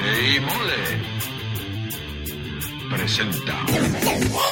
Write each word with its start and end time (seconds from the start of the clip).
Chile 0.00 0.36
y 0.36 0.40
Mole 0.40 1.10
presenta. 2.90 3.66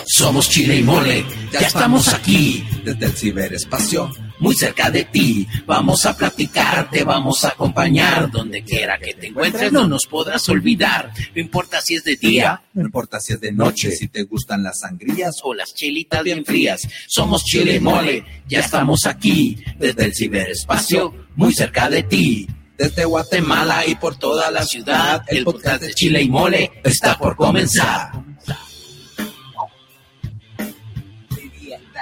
Somos 0.06 0.48
Chile 0.48 0.76
y 0.76 0.82
Mole, 0.82 1.24
ya 1.50 1.60
estamos 1.60 2.12
aquí, 2.12 2.64
desde 2.84 3.06
el 3.06 3.12
ciberespacio. 3.12 4.10
muy 4.40 4.54
cerca 4.54 4.88
de 4.90 5.04
ti. 5.04 5.48
Vamos 5.66 6.06
a 6.06 6.16
platicar, 6.16 6.88
te 6.90 7.02
vamos 7.02 7.44
a 7.44 7.48
acompañar. 7.48 8.30
Donde 8.30 8.62
quiera 8.62 8.98
que 8.98 9.14
te 9.14 9.28
encuentres, 9.28 9.72
no 9.72 9.88
nos 9.88 10.06
podrás 10.06 10.48
olvidar. 10.48 11.12
No 11.34 11.40
importa 11.40 11.80
si 11.80 11.96
es 11.96 12.04
de 12.04 12.14
día 12.16 12.62
No 12.72 12.82
importa 12.82 13.18
si 13.18 13.32
es 13.32 13.40
de 13.40 13.50
noche, 13.50 13.90
si 13.90 14.06
te 14.06 14.22
gustan 14.24 14.62
las 14.62 14.80
sangrías 14.80 15.36
o 15.42 15.54
las 15.54 15.74
chelitas 15.74 16.22
bien 16.22 16.44
frías. 16.44 16.86
Somos 17.08 17.42
Chile 17.44 17.76
y 17.76 17.80
Mole, 17.80 18.24
ya 18.46 18.60
estamos 18.60 19.06
aquí, 19.06 19.58
desde 19.78 20.04
el 20.04 20.14
ciberespacio, 20.14 21.14
muy 21.34 21.52
cerca 21.52 21.88
de 21.88 22.02
ti. 22.04 22.46
Desde 22.78 23.04
Guatemala 23.04 23.64
Mala 23.64 23.86
y 23.86 23.96
por 23.96 24.16
toda 24.16 24.52
la 24.52 24.62
ciudad, 24.62 25.22
el 25.26 25.44
podcast 25.44 25.82
de 25.82 25.92
Chile 25.92 26.22
y 26.22 26.28
Mole 26.28 26.70
está 26.84 27.18
por 27.18 27.34
comenzar. 27.34 28.12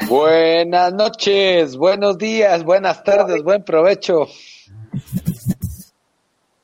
Buenas 0.07 0.93
noches, 0.93 1.77
buenos 1.79 2.19
días, 2.19 2.63
buenas 2.63 3.03
tardes, 3.03 3.43
buen 3.43 3.65
provecho. 3.65 4.29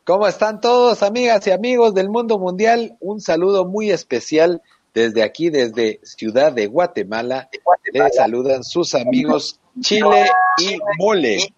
¿Cómo 0.04 0.26
están 0.26 0.60
todos, 0.60 1.02
amigas 1.02 1.46
y 1.46 1.50
amigos 1.50 1.94
del 1.94 2.10
mundo 2.10 2.38
mundial? 2.38 2.98
Un 3.00 3.20
saludo 3.20 3.64
muy 3.64 3.90
especial 3.90 4.60
desde 4.92 5.22
aquí, 5.22 5.48
desde 5.48 6.00
Ciudad 6.02 6.52
de 6.52 6.66
Guatemala. 6.66 7.48
Les 7.94 8.14
saludan 8.14 8.62
sus 8.62 8.94
amigos 8.94 9.58
Chile 9.80 10.26
y 10.58 10.76
Mole. 10.98 11.54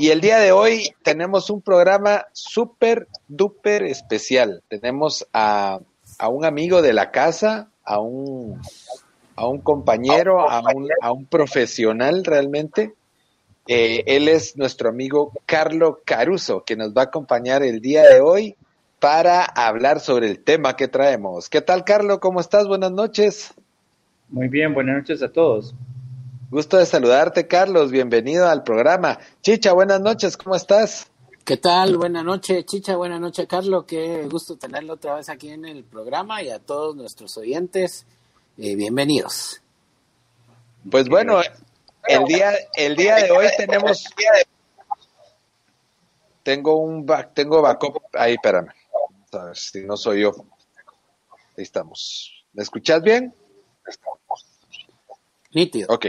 Y 0.00 0.08
el 0.08 0.22
día 0.22 0.38
de 0.38 0.50
hoy 0.50 0.94
tenemos 1.02 1.50
un 1.50 1.60
programa 1.60 2.24
súper, 2.32 3.06
duper 3.28 3.82
especial. 3.82 4.62
Tenemos 4.68 5.28
a, 5.34 5.80
un 6.26 6.46
amigo 6.46 6.80
de 6.80 6.94
la 6.94 7.10
casa, 7.10 7.68
a 7.84 8.00
un 8.00 8.58
a 9.36 9.46
un 9.46 9.60
compañero, 9.60 10.50
a 10.50 10.62
un, 10.74 10.88
a 11.02 11.12
un 11.12 11.26
profesional 11.26 12.24
realmente. 12.24 12.94
Eh, 13.68 14.02
él 14.06 14.28
es 14.28 14.56
nuestro 14.56 14.88
amigo 14.88 15.32
Carlo 15.44 16.00
Caruso, 16.02 16.64
que 16.64 16.76
nos 16.76 16.96
va 16.96 17.02
a 17.02 17.04
acompañar 17.04 17.62
el 17.62 17.82
día 17.82 18.02
de 18.04 18.22
hoy 18.22 18.56
para 19.00 19.44
hablar 19.44 20.00
sobre 20.00 20.28
el 20.28 20.42
tema 20.42 20.76
que 20.76 20.88
traemos. 20.88 21.50
¿Qué 21.50 21.60
tal, 21.60 21.84
Carlo? 21.84 22.20
¿Cómo 22.20 22.40
estás? 22.40 22.66
Buenas 22.66 22.92
noches. 22.92 23.52
Muy 24.30 24.48
bien, 24.48 24.72
buenas 24.72 24.96
noches 24.96 25.22
a 25.22 25.30
todos. 25.30 25.74
Gusto 26.50 26.78
de 26.78 26.86
saludarte, 26.86 27.46
Carlos. 27.46 27.92
Bienvenido 27.92 28.48
al 28.48 28.64
programa. 28.64 29.20
Chicha, 29.40 29.72
buenas 29.72 30.00
noches. 30.00 30.36
¿Cómo 30.36 30.56
estás? 30.56 31.06
¿Qué 31.44 31.56
tal? 31.58 31.96
Buenas 31.96 32.24
noches, 32.24 32.66
Chicha. 32.66 32.96
Buenas 32.96 33.20
noches, 33.20 33.46
Carlos. 33.46 33.84
Qué 33.86 34.26
gusto 34.28 34.56
tenerlo 34.56 34.94
otra 34.94 35.14
vez 35.14 35.28
aquí 35.28 35.50
en 35.50 35.64
el 35.64 35.84
programa 35.84 36.42
y 36.42 36.50
a 36.50 36.58
todos 36.58 36.96
nuestros 36.96 37.36
oyentes. 37.36 38.04
eh, 38.58 38.74
bienvenidos. 38.74 39.62
Pues 40.90 41.08
bueno, 41.08 41.40
el 42.08 42.24
día, 42.24 42.52
el 42.74 42.96
día 42.96 43.14
de 43.14 43.30
hoy 43.30 43.46
tenemos... 43.56 44.04
Tengo 46.42 46.78
un 46.78 47.06
back, 47.06 47.32
tengo 47.32 47.62
backup. 47.62 48.02
Ahí, 48.14 48.32
espérame. 48.32 48.70
A 49.34 49.44
ver 49.44 49.56
si 49.56 49.84
no 49.84 49.96
soy 49.96 50.22
yo. 50.22 50.32
Ahí 51.56 51.62
estamos. 51.62 52.44
¿Me 52.54 52.64
escuchas 52.64 53.00
bien? 53.02 53.32
Nítido. 55.52 55.86
Ok. 55.92 56.06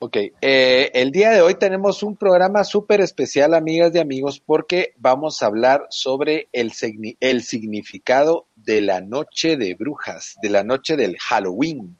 Ok, 0.00 0.16
eh, 0.42 0.90
el 0.92 1.10
día 1.12 1.30
de 1.30 1.40
hoy 1.40 1.54
tenemos 1.54 2.02
un 2.02 2.16
programa 2.16 2.62
súper 2.64 3.00
especial, 3.00 3.54
amigas 3.54 3.94
y 3.94 3.98
amigos, 4.00 4.38
porque 4.38 4.92
vamos 4.98 5.42
a 5.42 5.46
hablar 5.46 5.86
sobre 5.88 6.48
el, 6.52 6.72
signi- 6.72 7.16
el 7.20 7.42
significado 7.42 8.46
de 8.54 8.82
la 8.82 9.00
noche 9.00 9.56
de 9.56 9.74
brujas, 9.74 10.36
de 10.42 10.50
la 10.50 10.62
noche 10.62 10.96
del 10.96 11.16
Halloween. 11.18 11.96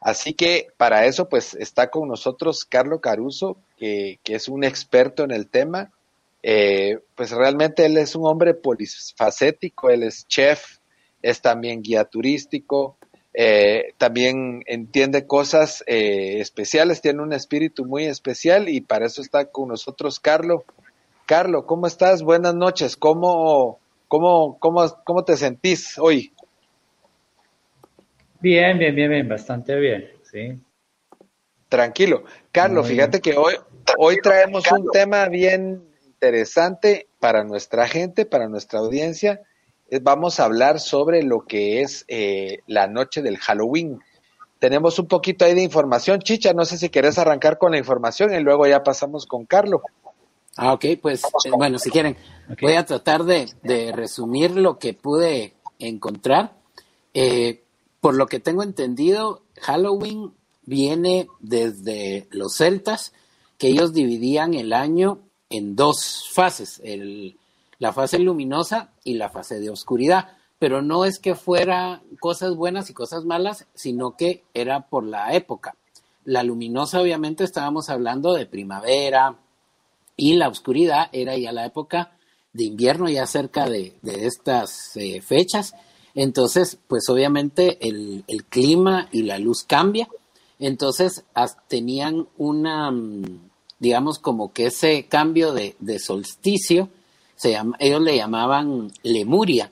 Así 0.00 0.34
que 0.34 0.68
para 0.76 1.06
eso, 1.06 1.28
pues 1.28 1.54
está 1.54 1.90
con 1.90 2.06
nosotros 2.06 2.64
Carlo 2.64 3.00
Caruso, 3.00 3.56
que, 3.76 4.20
que 4.22 4.36
es 4.36 4.48
un 4.48 4.62
experto 4.62 5.24
en 5.24 5.32
el 5.32 5.48
tema. 5.48 5.90
Eh, 6.44 7.00
pues 7.16 7.32
realmente 7.32 7.86
él 7.86 7.96
es 7.96 8.14
un 8.14 8.24
hombre 8.26 8.54
polifacético, 8.54 9.90
él 9.90 10.04
es 10.04 10.28
chef, 10.28 10.78
es 11.22 11.40
también 11.40 11.82
guía 11.82 12.04
turístico, 12.04 12.98
eh, 13.38 13.92
también 13.98 14.62
entiende 14.64 15.26
cosas 15.26 15.84
eh, 15.86 16.40
especiales, 16.40 17.02
tiene 17.02 17.22
un 17.22 17.34
espíritu 17.34 17.84
muy 17.84 18.06
especial 18.06 18.70
y 18.70 18.80
para 18.80 19.04
eso 19.04 19.20
está 19.20 19.50
con 19.50 19.68
nosotros 19.68 20.18
Carlo. 20.18 20.64
Carlo, 21.26 21.66
¿cómo 21.66 21.86
estás? 21.86 22.22
Buenas 22.22 22.54
noches. 22.54 22.96
¿Cómo, 22.96 23.78
cómo, 24.08 24.58
cómo, 24.58 24.86
cómo 25.04 25.22
te 25.22 25.36
sentís 25.36 25.98
hoy? 25.98 26.32
Bien, 28.40 28.78
bien, 28.78 28.94
bien, 28.94 29.10
bien, 29.10 29.28
bastante 29.28 29.76
bien, 29.76 30.12
sí. 30.22 30.58
Tranquilo. 31.68 32.24
Carlos, 32.50 32.86
Muy 32.86 32.94
fíjate 32.94 33.20
que 33.20 33.36
hoy, 33.36 33.54
hoy 33.98 34.16
traemos 34.22 34.64
un 34.72 34.90
tema 34.90 35.28
bien 35.28 35.84
interesante 36.06 37.08
para 37.20 37.44
nuestra 37.44 37.86
gente, 37.86 38.24
para 38.24 38.48
nuestra 38.48 38.78
audiencia. 38.78 39.42
Eh, 39.90 40.00
Vamos 40.02 40.40
a 40.40 40.44
hablar 40.44 40.80
sobre 40.80 41.22
lo 41.22 41.44
que 41.46 41.80
es 41.82 42.04
eh, 42.08 42.60
la 42.66 42.86
noche 42.86 43.22
del 43.22 43.38
Halloween. 43.38 44.00
Tenemos 44.58 44.98
un 44.98 45.06
poquito 45.06 45.44
ahí 45.44 45.54
de 45.54 45.62
información. 45.62 46.20
Chicha, 46.20 46.52
no 46.52 46.64
sé 46.64 46.78
si 46.78 46.88
querés 46.88 47.18
arrancar 47.18 47.58
con 47.58 47.72
la 47.72 47.78
información 47.78 48.34
y 48.34 48.40
luego 48.40 48.66
ya 48.66 48.82
pasamos 48.82 49.26
con 49.26 49.44
Carlos. 49.44 49.82
Ah, 50.56 50.72
ok, 50.72 50.84
pues 51.02 51.22
eh, 51.44 51.50
bueno, 51.54 51.78
si 51.78 51.90
quieren, 51.90 52.16
voy 52.62 52.72
a 52.72 52.86
tratar 52.86 53.24
de, 53.24 53.46
de 53.62 53.92
resumir 53.92 54.52
lo 54.52 54.78
que 54.78 54.94
pude 54.94 55.52
encontrar. 55.78 56.54
Eh, 57.12 57.62
por 58.00 58.14
lo 58.14 58.26
que 58.26 58.40
tengo 58.40 58.62
entendido, 58.62 59.42
Halloween 59.60 60.32
viene 60.64 61.28
desde 61.40 62.26
los 62.30 62.54
celtas, 62.56 63.12
que 63.58 63.68
ellos 63.68 63.92
dividían 63.92 64.54
el 64.54 64.72
año 64.72 65.20
en 65.50 65.76
dos 65.76 66.28
fases, 66.32 66.80
el- 66.84 67.36
la 67.78 67.92
fase 67.92 68.18
luminosa 68.18 68.92
y 69.04 69.14
la 69.14 69.30
fase 69.30 69.60
de 69.60 69.70
oscuridad. 69.70 70.36
Pero 70.58 70.80
no 70.80 71.04
es 71.04 71.18
que 71.18 71.34
fuera 71.34 72.02
cosas 72.20 72.54
buenas 72.54 72.88
y 72.88 72.94
cosas 72.94 73.24
malas, 73.24 73.66
sino 73.74 74.16
que 74.16 74.44
era 74.54 74.88
por 74.88 75.04
la 75.04 75.34
época. 75.34 75.76
La 76.24 76.42
luminosa, 76.42 77.00
obviamente, 77.00 77.44
estábamos 77.44 77.90
hablando 77.90 78.32
de 78.32 78.46
primavera, 78.46 79.36
y 80.16 80.34
la 80.34 80.48
oscuridad 80.48 81.08
era 81.12 81.36
ya 81.36 81.52
la 81.52 81.66
época 81.66 82.12
de 82.52 82.64
invierno, 82.64 83.08
ya 83.08 83.26
cerca 83.26 83.68
de, 83.68 83.98
de 84.02 84.26
estas 84.26 84.96
eh, 84.96 85.20
fechas. 85.20 85.74
Entonces, 86.14 86.78
pues 86.88 87.08
obviamente 87.10 87.78
el, 87.86 88.24
clima 88.48 89.08
y 89.12 89.22
la 89.22 89.38
luz 89.38 89.64
cambia. 89.64 90.08
Entonces, 90.58 91.24
tenían 91.68 92.26
una, 92.38 92.90
mm, 92.90 93.50
digamos, 93.78 94.18
como 94.18 94.54
que 94.54 94.66
ese 94.66 95.06
cambio 95.06 95.52
de 95.52 95.98
solsticio, 95.98 96.88
se 97.36 97.56
ellos 97.78 98.00
le 98.00 98.16
llamaban 98.16 98.90
Lemuria, 99.02 99.70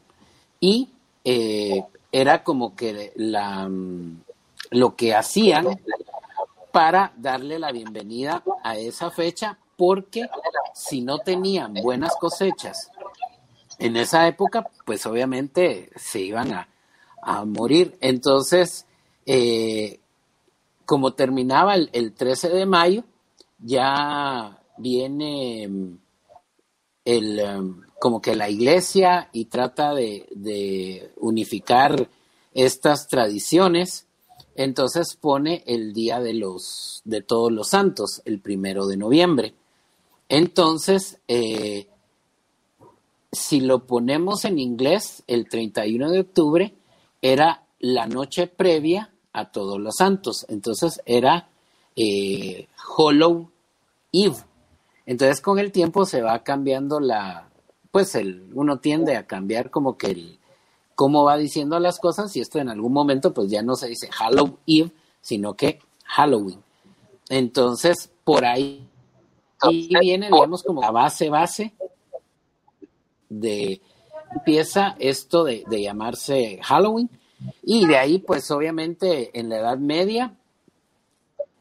y 0.61 0.89
eh, 1.25 1.83
era 2.13 2.45
como 2.45 2.77
que 2.77 3.13
mm, 3.17 4.11
lo 4.71 4.95
que 4.95 5.15
hacían 5.15 5.81
para 6.73 7.13
darle 7.17 7.59
la 7.59 7.73
bienvenida 7.73 8.43
a 8.63 8.77
esa 8.77 9.11
fecha, 9.11 9.59
porque 9.77 10.29
si 10.75 11.01
no 11.01 11.19
tenían 11.19 11.75
buenas 11.75 12.15
cosechas 12.17 12.91
en 13.79 13.97
esa 13.97 14.27
época, 14.29 14.67
pues 14.85 15.05
obviamente 15.07 15.91
se 15.97 16.21
iban 16.21 16.53
a, 16.53 16.69
a 17.23 17.45
morir. 17.45 17.97
Entonces, 18.01 18.87
eh, 19.27 19.99
como 20.85 21.15
terminaba 21.15 21.75
el, 21.75 21.91
el 21.93 22.13
13 22.13 22.51
de 22.51 22.67
mayo, 22.67 23.05
ya 23.59 24.59
viene 24.77 25.67
mm, 25.69 25.99
el, 27.05 27.39
em, 27.39 27.83
como 27.99 28.21
que 28.21 28.35
la 28.35 28.51
iglesia 28.51 29.29
y 29.33 29.47
trata 29.47 29.95
de, 29.95 31.11
unificar 31.17 32.09
estas 32.53 33.09
tradiciones. 33.09 34.07
Entonces 34.57 35.17
pone 35.21 35.65
el 35.67 35.93
día 35.93 36.21
de 36.21 36.35
los 36.35 37.03
de 37.05 37.23
todos 37.23 37.51
los 37.51 37.71
santos, 37.71 38.23
el 38.25 38.41
primero 38.41 38.87
de 38.87 38.97
noviembre. 38.97 39.55
Entonces, 40.29 41.19
eh, 41.29 41.89
si 43.33 43.61
lo 43.61 43.87
ponemos 43.87 44.45
en 44.45 44.59
inglés, 44.59 45.23
el 45.27 45.49
31 45.49 46.11
de 46.11 46.21
octubre 46.21 46.75
era 47.21 47.65
la 47.81 48.07
noche 48.07 48.47
previa 48.47 49.11
a 49.33 49.51
todos 49.51 49.81
los 49.81 49.97
santos. 49.97 50.47
Entonces 50.49 51.01
era 51.05 51.49
eh, 51.97 52.69
Hollow 52.97 53.51
Eve. 54.13 54.37
Entonces 55.07 55.41
con 55.41 55.59
el 55.59 55.73
tiempo 55.73 56.05
se 56.07 56.23
va 56.23 56.43
cambiando 56.43 57.01
la, 57.01 57.49
pues 57.91 58.15
el, 58.15 58.51
uno 58.55 58.79
tiende 58.79 59.17
a 59.17 59.27
cambiar 59.27 59.71
como 59.71 59.97
que 59.97 60.09
el, 60.09 60.39
cómo 60.95 61.25
va 61.25 61.37
diciendo 61.37 61.79
las 61.79 61.99
cosas 61.99 62.35
y 62.37 62.41
esto 62.41 62.59
en 62.59 62.69
algún 62.69 62.93
momento 62.93 63.35
pues 63.35 63.51
ya 63.51 63.63
no 63.63 63.75
se 63.75 63.89
dice 63.89 64.09
Hallow 64.19 64.59
Eve, 64.67 64.91
sino 65.21 65.55
que 65.55 65.81
Halloween. 66.05 66.63
Entonces 67.29 68.11
por 68.25 68.45
ahí 68.45 68.89
y 69.71 69.99
viene, 69.99 70.29
digamos, 70.31 70.63
como 70.63 70.81
la 70.81 70.91
base 70.91 71.31
base 71.31 71.73
de 73.29 73.81
empieza 74.35 74.97
esto 74.99 75.45
de, 75.45 75.65
de 75.69 75.83
llamarse 75.83 76.61
Halloween 76.63 77.09
y 77.63 77.87
de 77.87 77.97
ahí 77.97 78.19
pues 78.19 78.51
obviamente 78.51 79.39
en 79.39 79.49
la 79.49 79.59
Edad 79.59 79.79
Media 79.79 80.35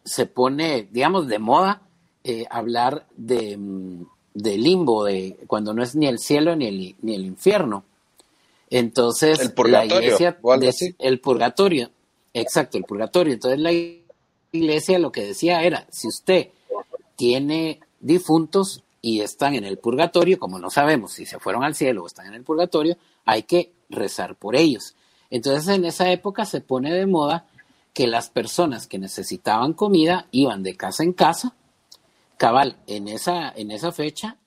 se 0.04 0.25
pone, 0.25 0.88
digamos, 0.92 1.28
de 1.28 1.40
moda 1.40 1.81
eh, 2.23 2.45
hablar 2.49 3.05
de, 3.15 3.57
mm, 3.57 4.05
de, 4.33 4.57
limbo, 4.57 5.05
de 5.05 5.37
cuando 5.47 5.73
no 5.73 5.83
es 5.83 5.95
ni 5.95 6.07
el 6.07 6.19
cielo 6.19 6.55
ni 6.55 6.67
el, 6.67 6.95
ni 7.01 7.15
el 7.15 7.25
infierno. 7.25 7.83
Entonces, 8.69 9.39
el 9.39 9.53
purgatorio, 9.53 9.99
la 9.99 10.05
iglesia, 10.05 10.37
el 10.99 11.19
purgatorio, 11.19 11.91
exacto, 12.33 12.77
el 12.77 12.85
purgatorio. 12.85 13.33
Entonces 13.33 13.59
la 13.59 13.71
iglesia 14.51 14.99
lo 14.99 15.11
que 15.11 15.25
decía 15.25 15.61
era, 15.63 15.85
si 15.91 16.07
usted 16.07 16.49
tiene 17.15 17.79
difuntos 17.99 18.83
y 19.01 19.21
están 19.21 19.55
en 19.55 19.65
el 19.65 19.77
purgatorio, 19.77 20.39
como 20.39 20.59
no 20.59 20.69
sabemos 20.69 21.13
si 21.13 21.25
se 21.25 21.39
fueron 21.39 21.63
al 21.63 21.75
cielo 21.75 22.03
o 22.03 22.07
están 22.07 22.27
en 22.27 22.35
el 22.35 22.43
purgatorio, 22.43 22.97
hay 23.25 23.43
que 23.43 23.71
rezar 23.89 24.35
por 24.35 24.55
ellos. 24.55 24.95
Entonces 25.29 25.67
en 25.75 25.85
esa 25.85 26.11
época 26.11 26.45
se 26.45 26.61
pone 26.61 26.93
de 26.93 27.05
moda 27.05 27.45
que 27.93 28.07
las 28.07 28.29
personas 28.29 28.87
que 28.87 28.97
necesitaban 28.97 29.73
comida 29.73 30.27
iban 30.31 30.63
de 30.63 30.75
casa 30.75 31.03
en 31.03 31.13
casa, 31.13 31.53
cabal, 32.38 32.77
en 32.88 33.07
esa, 33.07 33.51
en 33.51 33.71
esa 33.71 33.91
fecha, 33.91 34.38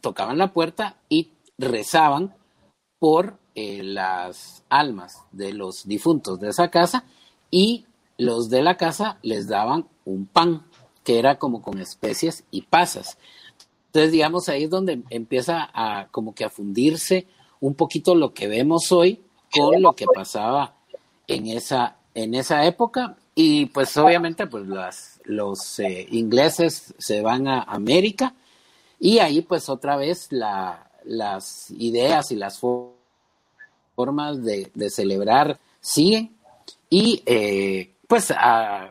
tocaban 0.00 0.38
la 0.38 0.52
puerta 0.52 0.96
y 1.08 1.32
rezaban 1.58 2.34
por 2.98 3.38
eh, 3.54 3.82
las 3.82 4.64
almas 4.68 5.24
de 5.32 5.52
los 5.52 5.86
difuntos 5.86 6.40
de 6.40 6.48
esa 6.48 6.70
casa 6.70 7.04
y 7.50 7.86
los 8.16 8.50
de 8.50 8.62
la 8.62 8.76
casa 8.76 9.18
les 9.22 9.48
daban 9.48 9.88
un 10.04 10.26
pan 10.26 10.66
que 11.04 11.18
era 11.18 11.38
como 11.38 11.62
con 11.62 11.80
especies 11.80 12.44
y 12.50 12.62
pasas. 12.62 13.18
Entonces, 13.86 14.12
digamos, 14.12 14.48
ahí 14.48 14.64
es 14.64 14.70
donde 14.70 15.02
empieza 15.10 15.70
a 15.72 16.08
como 16.10 16.34
que 16.34 16.44
a 16.44 16.50
fundirse 16.50 17.26
un 17.60 17.74
poquito 17.74 18.14
lo 18.14 18.34
que 18.34 18.46
vemos 18.46 18.92
hoy 18.92 19.22
con 19.50 19.80
lo 19.80 19.94
que 19.94 20.06
pasaba 20.06 20.76
en 21.26 21.46
esa 21.46 21.96
en 22.14 22.34
esa 22.34 22.66
época 22.66 23.16
y 23.40 23.66
pues 23.66 23.96
obviamente 23.96 24.48
pues 24.48 24.66
las, 24.66 25.20
los 25.22 25.78
eh, 25.78 26.08
ingleses 26.10 26.92
se 26.98 27.22
van 27.22 27.46
a 27.46 27.62
América 27.62 28.34
y 28.98 29.20
ahí 29.20 29.42
pues 29.42 29.68
otra 29.68 29.96
vez 29.96 30.26
la, 30.32 30.90
las 31.04 31.70
ideas 31.70 32.32
y 32.32 32.34
las 32.34 32.58
formas 33.94 34.42
de, 34.42 34.72
celebrar 34.90 35.60
siguen 35.80 36.36
y 36.90 37.22
eh, 37.26 37.94
pues 38.08 38.34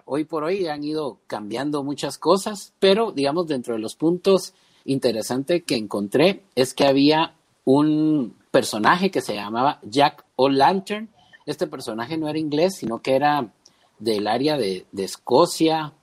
hoy 0.06 0.24
por 0.24 0.46
hoy 0.46 0.68
han 0.68 0.82
ido 0.82 1.20
cambiando 1.28 1.84
muchas 1.84 2.18
cosas, 2.18 2.72
pero 2.80 3.12
digamos 3.12 3.48
dentro 3.48 3.74
de 3.74 3.82
los 3.82 3.96
puntos 3.96 4.54
interesantes 4.86 5.64
que 5.66 5.76
encontré 5.76 6.44
es 6.56 6.74
que 6.74 6.86
había 6.86 7.34
un 7.66 8.34
personaje 8.50 9.12
que 9.12 9.20
se 9.20 9.36
llamaba 9.36 9.82
Jack 9.84 10.24
O'Lantern, 10.38 11.10
este 11.46 11.68
personaje 11.68 12.18
no 12.18 12.30
era 12.30 12.40
inglés, 12.40 12.78
sino 12.78 13.02
que 13.02 13.14
era 13.14 13.52
del 14.00 14.28
área 14.28 14.58
de, 14.58 14.86
Escocia 14.98 15.94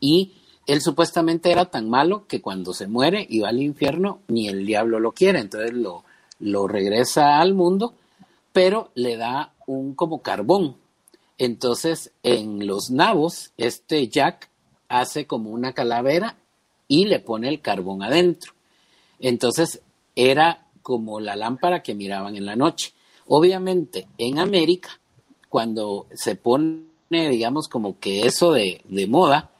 y 0.00 0.34
él 0.66 0.80
supuestamente 0.80 1.50
era 1.50 1.66
tan 1.66 1.88
malo 1.88 2.26
que 2.26 2.40
cuando 2.40 2.74
se 2.74 2.86
muere 2.88 3.26
y 3.28 3.40
va 3.40 3.50
al 3.50 3.62
infierno, 3.62 4.20
ni 4.28 4.48
el 4.48 4.66
diablo 4.66 4.98
lo 4.98 5.12
quiere, 5.12 5.38
entonces 5.38 5.72
lo, 5.72 6.04
lo 6.40 6.66
regresa 6.66 7.40
al 7.40 7.54
mundo, 7.54 7.94
pero 8.52 8.90
le 8.94 9.16
da 9.16 9.52
un 9.66 9.94
como 9.94 10.22
carbón. 10.22 10.76
Entonces 11.38 12.12
en 12.22 12.66
los 12.66 12.90
nabos, 12.90 13.52
este 13.56 14.08
Jack 14.08 14.50
hace 14.88 15.26
como 15.26 15.50
una 15.50 15.72
calavera 15.72 16.36
y 16.88 17.06
le 17.06 17.20
pone 17.20 17.48
el 17.48 17.60
carbón 17.60 18.02
adentro. 18.02 18.52
Entonces 19.18 19.82
era 20.14 20.66
como 20.82 21.20
la 21.20 21.36
lámpara 21.36 21.82
que 21.82 21.94
miraban 21.94 22.36
en 22.36 22.46
la 22.46 22.56
noche. 22.56 22.92
Obviamente, 23.26 24.06
en 24.18 24.38
América, 24.38 25.00
cuando 25.48 26.06
se 26.14 26.36
pone, 26.36 26.82
digamos, 27.10 27.68
como 27.68 27.98
que 27.98 28.26
eso 28.26 28.52
de, 28.52 28.82
moda, 29.08 29.50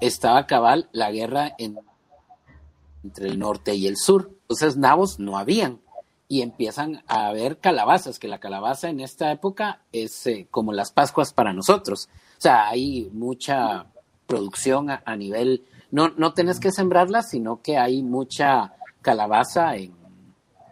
estaba 0.00 0.46
cabal 0.46 0.88
la 0.92 1.10
guerra 1.10 1.54
entre 1.58 3.28
el 3.28 3.38
norte 3.38 3.74
y 3.74 3.86
el 3.86 3.96
sur. 3.96 4.30
Entonces, 4.42 4.76
nabos 4.76 5.18
no 5.18 5.38
habían. 5.38 5.80
Y 6.28 6.42
empiezan 6.42 7.02
a 7.08 7.26
haber 7.26 7.58
calabazas, 7.58 8.20
que 8.20 8.28
la 8.28 8.38
calabaza 8.38 8.88
en 8.88 9.00
esta 9.00 9.32
época 9.32 9.80
es 9.90 10.26
eh, 10.28 10.46
como 10.50 10.72
las 10.72 10.92
Pascuas 10.92 11.32
para 11.32 11.52
nosotros. 11.52 12.08
O 12.38 12.40
sea, 12.40 12.68
hay 12.68 13.10
mucha 13.12 13.86
producción 14.26 14.90
a, 14.90 15.16
nivel, 15.16 15.64
no, 15.90 16.10
no 16.10 16.32
tenés 16.32 16.60
que 16.60 16.70
sembrarla, 16.70 17.22
sino 17.22 17.62
que 17.62 17.78
hay 17.78 18.04
mucha 18.04 18.74
calabaza 19.02 19.74
en, 19.74 19.92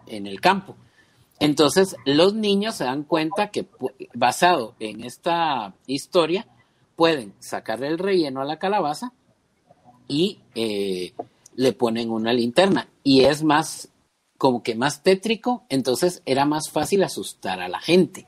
en 0.07 0.27
el 0.29 0.41
campo. 0.41 0.77
Entonces, 1.41 1.97
los 2.05 2.35
niños 2.35 2.77
se 2.77 2.85
dan 2.85 3.05
cuenta 3.05 3.51
que, 3.51 3.67
basado 4.15 4.75
en 4.81 5.05
esta 5.05 5.75
historia, 5.87 6.47
pueden 6.97 7.33
sacarle 7.39 7.89
el 7.89 7.99
relleno 7.99 8.41
a 8.41 8.45
la 8.45 8.59
calabaza 8.59 9.13
y 10.09 10.41
eh, 10.55 11.13
le 11.55 11.73
ponen 11.73 12.11
una 12.11 12.33
linterna. 12.33 12.89
Y 13.05 13.25
es 13.25 13.45
más, 13.45 13.89
como 14.37 14.63
que 14.63 14.75
más 14.75 15.03
tétrico, 15.03 15.63
entonces 15.69 16.23
era 16.27 16.45
más 16.45 16.71
fácil 16.71 17.05
asustar 17.05 17.61
a 17.61 17.69
la 17.69 17.81
gente. 17.81 18.27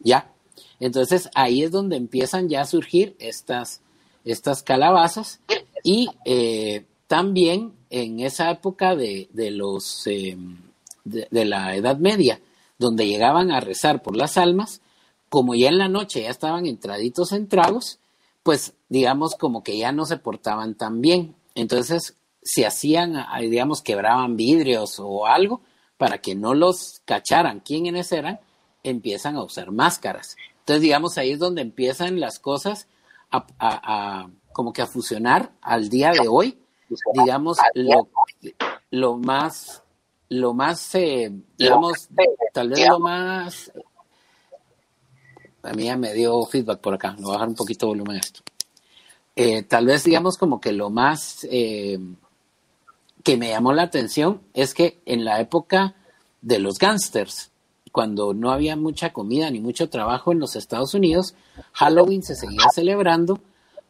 ¿Ya? 0.00 0.32
Entonces 0.80 1.30
ahí 1.36 1.62
es 1.62 1.70
donde 1.70 1.96
empiezan 1.96 2.48
ya 2.48 2.62
a 2.62 2.66
surgir 2.66 3.14
estas, 3.20 3.82
estas 4.24 4.64
calabazas 4.64 5.38
y 5.84 6.08
eh, 6.24 6.86
también 7.06 7.72
en 7.88 8.18
esa 8.20 8.50
época 8.50 8.96
de, 8.96 9.28
los... 9.52 10.06
Em, 10.06 10.71
de, 11.04 11.44
la 11.44 11.74
Edad 11.76 11.98
Media, 11.98 12.40
donde 12.78 13.06
llegaban 13.06 13.50
a 13.50 13.60
rezar 13.60 14.02
por 14.02 14.16
las 14.16 14.36
almas, 14.36 14.80
como 15.28 15.54
ya 15.54 15.68
en 15.68 15.78
la 15.78 15.88
noche 15.88 16.22
ya 16.22 16.30
estaban 16.30 16.66
entraditos 16.66 17.32
en 17.32 17.48
tragos, 17.48 17.98
pues 18.42 18.74
digamos 18.88 19.34
como 19.36 19.62
que 19.62 19.78
ya 19.78 19.92
no 19.92 20.04
se 20.04 20.16
portaban 20.16 20.74
tan 20.74 21.00
bien. 21.00 21.34
Entonces 21.54 22.16
se 22.42 22.66
hacían, 22.66 23.14
digamos, 23.40 23.82
quebraban 23.82 24.36
vidrios 24.36 24.98
o 24.98 25.26
algo 25.26 25.62
para 25.96 26.18
que 26.18 26.34
no 26.34 26.54
los 26.54 27.00
cacharan 27.04 27.60
quiénes 27.60 28.10
eran, 28.12 28.40
empiezan 28.82 29.36
a 29.36 29.44
usar 29.44 29.70
máscaras. 29.70 30.36
Entonces, 30.58 30.82
digamos, 30.82 31.18
ahí 31.18 31.32
es 31.32 31.38
donde 31.38 31.62
empiezan 31.62 32.20
las 32.20 32.38
cosas 32.38 32.88
a, 33.30 34.28
como 34.52 34.72
que 34.72 34.82
a 34.82 34.86
fusionar 34.86 35.52
al 35.60 35.88
día 35.88 36.10
de 36.10 36.28
hoy, 36.28 36.58
digamos, 37.14 37.58
lo, 37.74 38.08
lo 38.90 39.16
más 39.16 39.82
lo 40.32 40.54
más, 40.54 40.94
eh, 40.94 41.30
digamos, 41.56 42.08
tal 42.52 42.70
vez 42.70 42.88
lo 42.88 42.98
más... 42.98 43.72
A 45.62 45.72
mí 45.74 45.84
ya 45.84 45.96
me 45.96 46.12
dio 46.12 46.44
feedback 46.46 46.80
por 46.80 46.94
acá, 46.94 47.14
voy 47.18 47.30
a 47.30 47.34
bajar 47.34 47.48
un 47.48 47.54
poquito 47.54 47.86
de 47.86 47.90
volumen 47.90 48.16
a 48.16 48.20
esto. 48.20 48.40
Eh, 49.36 49.62
tal 49.62 49.86
vez, 49.86 50.02
digamos, 50.04 50.36
como 50.36 50.60
que 50.60 50.72
lo 50.72 50.90
más 50.90 51.46
eh, 51.50 52.00
que 53.22 53.36
me 53.36 53.50
llamó 53.50 53.72
la 53.72 53.82
atención 53.82 54.42
es 54.54 54.74
que 54.74 55.00
en 55.06 55.24
la 55.24 55.40
época 55.40 55.94
de 56.40 56.58
los 56.58 56.78
gángsters, 56.78 57.50
cuando 57.92 58.34
no 58.34 58.50
había 58.50 58.74
mucha 58.74 59.12
comida 59.12 59.50
ni 59.50 59.60
mucho 59.60 59.88
trabajo 59.88 60.32
en 60.32 60.40
los 60.40 60.56
Estados 60.56 60.94
Unidos, 60.94 61.34
Halloween 61.74 62.22
se 62.22 62.34
seguía 62.34 62.66
celebrando, 62.74 63.40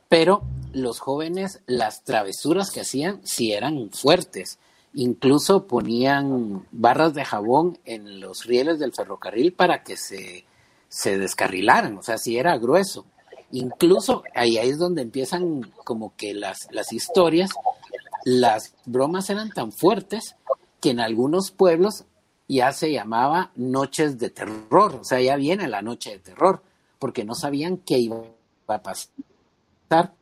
pero 0.08 0.42
los 0.72 0.98
jóvenes, 0.98 1.60
las 1.66 2.04
travesuras 2.04 2.70
que 2.70 2.80
hacían, 2.80 3.20
sí 3.24 3.52
eran 3.52 3.90
fuertes. 3.90 4.58
Incluso 4.94 5.66
ponían 5.66 6.66
barras 6.70 7.14
de 7.14 7.24
jabón 7.24 7.78
en 7.84 8.20
los 8.20 8.44
rieles 8.44 8.78
del 8.78 8.92
ferrocarril 8.92 9.52
para 9.52 9.82
que 9.82 9.96
se, 9.96 10.44
se 10.88 11.18
descarrilaran, 11.18 11.96
o 11.96 12.02
sea, 12.02 12.18
si 12.18 12.36
era 12.36 12.58
grueso. 12.58 13.06
Incluso 13.52 14.22
ahí, 14.34 14.58
es 14.58 14.78
donde 14.78 15.02
empiezan 15.02 15.62
como 15.84 16.14
que 16.16 16.34
las, 16.34 16.68
las 16.70 16.92
historias, 16.92 17.50
las 18.24 18.74
bromas 18.86 19.28
eran 19.30 19.50
tan 19.50 19.72
fuertes 19.72 20.36
que 20.80 20.90
en 20.90 21.00
algunos 21.00 21.50
pueblos 21.50 22.04
ya 22.48 22.72
se 22.72 22.92
llamaba 22.92 23.52
noches 23.56 24.18
de 24.18 24.30
terror, 24.30 24.96
o 24.96 25.04
sea, 25.04 25.20
ya 25.20 25.36
viene 25.36 25.68
la 25.68 25.80
noche 25.80 26.10
de 26.10 26.18
terror, 26.18 26.62
porque 26.98 27.24
no 27.24 27.34
sabían 27.34 27.78
qué 27.78 27.98
iba 27.98 28.24
a 28.66 28.82
pasar. 28.82 30.14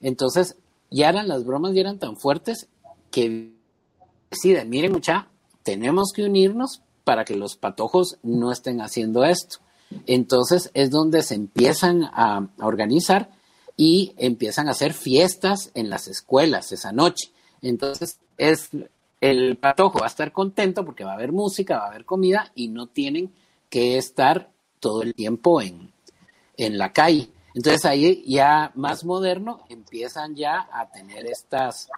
Entonces, 0.00 0.56
ya 0.90 1.08
eran 1.08 1.28
las 1.28 1.44
bromas, 1.44 1.74
ya 1.74 1.80
eran 1.82 1.98
tan 1.98 2.16
fuertes 2.16 2.68
que 3.10 3.52
deciden, 4.30 4.68
miren 4.68 4.92
mucha, 4.92 5.28
tenemos 5.62 6.12
que 6.14 6.24
unirnos 6.24 6.82
para 7.04 7.24
que 7.24 7.36
los 7.36 7.56
patojos 7.56 8.18
no 8.22 8.52
estén 8.52 8.80
haciendo 8.80 9.24
esto. 9.24 9.58
Entonces 10.06 10.70
es 10.74 10.90
donde 10.90 11.22
se 11.22 11.34
empiezan 11.34 12.04
a, 12.04 12.48
organizar 12.60 13.30
y 13.76 14.12
empiezan 14.18 14.68
a 14.68 14.72
hacer 14.72 14.92
fiestas 14.92 15.70
en 15.74 15.88
las 15.88 16.08
escuelas 16.08 16.72
esa 16.72 16.92
noche. 16.92 17.30
Entonces 17.62 18.18
es 18.36 18.70
el 19.20 19.56
patojo 19.56 20.00
va 20.00 20.06
a 20.06 20.08
estar 20.08 20.32
contento 20.32 20.84
porque 20.84 21.04
va 21.04 21.12
a 21.12 21.14
haber 21.14 21.32
música, 21.32 21.78
va 21.78 21.86
a 21.86 21.88
haber 21.88 22.04
comida 22.04 22.52
y 22.54 22.68
no 22.68 22.86
tienen 22.86 23.32
que 23.68 23.96
estar 23.96 24.50
todo 24.78 25.02
el 25.02 25.14
tiempo 25.14 25.60
en, 25.60 25.92
en 26.56 26.78
la 26.78 26.92
calle. 26.92 27.30
Entonces 27.54 27.84
ahí 27.84 28.22
ya 28.26 28.70
más 28.74 29.04
moderno 29.04 29.64
empiezan 29.68 30.36
ya 30.36 30.68
a 30.72 30.90
tener 30.90 31.26
estas 31.26 31.88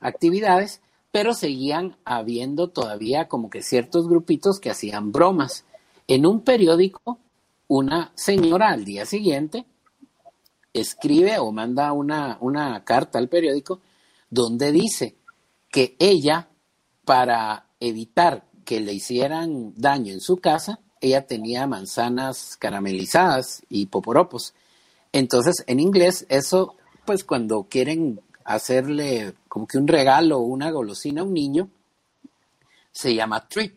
actividades 0.00 0.80
pero 1.12 1.34
seguían 1.34 1.96
habiendo 2.04 2.68
todavía 2.70 3.28
como 3.28 3.50
que 3.50 3.62
ciertos 3.62 4.08
grupitos 4.08 4.58
que 4.58 4.70
hacían 4.70 5.12
bromas. 5.12 5.64
En 6.08 6.26
un 6.26 6.40
periódico, 6.40 7.18
una 7.68 8.12
señora 8.16 8.70
al 8.70 8.84
día 8.84 9.06
siguiente 9.06 9.66
escribe 10.72 11.38
o 11.38 11.52
manda 11.52 11.92
una, 11.92 12.38
una 12.40 12.82
carta 12.84 13.18
al 13.18 13.28
periódico 13.28 13.80
donde 14.30 14.72
dice 14.72 15.16
que 15.70 15.96
ella, 15.98 16.48
para 17.04 17.66
evitar 17.78 18.46
que 18.64 18.80
le 18.80 18.94
hicieran 18.94 19.74
daño 19.76 20.12
en 20.12 20.20
su 20.20 20.38
casa, 20.38 20.80
ella 21.02 21.26
tenía 21.26 21.66
manzanas 21.66 22.56
caramelizadas 22.58 23.62
y 23.68 23.86
poporopos. 23.86 24.54
Entonces, 25.12 25.56
en 25.66 25.80
inglés, 25.80 26.24
eso, 26.30 26.76
pues 27.04 27.24
cuando 27.24 27.64
quieren 27.64 28.20
hacerle 28.44 29.34
como 29.48 29.66
que 29.66 29.78
un 29.78 29.88
regalo 29.88 30.38
o 30.38 30.42
una 30.42 30.70
golosina 30.70 31.22
a 31.22 31.24
un 31.24 31.34
niño, 31.34 31.68
se 32.90 33.14
llama 33.14 33.48
treat. 33.48 33.76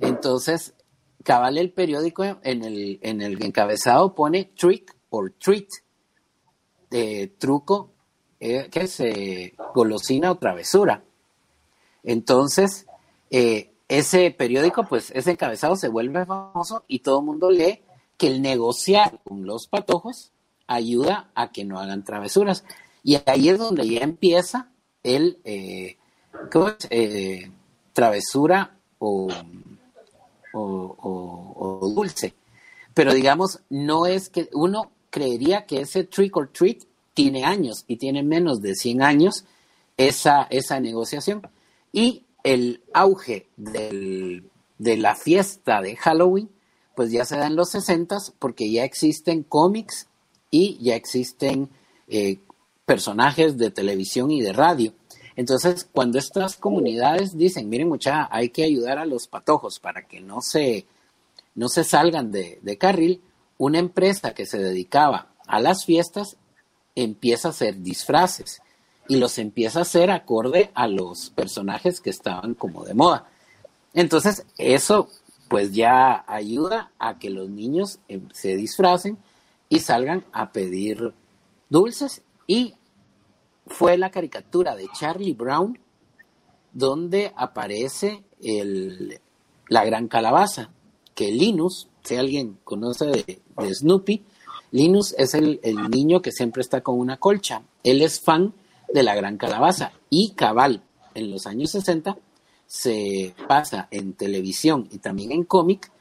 Entonces, 0.00 0.74
cabal 1.22 1.58
el 1.58 1.72
periódico 1.72 2.24
en 2.24 2.64
el, 2.64 2.98
en 3.02 3.22
el 3.22 3.42
encabezado 3.42 4.14
pone 4.14 4.52
trick 4.56 4.94
or 5.10 5.32
treat, 5.32 5.68
de 6.90 7.32
truco, 7.38 7.90
eh, 8.38 8.68
que 8.70 8.82
es 8.82 9.00
eh, 9.00 9.54
golosina 9.74 10.30
o 10.30 10.36
travesura. 10.36 11.02
Entonces, 12.02 12.86
eh, 13.30 13.72
ese 13.88 14.30
periódico, 14.30 14.84
pues 14.84 15.10
ese 15.10 15.32
encabezado 15.32 15.76
se 15.76 15.88
vuelve 15.88 16.24
famoso 16.24 16.84
y 16.86 17.00
todo 17.00 17.20
el 17.20 17.26
mundo 17.26 17.50
lee 17.50 17.80
que 18.16 18.28
el 18.28 18.42
negociar 18.42 19.20
con 19.24 19.44
los 19.44 19.66
patojos 19.66 20.30
ayuda 20.66 21.30
a 21.34 21.52
que 21.52 21.64
no 21.64 21.78
hagan 21.78 22.04
travesuras. 22.04 22.64
Y 23.04 23.20
ahí 23.26 23.50
es 23.50 23.58
donde 23.58 23.86
ya 23.86 24.00
empieza 24.00 24.70
el 25.02 25.38
eh, 25.44 25.98
eh, 26.90 27.50
travesura 27.92 28.76
o, 28.98 29.28
o, 30.52 31.92
dulce. 31.94 32.34
Pero 32.94 33.12
digamos, 33.12 33.60
no 33.68 34.06
es 34.06 34.30
que 34.30 34.48
uno 34.54 34.90
creería 35.10 35.66
que 35.66 35.82
ese 35.82 36.04
trick 36.04 36.36
or 36.36 36.50
treat 36.50 36.78
tiene 37.12 37.44
años 37.44 37.84
y 37.86 37.96
tiene 37.96 38.22
menos 38.22 38.60
de 38.60 38.74
100 38.74 39.02
años 39.02 39.44
esa, 39.96 40.44
esa 40.44 40.80
negociación. 40.80 41.46
Y 41.92 42.24
el 42.42 42.82
auge 42.92 43.46
del, 43.56 44.50
de 44.78 44.96
la 44.96 45.14
fiesta 45.14 45.80
de 45.80 45.96
Halloween, 45.96 46.50
pues 46.96 47.10
ya 47.10 47.24
se 47.24 47.36
da 47.36 47.46
en 47.46 47.56
los 47.56 47.70
60 47.70 48.16
porque 48.38 48.70
ya 48.70 48.84
existen 48.84 49.42
cómics 49.42 50.08
y 50.50 50.78
ya 50.80 50.94
existen 50.94 51.68
eh, 52.08 52.38
personajes 52.84 53.56
de 53.56 53.70
televisión 53.70 54.30
y 54.30 54.42
de 54.42 54.52
radio. 54.52 54.92
Entonces, 55.36 55.88
cuando 55.90 56.18
estas 56.18 56.56
comunidades 56.56 57.36
dicen, 57.36 57.68
miren 57.68 57.88
mucha, 57.88 58.28
hay 58.30 58.50
que 58.50 58.64
ayudar 58.64 58.98
a 58.98 59.06
los 59.06 59.26
patojos 59.26 59.80
para 59.80 60.06
que 60.06 60.20
no 60.20 60.40
se, 60.40 60.86
no 61.54 61.68
se 61.68 61.84
salgan 61.84 62.30
de, 62.30 62.78
carril, 62.78 63.20
una 63.58 63.78
empresa 63.78 64.34
que 64.34 64.46
se 64.46 64.58
dedicaba 64.58 65.28
a 65.46 65.60
las 65.60 65.84
fiestas 65.84 66.36
empieza 66.94 67.48
a 67.48 67.50
hacer 67.50 67.82
disfraces 67.82 68.62
y 69.08 69.16
los 69.16 69.38
empieza 69.38 69.80
a 69.80 69.82
hacer 69.82 70.10
acorde 70.10 70.70
a 70.74 70.86
los 70.86 71.30
personajes 71.30 72.00
que 72.00 72.10
estaban 72.10 72.54
como 72.54 72.84
de 72.84 72.94
moda. 72.94 73.28
Entonces, 73.92 74.46
eso 74.56 75.08
pues 75.48 75.72
ya 75.72 76.24
ayuda 76.26 76.92
a 76.98 77.18
que 77.18 77.30
los 77.30 77.50
niños 77.50 77.98
eh, 78.08 78.20
se 78.32 78.56
disfracen 78.56 79.18
y 79.68 79.80
salgan 79.80 80.24
a 80.32 80.52
pedir 80.52 81.12
dulces 81.68 82.22
y 82.46 82.74
fue 83.66 83.96
la 83.96 84.10
caricatura 84.10 84.76
de 84.76 84.88
Charlie 84.98 85.32
Brown 85.32 85.78
donde 86.72 87.32
aparece 87.36 88.24
el, 88.42 89.20
la 89.68 89.84
gran 89.84 90.08
calabaza, 90.08 90.70
que 91.14 91.30
Linus, 91.30 91.88
si 92.02 92.16
alguien 92.16 92.58
conoce 92.64 93.06
de, 93.06 93.40
Snoopy, 93.74 94.24
Linus 94.72 95.14
es 95.16 95.34
el, 95.34 95.60
niño 95.90 96.20
que 96.20 96.32
siempre 96.32 96.60
está 96.60 96.80
con 96.80 96.98
una 96.98 97.18
colcha. 97.18 97.62
Él 97.84 98.02
es 98.02 98.20
fan 98.20 98.52
de 98.92 99.04
la 99.04 99.14
Gran 99.14 99.36
Calabaza. 99.36 99.92
Y 100.10 100.32
cabal, 100.32 100.82
en 101.14 101.30
los 101.30 101.46
años 101.46 101.70
60 101.70 102.16
se 102.66 103.34
pasa 103.46 103.86
en 103.92 104.14
televisión 104.14 104.88
y 104.90 104.98
también 104.98 105.30
en 105.30 105.44
cómic 105.44 105.92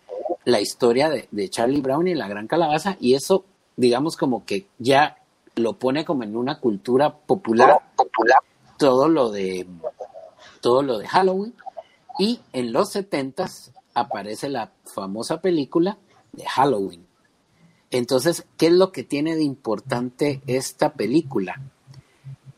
la 0.45 0.59
historia 0.59 1.09
de, 1.09 1.50
Charlie 1.50 1.81
Brown 1.81 2.07
y 2.07 2.15
la 2.15 2.27
Gran 2.27 2.47
Calabaza 2.47 2.97
y 3.00 3.13
eso, 3.13 3.45
digamos, 3.77 4.17
como 4.17 4.43
que 4.43 4.65
ya 4.79 5.17
lo 5.55 5.77
pone 5.77 6.05
como 6.05 6.24
en 6.24 6.36
una 6.36 6.60
cultura 6.60 7.15
popular, 7.15 7.81
popular 7.95 8.38
todo 8.77 9.07
lo 9.07 9.31
de 9.31 9.67
todo 10.62 10.81
lo 10.81 10.98
de 10.98 11.07
Halloween 11.07 11.53
y 12.19 12.39
en 12.53 12.74
los 12.74 12.89
70 12.91 13.50
aparece 13.93 14.50
la 14.50 14.72
famosa 14.86 15.41
película 15.41 15.98
de 16.31 16.45
Halloween. 16.45 17.05
Entonces, 17.91 18.45
¿qué 18.57 18.67
es 18.67 18.74
lo 18.74 18.91
que 18.91 19.03
tiene 19.03 19.36
de 19.36 19.43
importante 19.43 20.41
esta 20.48 20.93
película? 20.93 21.62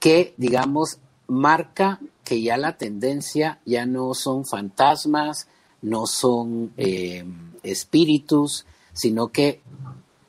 que, 0.06 0.36
digamos, 0.38 1.00
marca 1.28 2.00
que 2.24 2.40
ya 2.40 2.58
la 2.58 2.78
tendencia 2.78 3.60
ya 3.66 3.88
no 3.88 4.14
son 4.14 4.46
fantasmas, 4.46 5.48
no 5.82 6.06
son 6.06 6.74
eh, 6.78 7.26
espíritus, 7.64 8.68
sino 8.94 9.30
que 9.30 9.62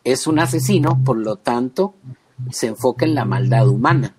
es 0.03 0.27
un 0.27 0.39
asesino, 0.39 1.05
por 1.05 1.19
lo 1.19 1.37
tanto, 1.37 1.95
se 2.51 2.69
enfoca 2.69 3.07
en 3.07 3.15
la 3.15 3.25
maldad 3.25 3.69
humana, 3.69 4.15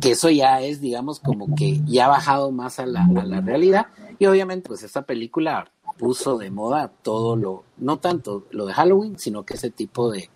que 0.00 0.12
eso 0.12 0.30
ya 0.30 0.60
es, 0.60 0.80
digamos, 0.80 1.20
como 1.20 1.54
que 1.54 1.80
ya 1.84 2.06
ha 2.06 2.08
bajado 2.08 2.50
más 2.50 2.78
a 2.78 2.86
la, 2.86 3.04
a 3.04 3.24
la 3.24 3.40
realidad, 3.40 3.86
y 4.18 4.26
obviamente, 4.26 4.68
pues 4.68 4.82
esta 4.82 5.02
película 5.02 5.70
puso 5.98 6.38
de 6.38 6.50
moda 6.50 6.90
todo 7.02 7.36
lo, 7.36 7.64
no 7.78 7.98
tanto 7.98 8.46
lo 8.50 8.66
de 8.66 8.74
Halloween, 8.74 9.18
sino 9.18 9.44
que 9.44 9.54
ese 9.54 9.70
tipo 9.70 10.10
de, 10.10 10.28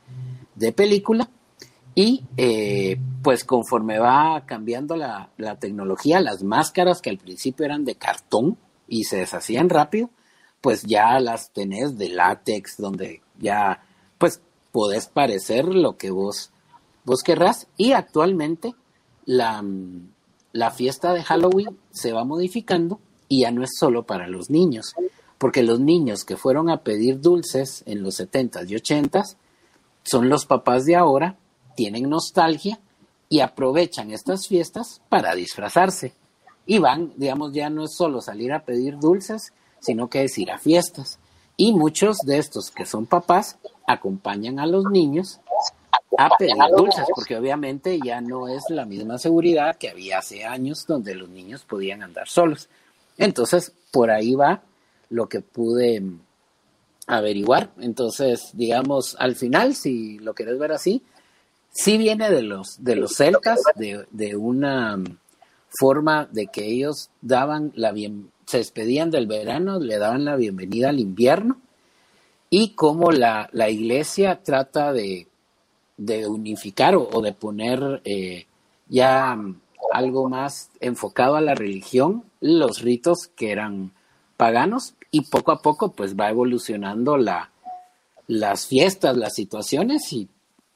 de 0.55 0.73
película, 0.73 1.29
y 1.99 2.25
eh, 2.37 3.01
pues 3.23 3.45
conforme 3.45 3.99
va 3.99 4.45
cambiando 4.45 4.97
la, 4.97 5.31
tecnología, 5.59 6.21
las 6.21 6.43
máscaras 6.43 7.01
que 7.01 7.09
al 7.09 7.17
principio 7.17 7.65
eran 7.65 7.87
de 7.87 7.95
cartón 7.95 8.59
y 8.87 9.05
se 9.05 9.17
deshacían 9.17 9.71
rápido, 9.71 10.11
pues 10.61 10.83
ya 10.83 11.19
las 11.21 11.53
tenés 11.53 11.97
de 11.97 12.11
látex, 12.11 12.77
donde 12.77 13.23
ya 13.39 13.83
pues 14.19 14.43
podés 14.73 15.07
parecer 15.07 15.65
lo 15.65 15.97
que 15.97 16.11
vos, 16.11 16.53
vos 17.07 17.23
querrás. 17.23 17.69
Y 17.79 17.93
actualmente 17.93 18.75
la, 19.25 19.65
la 20.53 20.71
fiesta 20.71 21.15
de 21.15 21.23
Halloween 21.23 21.79
se 21.91 22.13
va 22.13 22.25
modificando 22.25 23.01
y 23.29 23.43
ya 23.43 23.51
no 23.51 23.65
es 23.65 23.71
solo 23.79 24.03
para 24.05 24.29
los 24.29 24.51
niños, 24.51 24.95
porque 25.39 25.63
los 25.63 25.81
niños 25.81 26.25
que 26.25 26.37
fueron 26.37 26.69
a 26.69 26.83
pedir 26.83 27.21
dulces 27.21 27.83
en 27.87 28.03
los 28.03 28.21
70s 28.21 28.69
y 28.69 28.75
80s 28.75 29.37
son 30.05 30.29
los 30.29 30.45
papás 30.47 30.85
de 30.85 30.97
ahora 30.97 31.37
tienen 31.75 32.09
nostalgia 32.09 32.79
y 33.29 33.41
aprovechan 33.41 34.13
estas 34.13 34.47
fiestas 34.47 35.01
para 35.09 35.35
disfrazarse. 35.35 36.15
Y 36.65 36.79
van, 36.79 37.13
digamos, 37.17 37.53
ya 37.53 37.71
no 37.71 37.85
es 37.85 37.95
solo 37.95 38.21
salir 38.21 38.53
a 38.53 38.65
pedir 38.65 38.99
dulces, 38.99 39.53
sino 39.81 40.09
que 40.09 40.25
es 40.25 40.39
ir 40.39 40.51
a 40.51 40.59
fiestas. 40.59 41.19
Y 41.57 41.73
muchos 41.73 42.19
de 42.19 42.39
estos 42.39 42.71
que 42.71 42.87
son 42.87 43.07
papás 43.07 43.59
acompañan 43.87 44.59
a 44.59 44.67
los 44.67 44.85
niños 44.85 45.41
a 46.19 46.31
pedir 46.37 46.55
dulces, 46.77 47.05
porque 47.15 47.37
obviamente 47.37 47.99
ya 48.05 48.21
no 48.21 48.49
es 48.49 48.65
la 48.69 48.85
misma 48.85 49.19
seguridad 49.19 49.77
que 49.77 49.91
había 49.91 50.19
hace 50.19 50.45
años 50.45 50.87
donde 50.87 51.15
los 51.15 51.29
niños 51.29 51.65
podían 51.65 52.03
andar 52.03 52.29
solos. 52.29 52.69
Entonces, 53.19 53.73
por 53.91 54.11
ahí 54.11 54.35
va 54.35 54.63
lo 55.11 55.29
que 55.29 55.41
pude 55.41 56.03
averiguar. 57.07 57.71
Entonces, 57.79 58.51
digamos, 58.53 59.17
al 59.19 59.37
final, 59.37 59.75
si 59.75 60.19
lo 60.19 60.35
quieres 60.35 60.59
ver 60.59 60.73
así, 60.73 61.03
sí 61.71 61.99
viene 61.99 62.31
de 62.31 62.43
los, 62.43 62.83
de 62.83 62.97
los 62.97 63.15
celtas, 63.17 63.61
de, 63.75 64.07
de 64.11 64.37
una 64.37 64.99
forma 65.79 66.27
de 66.27 66.47
que 66.47 66.65
ellos 66.67 67.11
daban 67.21 67.73
la 67.75 67.93
bien, 67.93 68.31
se 68.47 68.59
despedían 68.59 69.11
del 69.11 69.27
verano, 69.27 69.79
le 69.79 69.99
daban 69.99 70.25
la 70.25 70.37
bienvenida 70.37 70.89
al 70.89 71.01
invierno, 71.01 71.61
y 72.49 72.75
cómo 72.75 73.11
la, 73.11 73.49
la 73.53 73.69
iglesia 73.69 74.41
trata 74.43 74.93
de, 74.93 75.27
de 75.97 76.27
unificar 76.27 76.95
o, 76.97 77.21
de 77.23 77.33
poner 77.33 78.03
eh, 78.05 78.47
ya 78.89 79.39
algo 79.93 80.29
más 80.29 80.71
enfocado 80.81 81.37
a 81.37 81.41
la 81.41 81.55
religión, 81.55 82.25
los 82.41 82.83
ritos 82.83 83.29
que 83.29 83.51
eran 83.53 83.93
paganos, 84.37 84.95
y 85.11 85.23
poco 85.23 85.53
a 85.53 85.63
poco 85.63 85.93
pues 85.93 86.15
va 86.15 86.29
evolucionando 86.29 87.17
la, 87.17 87.51
las 88.27 88.67
fiestas, 88.67 89.17
las 89.17 89.35
situaciones, 89.35 90.13
y 90.13 90.29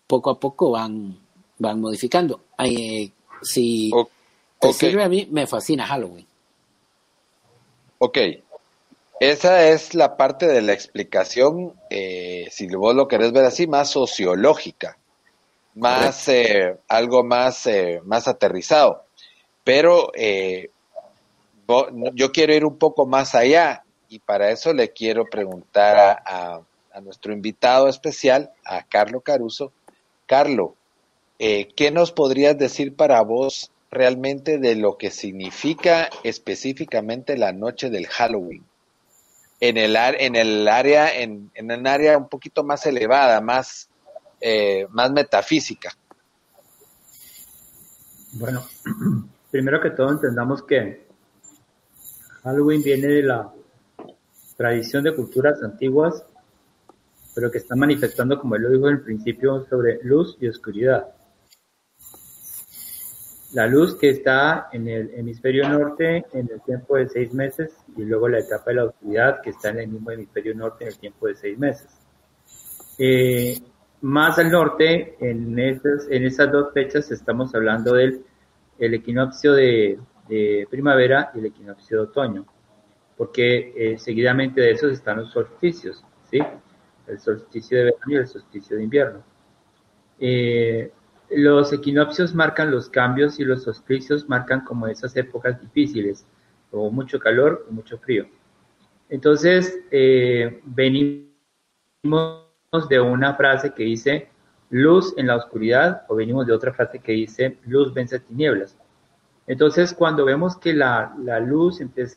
poco 0.06 0.30
a 0.30 0.40
poco 0.40 0.70
van, 0.70 1.18
van 1.58 1.80
modificando. 1.80 2.40
Eh, 2.58 3.10
si 3.42 3.90
te 4.58 4.72
sirve 4.72 5.04
a 5.04 5.08
mí, 5.08 5.28
me 5.30 5.46
fascina 5.46 5.86
Halloween. 5.86 6.26
Ok. 7.98 8.18
Esa 9.20 9.68
es 9.68 9.94
la 9.94 10.16
parte 10.16 10.46
de 10.46 10.62
la 10.62 10.72
explicación, 10.72 11.74
eh, 11.90 12.48
si 12.50 12.66
vos 12.68 12.94
lo 12.94 13.06
querés 13.06 13.32
ver 13.32 13.44
así, 13.44 13.66
más 13.66 13.90
sociológica, 13.90 14.96
más 15.80 16.28
eh, 16.28 16.76
algo 16.86 17.24
más, 17.24 17.68
más 18.04 18.28
aterrizado. 18.28 19.04
Pero 19.64 20.12
yo 22.14 22.32
quiero 22.32 22.54
ir 22.54 22.64
un 22.64 22.78
poco 22.78 23.06
más 23.06 23.34
allá 23.34 23.82
y 24.10 24.18
para 24.18 24.50
eso 24.50 24.74
le 24.74 24.90
quiero 24.90 25.24
preguntar 25.24 26.20
a, 26.26 26.60
nuestro 27.00 27.32
invitado 27.32 27.88
especial, 27.88 28.50
a 28.64 28.82
Carlo 28.82 29.20
Caruso. 29.20 29.72
Carlo, 30.26 30.74
eh, 31.38 31.68
¿qué 31.76 31.92
nos 31.92 32.10
podrías 32.10 32.58
decir 32.58 32.94
para 32.96 33.22
vos 33.22 33.70
realmente 33.90 34.58
de 34.58 34.74
lo 34.74 34.98
que 34.98 35.10
significa 35.10 36.10
específicamente 36.24 37.38
la 37.38 37.52
noche 37.52 37.88
del 37.88 38.08
Halloween? 38.08 38.64
En 39.60 39.76
el, 39.76 39.96
en 39.96 40.34
el 40.34 40.66
área, 40.66 41.14
en, 41.14 41.52
en 41.54 41.70
un 41.70 41.86
área 41.86 42.18
un 42.18 42.28
poquito 42.28 42.64
más 42.64 42.84
elevada, 42.84 43.40
más, 43.40 43.88
eh, 44.40 44.86
más 44.90 45.10
metafísica. 45.12 45.90
Bueno, 48.32 48.64
primero 49.50 49.80
que 49.80 49.90
todo 49.90 50.10
entendamos 50.10 50.62
que 50.62 51.06
Halloween 52.42 52.82
viene 52.82 53.06
de 53.06 53.22
la 53.22 53.52
tradición 54.56 55.04
de 55.04 55.14
culturas 55.14 55.62
antiguas, 55.62 56.24
pero 57.34 57.50
que 57.50 57.58
está 57.58 57.74
manifestando, 57.76 58.38
como 58.38 58.56
él 58.56 58.62
lo 58.62 58.70
dijo 58.70 58.88
en 58.88 58.96
el 58.96 59.02
principio, 59.02 59.66
sobre 59.68 60.00
luz 60.02 60.36
y 60.40 60.48
oscuridad. 60.48 61.14
La 63.52 63.66
luz 63.66 63.96
que 63.96 64.10
está 64.10 64.68
en 64.72 64.86
el 64.86 65.10
hemisferio 65.14 65.68
norte 65.68 66.24
en 66.32 66.48
el 66.52 66.60
tiempo 66.62 66.96
de 66.96 67.08
seis 67.08 67.34
meses 67.34 67.72
y 67.96 68.02
luego 68.02 68.28
la 68.28 68.38
etapa 68.38 68.66
de 68.66 68.74
la 68.74 68.84
oscuridad 68.84 69.40
que 69.42 69.50
está 69.50 69.70
en 69.70 69.80
el 69.80 69.88
mismo 69.88 70.12
hemisferio 70.12 70.54
norte 70.54 70.84
en 70.84 70.88
el 70.88 70.98
tiempo 70.98 71.26
de 71.26 71.34
seis 71.34 71.58
meses. 71.58 71.88
Eh, 72.96 73.58
más 74.02 74.38
al 74.38 74.50
norte, 74.50 75.16
en 75.20 75.58
esas, 75.58 76.08
en 76.10 76.24
esas 76.24 76.50
dos 76.50 76.72
fechas 76.72 77.10
estamos 77.10 77.54
hablando 77.54 77.94
del 77.94 78.24
el 78.80 78.94
equinoccio 78.94 79.52
de, 79.52 79.98
primavera 80.70 81.30
y 81.34 81.40
el 81.40 81.46
equinoccio 81.46 81.98
de 81.98 82.02
otoño, 82.04 82.46
porque 83.16 83.72
eh, 83.76 83.98
seguidamente 83.98 84.60
de 84.60 84.70
esos 84.70 84.92
están 84.92 85.18
los 85.18 85.32
solsticios, 85.32 86.04
¿sí? 86.30 86.38
El 87.06 87.18
solsticio 87.18 87.78
de 87.78 87.84
verano 87.84 88.04
y 88.06 88.16
el 88.16 88.28
solsticio 88.28 88.76
de 88.76 88.84
invierno. 88.84 89.24
Eh, 90.20 90.92
los 91.30 91.72
equinoccios 91.72 92.34
marcan 92.34 92.70
los 92.70 92.88
cambios 92.88 93.40
y 93.40 93.44
los 93.44 93.64
solsticios 93.64 94.28
marcan 94.28 94.64
como 94.64 94.86
esas 94.86 95.16
épocas 95.16 95.60
difíciles, 95.60 96.24
o 96.70 96.90
mucho 96.90 97.18
calor 97.18 97.66
o 97.68 97.72
mucho 97.72 97.98
frío. 97.98 98.28
Entonces, 99.08 99.80
eh, 99.90 100.60
venimos 100.64 101.30
de 102.88 103.00
una 103.00 103.34
frase 103.34 103.72
que 103.72 103.82
dice 103.82 104.28
luz 104.70 105.12
en 105.16 105.26
la 105.26 105.34
oscuridad 105.34 106.02
o 106.06 106.14
venimos 106.14 106.46
de 106.46 106.52
otra 106.52 106.72
frase 106.72 107.00
que 107.00 107.10
dice 107.10 107.58
luz 107.66 107.92
vence 107.92 108.20
tinieblas. 108.20 108.76
Entonces, 109.48 109.92
cuando 109.92 110.24
vemos 110.24 110.56
que 110.56 110.72
la, 110.72 111.12
la 111.18 111.40
luz 111.40 111.80
empieza 111.80 112.16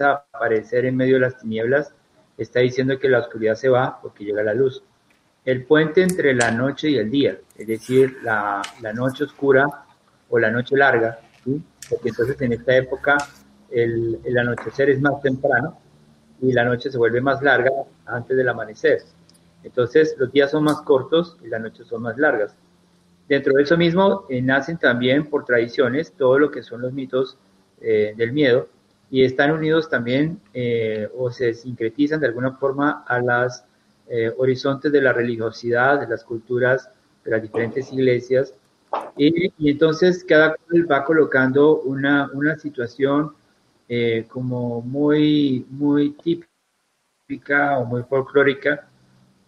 a 0.00 0.24
aparecer 0.32 0.86
en 0.86 0.96
medio 0.96 1.14
de 1.14 1.20
las 1.20 1.38
tinieblas, 1.38 1.94
está 2.36 2.58
diciendo 2.58 2.98
que 2.98 3.08
la 3.08 3.20
oscuridad 3.20 3.54
se 3.54 3.68
va 3.68 4.00
porque 4.02 4.24
llega 4.24 4.42
la 4.42 4.54
luz. 4.54 4.82
El 5.44 5.64
puente 5.64 6.02
entre 6.02 6.34
la 6.34 6.50
noche 6.50 6.90
y 6.90 6.96
el 6.96 7.08
día, 7.08 7.38
es 7.54 7.66
decir, 7.68 8.18
la, 8.24 8.60
la 8.80 8.92
noche 8.92 9.22
oscura 9.22 9.68
o 10.30 10.38
la 10.40 10.50
noche 10.50 10.76
larga, 10.76 11.20
porque 11.88 12.08
entonces 12.08 12.40
en 12.40 12.54
esta 12.54 12.74
época 12.76 13.18
el, 13.70 14.18
el 14.24 14.36
anochecer 14.36 14.90
es 14.90 15.00
más 15.00 15.22
temprano 15.22 15.78
y 16.42 16.52
la 16.52 16.64
noche 16.64 16.90
se 16.90 16.98
vuelve 16.98 17.20
más 17.20 17.40
larga 17.40 17.70
antes 18.06 18.36
del 18.36 18.48
amanecer. 18.48 19.02
Entonces 19.64 20.14
los 20.18 20.30
días 20.30 20.50
son 20.50 20.64
más 20.64 20.82
cortos 20.82 21.38
y 21.42 21.48
las 21.48 21.60
noches 21.60 21.86
son 21.86 22.02
más 22.02 22.16
largas. 22.18 22.54
Dentro 23.28 23.54
de 23.54 23.62
eso 23.62 23.76
mismo 23.76 24.26
eh, 24.28 24.42
nacen 24.42 24.76
también 24.78 25.26
por 25.26 25.44
tradiciones 25.44 26.12
todo 26.12 26.38
lo 26.38 26.50
que 26.50 26.62
son 26.62 26.82
los 26.82 26.92
mitos 26.92 27.38
eh, 27.80 28.12
del 28.16 28.32
miedo 28.32 28.68
y 29.10 29.24
están 29.24 29.50
unidos 29.50 29.88
también 29.88 30.40
eh, 30.52 31.08
o 31.16 31.30
se 31.30 31.54
sincretizan 31.54 32.20
de 32.20 32.26
alguna 32.26 32.52
forma 32.52 33.04
a 33.06 33.18
los 33.20 33.64
horizontes 34.36 34.92
de 34.92 35.00
la 35.00 35.14
religiosidad, 35.14 35.98
de 35.98 36.06
las 36.06 36.24
culturas 36.24 36.90
de 37.24 37.30
las 37.30 37.40
diferentes 37.40 37.90
iglesias. 37.90 38.52
Y, 39.16 39.50
y 39.56 39.70
entonces 39.70 40.22
cada 40.24 40.56
cual 40.56 40.92
va 40.92 41.04
colocando 41.06 41.80
una, 41.80 42.30
una 42.34 42.58
situación 42.58 43.34
como 44.28 44.82
muy, 44.82 45.64
muy 45.70 46.10
típica 46.22 47.78
o 47.78 47.86
muy 47.86 48.02
folclórica 48.02 48.86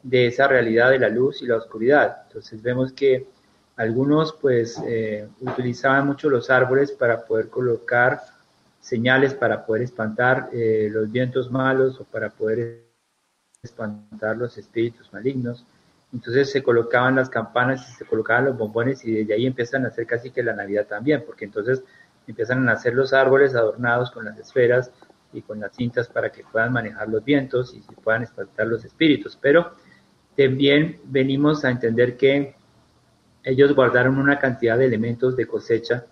de 0.07 0.29
esa 0.29 0.47
realidad 0.47 0.91
de 0.91 1.01
la 1.01 1.09
luz 1.09 1.43
y 1.43 1.47
la 1.47 1.57
oscuridad. 1.57 2.23
Entonces 2.29 2.63
vemos 2.63 2.93
que 2.93 3.27
algunos 3.77 4.33
pues 4.41 4.81
eh, 4.87 5.29
utilizaban 5.41 6.07
mucho 6.07 6.31
los 6.31 6.49
árboles 6.49 6.93
para 6.93 7.25
poder 7.27 7.49
colocar 7.49 8.21
señales 8.87 9.35
para 9.35 9.67
poder 9.67 9.83
espantar 9.83 10.49
eh, 10.53 10.89
los 10.93 11.11
vientos 11.11 11.51
malos 11.51 12.01
o 12.01 12.05
para 12.05 12.31
poder 12.31 12.85
espantar 13.61 14.37
los 14.37 14.57
espíritus 14.59 15.13
malignos. 15.13 15.67
Entonces 16.13 16.53
se 16.53 16.63
colocaban 16.63 17.17
las 17.17 17.29
campanas 17.29 17.89
y 17.91 17.93
se 17.95 18.05
colocaban 18.05 18.45
los 18.45 18.57
bombones 18.57 19.05
y 19.05 19.13
desde 19.13 19.35
ahí 19.35 19.45
empiezan 19.45 19.85
a 19.85 19.89
hacer 19.89 20.07
casi 20.07 20.31
que 20.31 20.45
la 20.45 20.53
Navidad 20.53 20.87
también, 20.87 21.25
porque 21.27 21.47
entonces 21.47 21.83
empiezan 22.29 22.69
a 22.69 22.73
hacer 22.73 22.95
los 22.95 23.13
árboles 23.13 23.57
adornados 23.57 24.13
con 24.13 24.25
las 24.25 24.39
esferas 24.39 24.93
y 25.33 25.43
con 25.43 25.59
las 25.59 25.75
cintas 25.75 26.07
para 26.07 26.31
que 26.31 26.45
puedan 26.45 26.73
manejar 26.73 27.09
los 27.09 27.25
vientos 27.25 27.75
y 27.75 27.81
puedan 27.97 28.23
espantar 28.23 28.69
los 28.69 28.85
espíritus. 28.85 29.37
Pero 29.41 29.73
también 30.37 31.01
venimos 31.05 31.65
a 31.65 31.71
entender 31.71 32.17
que 32.17 32.55
ellos 33.43 33.75
guardaron 33.75 34.19
una 34.19 34.39
cantidad 34.39 34.77
de 34.77 34.87
elementos 34.87 35.37
de 35.37 35.47
cosecha 35.47 36.05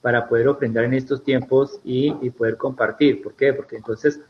para 0.00 0.28
poder 0.28 0.48
ofrendar 0.48 0.84
en 0.84 0.94
estos 0.94 1.22
tiempos 1.22 1.78
y, 1.84 2.30
poder 2.30 2.56
compartir. 2.56 3.22
¿Por 3.22 3.34
qué? 3.34 3.52
Porque 3.52 3.76
entonces 3.76 4.20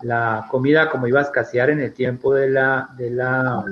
la 0.00 0.46
comida 0.50 0.88
como 0.88 1.06
iba 1.06 1.20
a 1.20 1.24
escasear 1.24 1.68
en 1.68 1.80
el 1.80 1.92
tiempo 1.92 2.34
de 2.34 2.48
la, 2.48 2.88
de 2.96 3.10
la, 3.10 3.64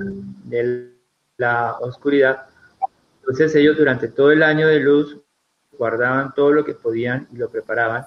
de 0.44 0.92
la 1.38 1.76
oscuridad, 1.80 2.46
entonces 3.20 3.54
ellos 3.54 3.78
durante 3.78 4.08
todo 4.08 4.30
el 4.30 4.42
año 4.42 4.68
de 4.68 4.80
luz 4.80 5.16
guardaban 5.78 6.34
todo 6.34 6.52
lo 6.52 6.64
que 6.64 6.74
podían 6.74 7.28
y 7.32 7.36
lo 7.36 7.48
preparaban. 7.48 8.06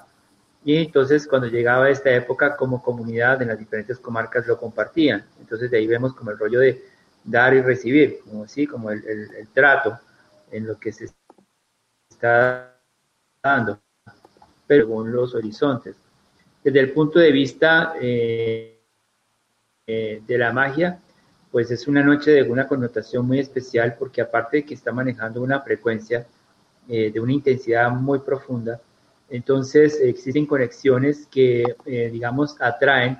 Y 0.63 0.77
entonces 0.77 1.27
cuando 1.27 1.47
llegaba 1.47 1.89
esta 1.89 2.11
época 2.11 2.55
como 2.55 2.83
comunidad 2.83 3.41
en 3.41 3.47
las 3.47 3.57
diferentes 3.57 3.97
comarcas 3.97 4.45
lo 4.45 4.57
compartían. 4.57 5.25
Entonces 5.39 5.71
de 5.71 5.77
ahí 5.77 5.87
vemos 5.87 6.13
como 6.13 6.31
el 6.31 6.37
rollo 6.37 6.59
de 6.59 6.90
dar 7.23 7.53
y 7.53 7.61
recibir, 7.61 8.19
como 8.23 8.43
así, 8.43 8.65
como 8.65 8.91
el, 8.91 9.03
trato 9.53 9.99
en 10.51 10.67
lo 10.67 10.77
que 10.77 10.91
se 10.91 11.09
está 12.09 12.77
dando, 13.41 13.79
pero 14.67 14.85
según 14.85 15.11
los 15.11 15.35
horizontes. 15.35 15.95
Desde 16.63 16.79
el 16.79 16.91
punto 16.91 17.19
de 17.19 17.31
vista 17.31 17.93
eh, 17.99 18.79
eh, 19.87 20.21
de 20.25 20.37
la 20.37 20.51
magia, 20.51 20.99
pues 21.51 21.71
es 21.71 21.87
una 21.87 22.03
noche 22.03 22.31
de 22.31 22.43
una 22.43 22.67
connotación 22.67 23.25
muy 23.25 23.39
especial 23.39 23.95
porque 23.97 24.21
aparte 24.21 24.57
de 24.57 24.65
que 24.65 24.73
está 24.73 24.91
manejando 24.91 25.41
una 25.41 25.59
frecuencia 25.61 26.25
eh, 26.87 27.11
de 27.11 27.19
una 27.19 27.33
intensidad 27.33 27.89
muy 27.91 28.19
profunda, 28.19 28.79
entonces 29.29 29.99
existen 30.01 30.45
conexiones 30.45 31.25
que, 31.27 31.63
digamos, 31.85 32.57
atraen 32.59 33.17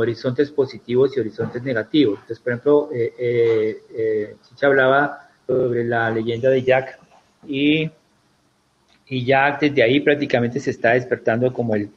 horizontes 0.00 0.52
positivos 0.52 1.16
y 1.16 1.20
horizontes 1.20 1.60
negativos. 1.64 2.20
Entonces, 2.20 2.38
por 2.38 2.52
ejemplo, 2.52 2.88
eh, 2.94 3.12
eh, 3.18 3.78
eh, 3.96 4.36
Chicha 4.48 4.68
hablaba 4.68 5.28
sobre 5.44 5.84
la 5.84 6.08
leyenda 6.10 6.50
de 6.50 6.62
Jack 6.62 7.00
y, 7.48 7.90
y 9.08 9.24
Jack 9.24 9.60
desde 9.60 9.82
ahí 9.82 9.98
prácticamente 9.98 10.60
se 10.60 10.70
está 10.70 10.92
despertando 10.92 11.52
como 11.52 11.74
el, 11.74 11.90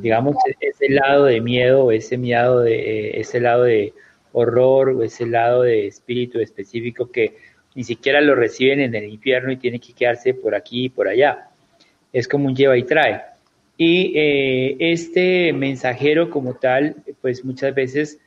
digamos, 0.00 0.36
ese 0.60 0.88
lado 0.88 1.24
de 1.24 1.40
miedo, 1.40 1.90
ese 1.90 2.16
miedo 2.16 2.60
de, 2.60 3.18
ese 3.18 3.40
lado 3.40 3.64
de 3.64 3.92
horror 4.32 4.90
o 4.90 5.02
ese 5.02 5.26
lado 5.26 5.62
de 5.62 5.88
espíritu 5.88 6.38
específico 6.38 7.10
que 7.10 7.36
ni 7.74 7.82
siquiera 7.82 8.20
lo 8.20 8.36
reciben 8.36 8.80
en 8.80 8.94
el 8.94 9.06
infierno 9.06 9.50
y 9.50 9.56
tiene 9.56 9.80
que 9.80 9.94
quedarse 9.94 10.32
por 10.32 10.54
aquí 10.54 10.84
y 10.84 10.88
por 10.90 11.08
allá. 11.08 11.48
Es 12.12 12.28
como 12.28 12.46
un 12.46 12.54
lleva 12.54 12.76
y 12.76 12.84
trae. 12.84 13.33
Y 13.76 14.12
eh, 14.16 14.76
este 14.78 15.52
mensajero 15.52 16.30
como 16.30 16.54
tal, 16.54 16.96
pues 17.20 17.44
muchas 17.44 17.74
veces 17.74 18.18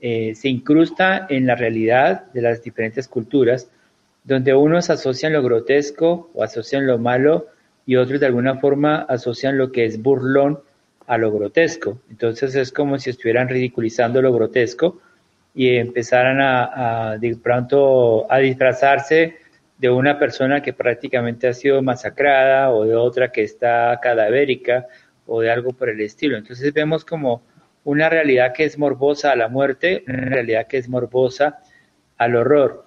eh, 0.00 0.34
se 0.34 0.48
incrusta 0.48 1.26
en 1.28 1.46
la 1.46 1.54
realidad 1.54 2.26
de 2.32 2.42
las 2.42 2.62
diferentes 2.62 3.08
culturas, 3.08 3.68
donde 4.24 4.54
unos 4.54 4.90
asocian 4.90 5.32
lo 5.32 5.42
grotesco 5.42 6.30
o 6.34 6.44
asocian 6.44 6.86
lo 6.86 6.98
malo 6.98 7.46
y 7.84 7.96
otros 7.96 8.20
de 8.20 8.26
alguna 8.26 8.58
forma 8.58 9.06
asocian 9.08 9.58
lo 9.58 9.72
que 9.72 9.84
es 9.84 10.00
burlón 10.00 10.60
a 11.08 11.18
lo 11.18 11.32
grotesco. 11.32 12.00
Entonces 12.08 12.54
es 12.54 12.70
como 12.70 12.98
si 12.98 13.10
estuvieran 13.10 13.48
ridiculizando 13.48 14.22
lo 14.22 14.32
grotesco 14.32 15.00
y 15.54 15.76
empezaran 15.76 17.20
de 17.20 17.36
pronto 17.36 18.30
a 18.32 18.38
disfrazarse 18.38 19.36
de 19.82 19.90
una 19.90 20.16
persona 20.16 20.62
que 20.62 20.72
prácticamente 20.72 21.48
ha 21.48 21.52
sido 21.52 21.82
masacrada 21.82 22.70
o 22.70 22.84
de 22.84 22.94
otra 22.94 23.32
que 23.32 23.42
está 23.42 23.98
cadavérica 24.00 24.86
o 25.26 25.40
de 25.40 25.50
algo 25.50 25.72
por 25.72 25.88
el 25.88 26.00
estilo. 26.00 26.36
Entonces 26.36 26.72
vemos 26.72 27.04
como 27.04 27.42
una 27.82 28.08
realidad 28.08 28.52
que 28.52 28.62
es 28.62 28.78
morbosa 28.78 29.32
a 29.32 29.36
la 29.36 29.48
muerte, 29.48 30.04
una 30.06 30.26
realidad 30.26 30.68
que 30.68 30.78
es 30.78 30.88
morbosa 30.88 31.58
al 32.16 32.36
horror. 32.36 32.86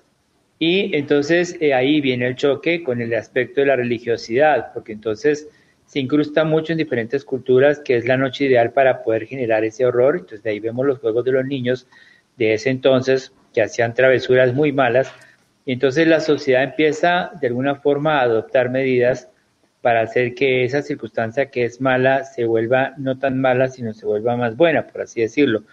Y 0.57 0.95
entonces 0.95 1.57
eh, 1.59 1.73
ahí 1.73 1.99
viene 1.99 2.27
el 2.27 2.37
choque 2.37 2.81
con 2.81 3.01
el 3.01 3.13
aspecto 3.13 3.59
de 3.59 3.67
la 3.67 3.75
religiosidad, 3.75 4.71
porque 4.73 4.93
entonces 4.93 5.49
se 5.85 5.99
incrusta 5.99 6.45
mucho 6.45 6.71
en 6.71 6.77
diferentes 6.77 7.25
culturas, 7.25 7.79
que 7.79 7.97
es 7.97 8.05
la 8.07 8.15
noche 8.15 8.45
ideal 8.45 8.71
para 8.71 9.03
poder 9.03 9.25
generar 9.25 9.65
ese 9.65 9.85
horror. 9.85 10.15
Entonces 10.15 10.43
de 10.43 10.51
ahí 10.51 10.61
vemos 10.61 10.85
los 10.85 10.99
juegos 10.99 11.25
de 11.25 11.33
los 11.33 11.45
niños 11.45 11.89
de 12.37 12.53
ese 12.53 12.69
entonces 12.69 13.33
que 13.53 13.61
hacían 13.61 13.93
travesuras 13.93 14.53
muy 14.53 14.71
malas. 14.71 15.11
Y 15.65 15.73
entonces 15.73 16.07
la 16.07 16.19
sociedad 16.19 16.63
empieza 16.63 17.31
de 17.41 17.47
alguna 17.47 17.75
forma 17.75 18.19
a 18.19 18.23
adoptar 18.23 18.69
medidas 18.69 19.29
para 19.81 20.01
hacer 20.01 20.33
que 20.33 20.63
esa 20.63 20.81
circunstancia 20.81 21.51
que 21.51 21.63
es 21.63 21.81
mala 21.81 22.23
se 22.23 22.45
vuelva 22.45 22.93
no 22.97 23.17
tan 23.17 23.39
mala, 23.39 23.67
sino 23.67 23.93
se 23.93 24.05
vuelva 24.05 24.35
más 24.35 24.55
buena, 24.55 24.87
por 24.87 25.01
así 25.01 25.21
decirlo. 25.21 25.63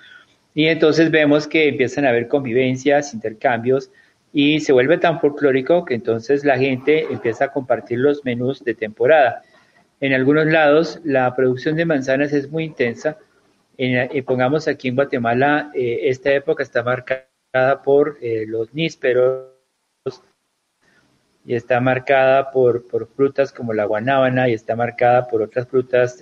Y 0.54 0.66
entonces 0.66 1.10
vemos 1.10 1.46
que 1.46 1.68
empiezan 1.68 2.04
a 2.04 2.10
haber 2.10 2.28
convivencias, 2.28 3.14
intercambios, 3.14 3.90
y 4.32 4.60
se 4.60 4.72
vuelve 4.72 4.98
tan 4.98 5.20
folclórico 5.20 5.84
que 5.84 5.94
entonces 5.94 6.44
la 6.44 6.58
gente 6.58 7.06
empieza 7.10 7.46
a 7.46 7.52
compartir 7.52 7.98
los 7.98 8.24
menús 8.24 8.64
de 8.64 8.74
temporada. 8.74 9.42
En 10.00 10.14
algunos 10.14 10.46
lados 10.46 11.00
la 11.04 11.34
producción 11.36 11.76
de 11.76 11.84
manzanas 11.84 12.32
es 12.32 12.50
muy 12.50 12.64
intensa. 12.64 13.18
En, 13.76 13.96
eh, 13.96 14.22
pongamos 14.22 14.68
aquí 14.68 14.88
en 14.88 14.96
Guatemala, 14.96 15.70
eh, 15.74 16.00
esta 16.04 16.32
época 16.32 16.62
está 16.62 16.82
marcada 16.82 17.82
por 17.84 18.18
eh, 18.20 18.44
los 18.46 18.72
nísperos 18.74 19.51
y 21.44 21.54
está 21.54 21.80
marcada 21.80 22.50
por, 22.50 22.86
por, 22.86 23.08
frutas 23.08 23.52
como 23.52 23.72
la 23.72 23.84
guanábana 23.84 24.48
y 24.48 24.54
está 24.54 24.76
marcada 24.76 25.26
por 25.28 25.42
otras 25.42 25.66
frutas 25.68 26.18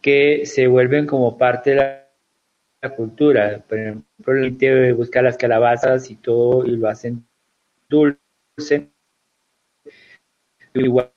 que 0.00 0.44
se 0.44 0.66
vuelven 0.66 1.06
como 1.06 1.38
parte 1.38 1.70
de 1.70 1.76
la 1.76 2.02
la 2.82 2.94
cultura. 2.94 3.64
Por 3.66 3.78
ejemplo, 3.78 4.34
la 4.34 4.42
gente 4.42 4.92
busca 4.92 5.22
las 5.22 5.36
calabazas 5.36 6.10
y 6.10 6.16
todo 6.16 6.66
y 6.66 6.76
lo 6.76 6.88
hacen 6.88 7.24
dulce. 7.88 8.90
De 10.74 10.82
igual 10.82 11.12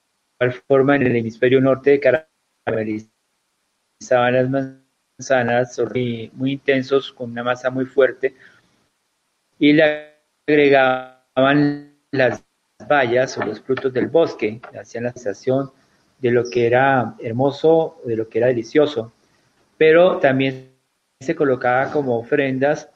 forma, 0.68 0.96
en 0.96 1.04
el 1.04 1.16
hemisferio 1.16 1.60
norte 1.60 2.00
caramelizaban 2.00 3.10
las 4.10 4.50
manzanas 4.50 5.80
muy, 5.80 6.32
muy 6.34 6.52
intensos 6.54 7.12
con 7.12 7.32
una 7.32 7.44
masa 7.44 7.70
muy 7.70 7.86
fuerte 7.86 8.36
y 9.58 9.74
le 9.74 10.15
agregaban 10.48 11.96
las 12.12 12.44
bayas 12.88 13.38
o 13.38 13.44
los 13.44 13.60
frutos 13.62 13.92
del 13.94 14.08
bosque, 14.08 14.62
hacían 14.80 15.06
la 15.06 15.12
sensación 15.12 15.72
de 16.20 16.32
lo 16.32 16.44
que 16.50 16.68
era 16.68 17.16
hermoso, 17.20 17.98
de 18.06 18.16
lo 18.16 18.30
que 18.30 18.38
era 18.40 18.48
delicioso, 18.48 19.12
pero 19.78 20.18
también 20.18 20.72
se 21.20 21.36
colocaba 21.36 21.92
como 21.92 22.20
ofrendas 22.20 22.90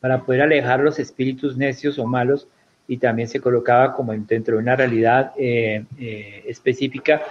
para 0.00 0.20
poder 0.24 0.42
alejar 0.42 0.80
los 0.80 0.98
espíritus 0.98 1.56
necios 1.56 1.98
o 1.98 2.06
malos 2.06 2.46
y 2.86 2.98
también 2.98 3.28
se 3.28 3.40
colocaba 3.40 3.94
como 3.94 4.12
dentro 4.12 4.56
de 4.56 4.62
una 4.62 4.76
realidad 4.76 5.32
eh, 5.36 5.84
eh, 5.98 6.44
específica 6.46 7.22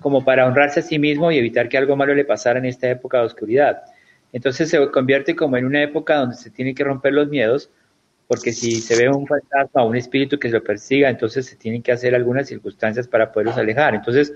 como 0.00 0.24
para 0.24 0.46
honrarse 0.46 0.80
a 0.80 0.82
sí 0.82 0.98
mismo 0.98 1.30
y 1.30 1.38
evitar 1.38 1.68
que 1.68 1.78
algo 1.78 1.96
malo 1.96 2.14
le 2.14 2.24
pasara 2.24 2.58
en 2.58 2.66
esta 2.66 2.88
época 2.90 3.18
de 3.18 3.26
oscuridad. 3.26 3.82
Entonces 4.32 4.68
se 4.68 4.90
convierte 4.90 5.34
como 5.34 5.56
en 5.56 5.64
una 5.64 5.82
época 5.82 6.16
donde 6.16 6.36
se 6.36 6.50
tienen 6.50 6.74
que 6.74 6.84
romper 6.84 7.14
los 7.14 7.28
miedos, 7.28 7.70
porque 8.28 8.52
si 8.52 8.76
se 8.76 8.96
ve 8.96 9.08
un 9.08 9.26
fantasma 9.26 9.82
o 9.82 9.88
un 9.88 9.96
espíritu 9.96 10.38
que 10.38 10.48
lo 10.48 10.62
persiga, 10.62 11.08
entonces 11.08 11.46
se 11.46 11.56
tienen 11.56 11.82
que 11.82 11.92
hacer 11.92 12.14
algunas 12.14 12.48
circunstancias 12.48 13.06
para 13.06 13.32
poderlos 13.32 13.56
alejar. 13.56 13.94
Entonces 13.94 14.32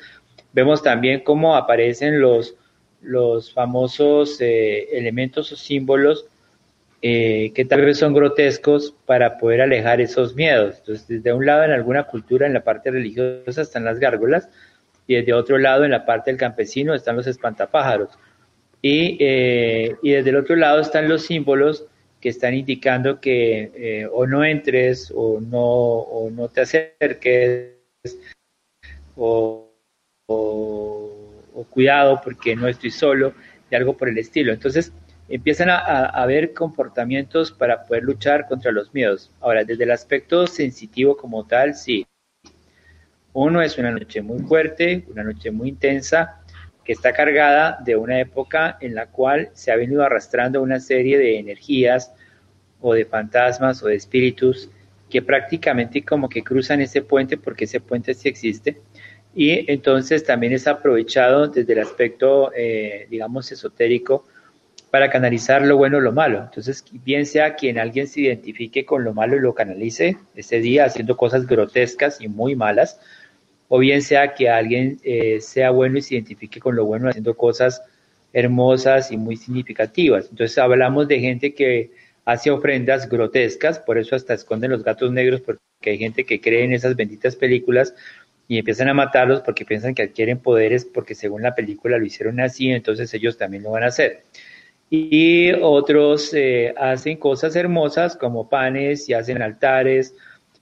vemos 0.53 0.83
también 0.83 1.21
cómo 1.21 1.57
aparecen 1.57 2.21
los, 2.21 2.57
los 3.03 3.53
famosos 3.53 4.41
eh, 4.41 4.89
elementos 4.93 5.51
o 5.53 5.57
símbolos 5.57 6.27
eh, 7.03 7.53
que 7.55 7.65
tal 7.65 7.81
vez 7.81 7.99
son 7.99 8.13
grotescos 8.13 8.95
para 9.07 9.39
poder 9.39 9.63
alejar 9.63 10.01
esos 10.01 10.35
miedos. 10.35 10.77
Entonces, 10.81 11.09
desde 11.09 11.33
un 11.33 11.47
lado 11.47 11.65
en 11.65 11.71
alguna 11.71 12.05
cultura, 12.05 12.47
en 12.47 12.53
la 12.53 12.63
parte 12.63 12.91
religiosa, 12.91 13.63
están 13.63 13.85
las 13.85 13.99
gárgolas, 13.99 14.51
y 15.07 15.15
desde 15.15 15.33
otro 15.33 15.57
lado, 15.57 15.85
en 15.85 15.93
la 15.93 16.05
parte 16.05 16.31
del 16.31 16.39
campesino, 16.39 16.95
están 16.95 17.17
los 17.17 17.27
espantapájaros. 17.27 18.11
Y, 18.83 19.17
eh, 19.19 19.97
y 20.03 20.13
desde 20.13 20.31
el 20.31 20.37
otro 20.37 20.57
lado 20.57 20.81
están 20.81 21.09
los 21.09 21.23
símbolos 21.23 21.87
que 22.21 22.29
están 22.29 22.55
indicando 22.55 23.21
que 23.21 24.09
o 24.13 24.27
no 24.27 24.45
entres 24.45 25.13
o 25.15 25.41
no, 25.41 25.61
o 25.61 26.31
no 26.31 26.49
te 26.49 26.61
acerques 26.63 27.75
o 29.17 29.67
cuidado 31.71 32.21
porque 32.23 32.55
no 32.57 32.69
estoy 32.69 32.91
solo, 32.91 33.35
y 33.71 33.75
algo 33.75 33.97
por 33.97 34.09
el 34.09 34.19
estilo. 34.19 34.53
Entonces 34.53 34.93
empiezan 35.29 35.71
a, 35.71 35.79
a, 35.79 36.27
ver 36.27 36.53
comportamientos 36.53 37.53
para 37.53 37.85
poder 37.85 38.03
luchar 38.03 38.47
contra 38.49 38.73
los 38.73 38.93
miedos. 38.93 39.31
Ahora, 39.41 39.65
desde 39.65 39.85
el 39.85 39.93
aspecto 39.93 40.47
sensitivo 40.47 41.17
como 41.17 41.47
tal, 41.47 41.75
sí. 41.75 42.07
Uno 43.33 43.63
es 43.63 43.79
una 43.79 43.93
noche 43.93 44.23
muy 44.23 44.41
fuerte, 44.41 45.05
una 45.09 45.23
noche 45.23 45.53
muy 45.53 45.69
intensa, 45.69 46.40
que 46.85 46.93
está 46.93 47.13
cargada 47.13 47.79
de 47.85 47.97
una 47.97 48.21
época 48.21 48.79
en 48.81 48.95
la 48.95 49.07
cual 49.07 49.51
se 49.53 49.71
ha 49.71 49.77
venido 49.77 50.03
arrastrando 50.03 50.63
una 50.63 50.81
serie 50.81 51.19
de 51.19 51.39
energías 51.39 52.13
o 52.81 52.95
de 52.95 53.05
fantasmas 53.05 53.83
o 53.83 53.89
de 53.89 53.97
espíritus 53.97 54.71
que 55.09 55.23
prácticamente 55.23 56.05
como 56.05 56.29
que 56.29 56.43
cruzan 56.43 56.81
ese 56.81 57.03
puente 57.03 57.37
porque 57.37 57.65
ese 57.65 57.81
puente 57.81 58.15
sí 58.15 58.29
existe 58.29 58.81
y 59.35 59.71
entonces 59.71 60.25
también 60.25 60.53
es 60.53 60.67
aprovechado 60.67 61.47
desde 61.49 61.73
el 61.73 61.81
aspecto, 61.81 62.53
eh, 62.57 63.07
digamos, 63.11 63.51
esotérico 63.53 64.25
para 64.91 65.09
canalizar 65.09 65.63
lo 65.63 65.77
bueno 65.77 65.99
o 65.99 66.01
lo 66.01 66.13
malo. 66.13 66.41
Entonces, 66.41 66.85
bien 67.05 67.25
sea 67.27 67.55
quien 67.55 67.79
alguien 67.79 68.09
se 68.09 68.23
identifique 68.23 68.85
con 68.85 69.05
lo 69.05 69.15
malo 69.15 69.37
y 69.37 69.41
lo 69.41 69.55
canalice 69.55 70.17
ese 70.35 70.59
día 70.59 70.87
haciendo 70.87 71.17
cosas 71.17 71.47
grotescas 71.47 72.21
y 72.21 72.27
muy 72.27 72.57
malas, 72.57 73.01
o 73.73 73.79
bien 73.79 74.03
sea 74.03 74.35
que 74.35 74.49
alguien 74.49 74.99
eh, 75.05 75.41
sea 75.41 75.71
bueno 75.71 75.97
y 75.97 76.03
se 76.03 76.15
identifique 76.15 76.59
con 76.59 76.75
lo 76.75 76.85
bueno 76.87 77.09
haciendo 77.09 77.37
cosas 77.37 77.81
hermosas 78.33 79.13
y 79.13 79.17
muy 79.17 79.37
significativas. 79.37 80.27
Entonces, 80.29 80.59
hablamos 80.59 81.07
de 81.07 81.21
gente 81.21 81.55
que 81.55 81.93
hace 82.25 82.51
ofrendas 82.51 83.09
grotescas, 83.09 83.79
por 83.79 83.97
eso 83.97 84.17
hasta 84.17 84.35
esconden 84.35 84.73
los 84.73 84.83
gatos 84.83 85.13
negros, 85.13 85.41
porque 85.41 85.61
hay 85.85 85.99
gente 85.99 86.25
que 86.25 86.41
cree 86.41 86.65
en 86.65 86.73
esas 86.73 86.97
benditas 86.97 87.37
películas 87.37 87.95
y 88.49 88.59
empiezan 88.59 88.89
a 88.89 88.95
matarlos 88.95 89.41
porque 89.43 89.65
piensan 89.65 89.95
que 89.95 90.03
adquieren 90.03 90.41
poderes 90.41 90.85
porque 90.85 91.15
según 91.15 91.43
la 91.43 91.55
película 91.55 91.97
lo 91.97 92.05
hicieron 92.05 92.41
así, 92.41 92.73
entonces 92.73 93.15
ellos 93.15 93.39
también 93.39 93.63
lo 93.63 93.71
van 93.71 93.85
a 93.85 93.87
hacer. 93.87 94.25
Y 94.91 95.53
otros 95.53 96.35
eh, 96.35 96.75
hacen 96.77 97.19
cosas 97.19 97.55
hermosas 97.55 98.17
como 98.17 98.49
panes 98.49 99.09
y 99.09 99.15
hacen 99.15 99.41
altares 99.43 100.17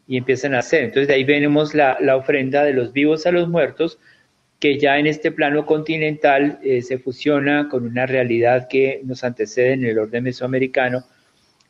y 0.09 0.17
empiezan 0.17 0.55
a 0.55 0.59
hacer. 0.59 0.85
Entonces 0.85 1.07
de 1.07 1.15
ahí 1.15 1.25
venimos 1.25 1.75
la, 1.75 1.97
la 2.01 2.17
ofrenda 2.17 2.65
de 2.65 2.73
los 2.73 2.93
vivos 2.93 3.27
a 3.27 3.31
los 3.31 3.49
muertos, 3.49 4.01
que 4.59 4.79
ya 4.79 4.99
en 4.99 5.07
este 5.07 5.31
plano 5.31 5.67
continental 5.67 6.59
eh, 6.65 6.83
se 6.83 6.99
fusiona 6.99 7.69
con 7.69 7.85
una 7.87 8.07
realidad 8.07 8.67
que 8.69 9.01
nos 9.05 9.23
antecede 9.23 9.75
en 9.75 9.85
el 9.85 9.99
orden 10.01 10.25
mesoamericano, 10.25 11.05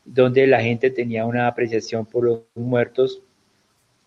donde 0.06 0.46
la 0.46 0.62
gente 0.62 0.88
tenía 0.90 1.26
una 1.26 1.48
apreciación 1.48 2.06
por 2.06 2.24
los 2.24 2.40
muertos 2.54 3.20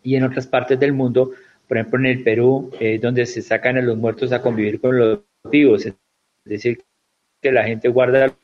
y 0.01 0.15
en 0.15 0.23
otras 0.23 0.47
partes 0.47 0.79
del 0.79 0.93
mundo 0.93 1.31
por 1.71 1.77
ejemplo, 1.77 1.99
en 1.99 2.05
el 2.07 2.23
Perú, 2.23 2.69
eh, 2.81 2.99
donde 3.01 3.25
se 3.25 3.41
sacan 3.41 3.77
a 3.77 3.81
los 3.81 3.97
muertos 3.97 4.33
a 4.33 4.41
convivir 4.41 4.81
con 4.81 4.99
los 4.99 5.19
vivos, 5.49 5.85
es 5.85 5.95
decir, 6.43 6.83
que 7.41 7.49
la 7.49 7.63
gente 7.63 7.87
guarda 7.87 8.35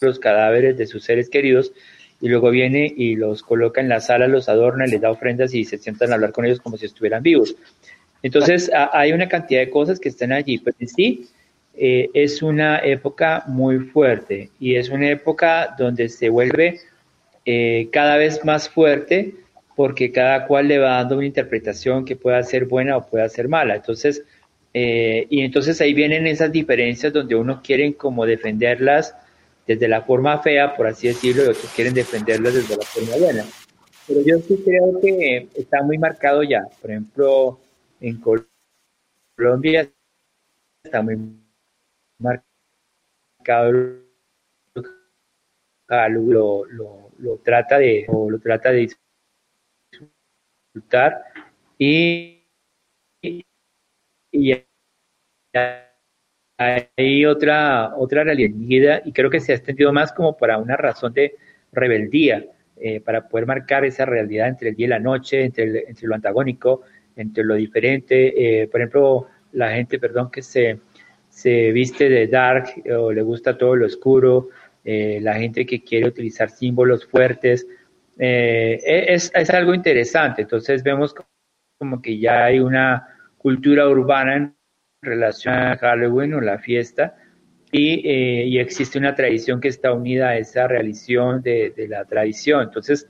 los 0.00 0.20
cadáveres 0.20 0.78
de 0.78 0.86
sus 0.86 1.02
seres 1.02 1.28
queridos 1.28 1.72
y 2.20 2.28
luego 2.28 2.50
viene 2.50 2.92
y 2.96 3.16
los 3.16 3.42
coloca 3.42 3.80
en 3.80 3.88
la 3.88 4.00
sala, 4.00 4.26
los 4.26 4.48
adorna, 4.48 4.86
les 4.86 5.00
da 5.00 5.10
ofrendas 5.10 5.54
y 5.54 5.64
se 5.64 5.78
sientan 5.78 6.12
a 6.12 6.14
hablar 6.14 6.32
con 6.32 6.44
ellos 6.44 6.60
como 6.60 6.76
si 6.76 6.86
estuvieran 6.86 7.22
vivos. 7.22 7.56
Entonces, 8.22 8.70
hay 8.92 9.12
una 9.12 9.28
cantidad 9.28 9.60
de 9.60 9.70
cosas 9.70 10.00
que 10.00 10.08
están 10.08 10.32
allí, 10.32 10.58
pero 10.58 10.76
en 10.80 10.88
sí 10.88 11.28
eh, 11.76 12.08
es 12.14 12.42
una 12.42 12.78
época 12.78 13.44
muy 13.46 13.78
fuerte 13.78 14.50
y 14.58 14.76
es 14.76 14.88
una 14.88 15.10
época 15.10 15.74
donde 15.78 16.08
se 16.08 16.30
vuelve 16.30 16.80
eh, 17.44 17.88
cada 17.92 18.16
vez 18.16 18.44
más 18.44 18.68
fuerte 18.68 19.34
porque 19.76 20.10
cada 20.10 20.46
cual 20.46 20.68
le 20.68 20.78
va 20.78 20.96
dando 20.96 21.18
una 21.18 21.26
interpretación 21.26 22.06
que 22.06 22.16
pueda 22.16 22.42
ser 22.42 22.64
buena 22.64 22.96
o 22.96 23.06
pueda 23.06 23.28
ser 23.28 23.46
mala. 23.46 23.76
Entonces, 23.76 24.24
eh, 24.72 25.26
y 25.28 25.42
entonces 25.42 25.80
ahí 25.82 25.92
vienen 25.92 26.26
esas 26.26 26.50
diferencias 26.50 27.12
donde 27.12 27.34
unos 27.34 27.60
quieren 27.60 27.92
como 27.92 28.24
defenderlas 28.24 29.14
desde 29.66 29.88
la 29.88 30.02
forma 30.02 30.38
fea, 30.42 30.76
por 30.76 30.86
así 30.86 31.08
decirlo, 31.08 31.44
y 31.44 31.48
otros 31.48 31.72
quieren 31.74 31.94
defenderlas 31.94 32.54
desde 32.54 32.76
la 32.76 32.84
forma 32.84 33.16
buena. 33.16 33.44
Pero 34.06 34.20
yo 34.24 34.38
sí 34.38 34.62
creo 34.64 35.00
que 35.00 35.48
está 35.54 35.82
muy 35.82 35.98
marcado 35.98 36.42
ya. 36.42 36.62
Por 36.80 36.90
ejemplo, 36.90 37.60
en 38.00 38.20
Colombia 39.36 39.90
está 40.84 41.02
muy 41.02 41.18
marcado 42.18 42.46
lo, 46.08 46.64
lo, 46.66 47.10
lo 47.18 47.36
trata 47.38 47.78
de 47.78 48.06
o 48.08 48.30
lo 48.30 48.38
trata 48.38 48.70
de 48.70 48.88
y, 51.78 52.44
y 54.32 54.64
hay 56.58 57.26
otra, 57.26 57.94
otra 57.96 58.24
realidad 58.24 59.02
y 59.04 59.12
creo 59.12 59.30
que 59.30 59.40
se 59.40 59.52
ha 59.52 59.56
extendido 59.56 59.92
más 59.92 60.12
como 60.12 60.36
para 60.36 60.58
una 60.58 60.76
razón 60.76 61.12
de 61.12 61.34
rebeldía, 61.72 62.44
eh, 62.78 63.00
para 63.00 63.28
poder 63.28 63.46
marcar 63.46 63.84
esa 63.84 64.04
realidad 64.04 64.48
entre 64.48 64.70
el 64.70 64.76
día 64.76 64.86
y 64.86 64.90
la 64.90 64.98
noche, 64.98 65.44
entre, 65.44 65.88
entre 65.88 66.06
lo 66.06 66.14
antagónico, 66.14 66.82
entre 67.16 67.44
lo 67.44 67.54
diferente. 67.54 68.62
Eh, 68.62 68.68
por 68.68 68.80
ejemplo, 68.80 69.26
la 69.52 69.70
gente, 69.70 69.98
perdón, 69.98 70.30
que 70.30 70.42
se, 70.42 70.80
se 71.28 71.72
viste 71.72 72.08
de 72.08 72.26
dark 72.26 72.68
o 72.98 73.12
le 73.12 73.22
gusta 73.22 73.56
todo 73.56 73.76
lo 73.76 73.86
oscuro, 73.86 74.48
eh, 74.88 75.18
la 75.20 75.34
gente 75.34 75.66
que 75.66 75.82
quiere 75.82 76.06
utilizar 76.06 76.48
símbolos 76.48 77.06
fuertes. 77.06 77.66
Eh, 78.16 78.80
es, 78.84 79.32
es, 79.34 79.50
algo 79.50 79.74
interesante. 79.74 80.42
Entonces 80.42 80.84
vemos 80.84 81.12
como 81.76 82.00
que 82.00 82.18
ya 82.18 82.44
hay 82.44 82.60
una 82.60 83.08
cultura 83.36 83.88
urbana 83.88 84.36
en 84.36 84.55
relación 85.02 85.54
a 85.54 85.76
Halloween 85.76 86.34
o 86.34 86.40
la 86.40 86.58
fiesta 86.58 87.16
y, 87.70 88.08
eh, 88.08 88.44
y 88.46 88.58
existe 88.58 88.98
una 88.98 89.14
tradición 89.14 89.60
que 89.60 89.68
está 89.68 89.92
unida 89.92 90.30
a 90.30 90.38
esa 90.38 90.66
realización 90.68 91.42
de, 91.42 91.72
de, 91.76 91.88
la 91.88 92.04
tradición. 92.04 92.62
Entonces, 92.62 93.08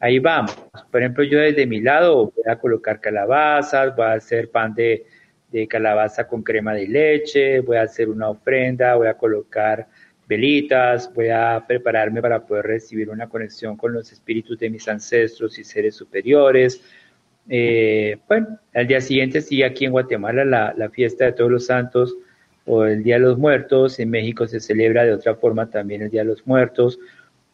ahí 0.00 0.18
vamos. 0.18 0.56
Por 0.90 1.00
ejemplo, 1.00 1.24
yo 1.24 1.40
desde 1.40 1.66
mi 1.66 1.80
lado 1.80 2.32
voy 2.34 2.44
a 2.46 2.56
colocar 2.56 3.00
calabazas, 3.00 3.94
voy 3.96 4.06
a 4.06 4.12
hacer 4.12 4.50
pan 4.50 4.74
de, 4.74 5.06
de 5.50 5.66
calabaza 5.66 6.26
con 6.26 6.42
crema 6.42 6.74
de 6.74 6.86
leche, 6.86 7.60
voy 7.60 7.76
a 7.76 7.82
hacer 7.82 8.08
una 8.08 8.28
ofrenda, 8.30 8.94
voy 8.94 9.08
a 9.08 9.14
colocar 9.14 9.88
velitas, 10.26 11.12
voy 11.14 11.30
a 11.30 11.64
prepararme 11.66 12.20
para 12.20 12.44
poder 12.44 12.66
recibir 12.66 13.08
una 13.08 13.28
conexión 13.28 13.76
con 13.76 13.94
los 13.94 14.12
espíritus 14.12 14.58
de 14.58 14.68
mis 14.68 14.86
ancestros 14.86 15.58
y 15.58 15.64
seres 15.64 15.96
superiores. 15.96 16.82
Eh, 17.48 18.18
bueno, 18.28 18.58
al 18.74 18.86
día 18.86 19.00
siguiente 19.00 19.40
sigue 19.40 19.64
aquí 19.64 19.84
en 19.86 19.92
Guatemala 19.92 20.44
la, 20.44 20.74
la, 20.76 20.90
fiesta 20.90 21.24
de 21.24 21.32
todos 21.32 21.50
los 21.50 21.66
santos 21.66 22.14
o 22.66 22.84
el 22.84 23.02
Día 23.02 23.14
de 23.14 23.20
los 23.20 23.38
Muertos. 23.38 23.98
En 23.98 24.10
México 24.10 24.46
se 24.46 24.60
celebra 24.60 25.04
de 25.04 25.12
otra 25.12 25.34
forma 25.34 25.70
también 25.70 26.02
el 26.02 26.10
Día 26.10 26.22
de 26.22 26.28
los 26.28 26.46
Muertos. 26.46 26.98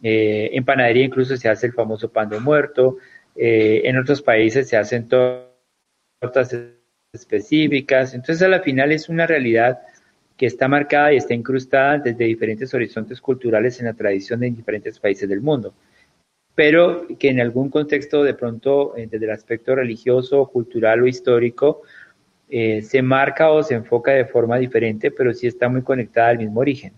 Eh, 0.03 0.51
en 0.53 0.65
panadería 0.65 1.05
incluso 1.05 1.37
se 1.37 1.49
hace 1.49 1.69
el 1.69 1.73
famoso 1.73 2.11
pan 2.11 2.29
de 2.29 2.39
muerto. 2.41 2.99
Eh, 3.37 3.83
en 3.85 3.97
otros 3.97 4.21
países 4.21 4.69
se 4.69 4.77
hacen 4.77 5.09
tortas 5.09 6.57
específicas. 7.13 8.15
Entonces 8.15 8.43
a 8.43 8.49
la 8.49 8.61
final 8.61 8.93
es 8.93 9.09
una 9.09 9.27
realidad 9.27 9.81
que 10.37 10.47
está 10.47 10.69
marcada 10.69 11.13
y 11.13 11.17
está 11.17 11.33
incrustada 11.33 11.99
desde 11.99 12.25
diferentes 12.25 12.75
horizontes 12.75 13.21
culturales 13.21 13.79
en 13.81 13.87
la 13.87 13.95
tradición 13.95 14.41
de 14.41 14.51
diferentes 14.51 14.99
países 14.99 15.29
del 15.29 15.41
mundo, 15.41 15.73
pero 16.55 17.07
que 17.19 17.31
en 17.31 17.41
algún 17.41 17.69
contexto 17.69 18.23
de 18.23 18.35
pronto, 18.35 18.97
eh, 18.97 19.09
desde 19.11 19.27
el 19.27 19.33
aspecto 19.33 19.75
religioso, 19.75 20.47
cultural 20.47 21.03
o 21.03 21.07
histórico, 21.07 21.83
eh, 22.49 22.83
se 22.83 23.03
marca 23.03 23.51
o 23.51 23.63
se 23.63 23.75
enfoca 23.75 24.13
de 24.13 24.27
forma 24.27 24.59
diferente, 24.59 25.11
pero 25.11 25.33
sí 25.33 25.47
está 25.47 25.69
muy 25.69 25.83
conectada 25.83 26.29
al 26.29 26.39
mismo 26.39 26.61
origen. 26.61 26.93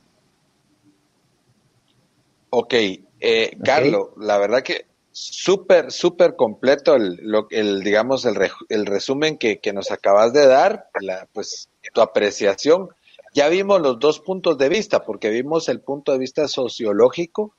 Ok, 2.50 2.74
eh, 3.20 3.56
Carlos, 3.64 4.08
okay. 4.12 4.26
la 4.26 4.38
verdad 4.38 4.62
que 4.62 4.86
súper, 5.10 5.90
súper 5.90 6.36
completo 6.36 6.94
el, 6.94 7.16
lo, 7.22 7.46
el 7.50 7.82
digamos, 7.82 8.26
el, 8.26 8.34
re, 8.34 8.50
el 8.68 8.84
resumen 8.84 9.38
que, 9.38 9.58
que, 9.58 9.72
nos 9.72 9.90
acabas 9.90 10.32
de 10.34 10.46
dar, 10.46 10.88
la, 11.00 11.26
pues 11.32 11.70
tu 11.94 12.02
apreciación 12.02 12.90
ya 13.36 13.48
vimos 13.48 13.82
los 13.82 13.98
dos 13.98 14.20
puntos 14.20 14.56
de 14.56 14.70
vista, 14.70 15.04
porque 15.04 15.28
vimos 15.28 15.68
el 15.68 15.80
punto 15.80 16.12
de 16.12 16.18
vista 16.18 16.48
sociológico 16.48 17.54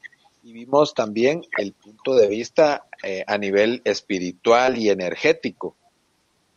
y 0.47 0.53
vimos 0.53 0.93
también 0.93 1.43
el 1.57 1.73
punto 1.73 2.15
de 2.15 2.29
vista 2.29 2.85
eh, 3.03 3.21
a 3.27 3.37
nivel 3.37 3.81
espiritual 3.83 4.77
y 4.77 4.89
energético. 4.89 5.75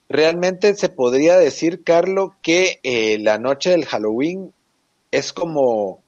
Realmente 0.08 0.76
se 0.76 0.90
podría 0.90 1.36
decir, 1.36 1.82
Carlos, 1.82 2.30
que 2.40 2.78
eh, 2.84 3.18
la 3.18 3.38
noche 3.38 3.70
del 3.70 3.86
Halloween 3.86 4.54
es 5.10 5.32
como 5.32 6.04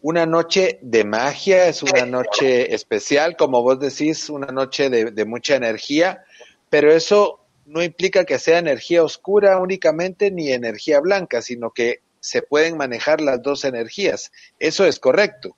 una 0.00 0.26
noche 0.26 0.78
de 0.80 1.02
magia, 1.02 1.66
es 1.66 1.82
una 1.82 2.06
noche 2.06 2.72
especial, 2.72 3.36
como 3.36 3.62
vos 3.62 3.80
decís, 3.80 4.30
una 4.30 4.52
noche 4.52 4.88
de, 4.88 5.10
de 5.10 5.24
mucha 5.24 5.56
energía, 5.56 6.22
pero 6.70 6.92
eso 6.92 7.40
no 7.66 7.82
implica 7.82 8.24
que 8.24 8.38
sea 8.38 8.60
energía 8.60 9.02
oscura 9.02 9.58
únicamente 9.58 10.30
ni 10.30 10.52
energía 10.52 11.00
blanca, 11.00 11.42
sino 11.42 11.72
que 11.72 11.98
se 12.20 12.42
pueden 12.42 12.76
manejar 12.76 13.20
las 13.20 13.42
dos 13.42 13.64
energías. 13.64 14.30
¿Eso 14.60 14.86
es 14.86 15.00
correcto? 15.00 15.56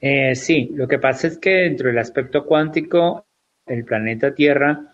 Eh, 0.00 0.34
sí, 0.34 0.70
lo 0.74 0.86
que 0.86 0.98
pasa 0.98 1.26
es 1.26 1.38
que 1.38 1.50
dentro 1.50 1.88
del 1.88 1.98
aspecto 1.98 2.44
cuántico, 2.44 3.26
el 3.66 3.84
planeta 3.84 4.34
Tierra 4.34 4.92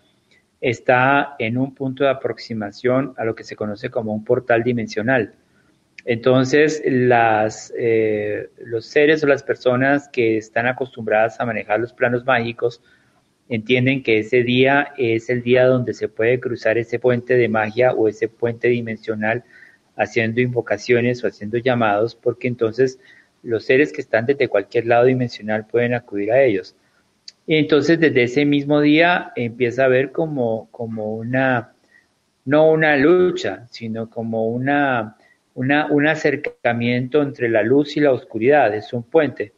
está 0.59 1.35
en 1.37 1.57
un 1.57 1.75
punto 1.75 2.03
de 2.03 2.09
aproximación 2.09 3.13
a 3.17 3.25
lo 3.25 3.35
que 3.35 3.43
se 3.43 3.55
conoce 3.55 3.89
como 3.89 4.13
un 4.13 4.23
portal 4.23 4.63
dimensional. 4.63 5.35
Entonces, 6.05 6.81
las, 6.85 7.73
eh, 7.77 8.49
los 8.63 8.85
seres 8.85 9.23
o 9.23 9.27
las 9.27 9.43
personas 9.43 10.07
que 10.09 10.37
están 10.37 10.67
acostumbradas 10.67 11.39
a 11.39 11.45
manejar 11.45 11.79
los 11.79 11.93
planos 11.93 12.25
mágicos 12.25 12.81
entienden 13.49 14.03
que 14.03 14.19
ese 14.19 14.43
día 14.43 14.93
es 14.97 15.29
el 15.29 15.43
día 15.43 15.65
donde 15.65 15.93
se 15.93 16.07
puede 16.07 16.39
cruzar 16.39 16.77
ese 16.77 16.99
puente 16.99 17.35
de 17.35 17.47
magia 17.47 17.93
o 17.93 18.07
ese 18.07 18.27
puente 18.27 18.67
dimensional 18.69 19.43
haciendo 19.95 20.41
invocaciones 20.41 21.23
o 21.23 21.27
haciendo 21.27 21.57
llamados, 21.57 22.15
porque 22.15 22.47
entonces 22.47 22.99
los 23.45 23.65
seres 23.65 23.93
que 23.93 24.01
están 24.01 24.25
desde 24.25 24.47
cualquier 24.47 24.87
lado 24.87 25.05
dimensional 25.05 25.65
pueden 25.67 25.93
acudir 25.93 26.31
a 26.31 26.43
ellos. 26.43 26.75
Y 27.47 27.55
entonces 27.57 27.99
desde 27.99 28.23
ese 28.23 28.45
mismo 28.45 28.81
día 28.81 29.31
empieza 29.35 29.85
a 29.85 29.87
ver 29.87 30.11
como, 30.11 30.67
como 30.71 31.15
una, 31.15 31.73
no 32.45 32.71
una 32.71 32.97
lucha, 32.97 33.67
sino 33.69 34.09
como 34.09 34.47
una, 34.47 35.15
un 35.53 36.07
acercamiento 36.07 37.21
entre 37.21 37.49
la 37.49 37.61
luz 37.61 37.95
y 37.97 38.01
la 38.01 38.11
oscuridad, 38.11 38.73
es 38.75 38.91
un 38.93 39.03
puente. 39.03 39.53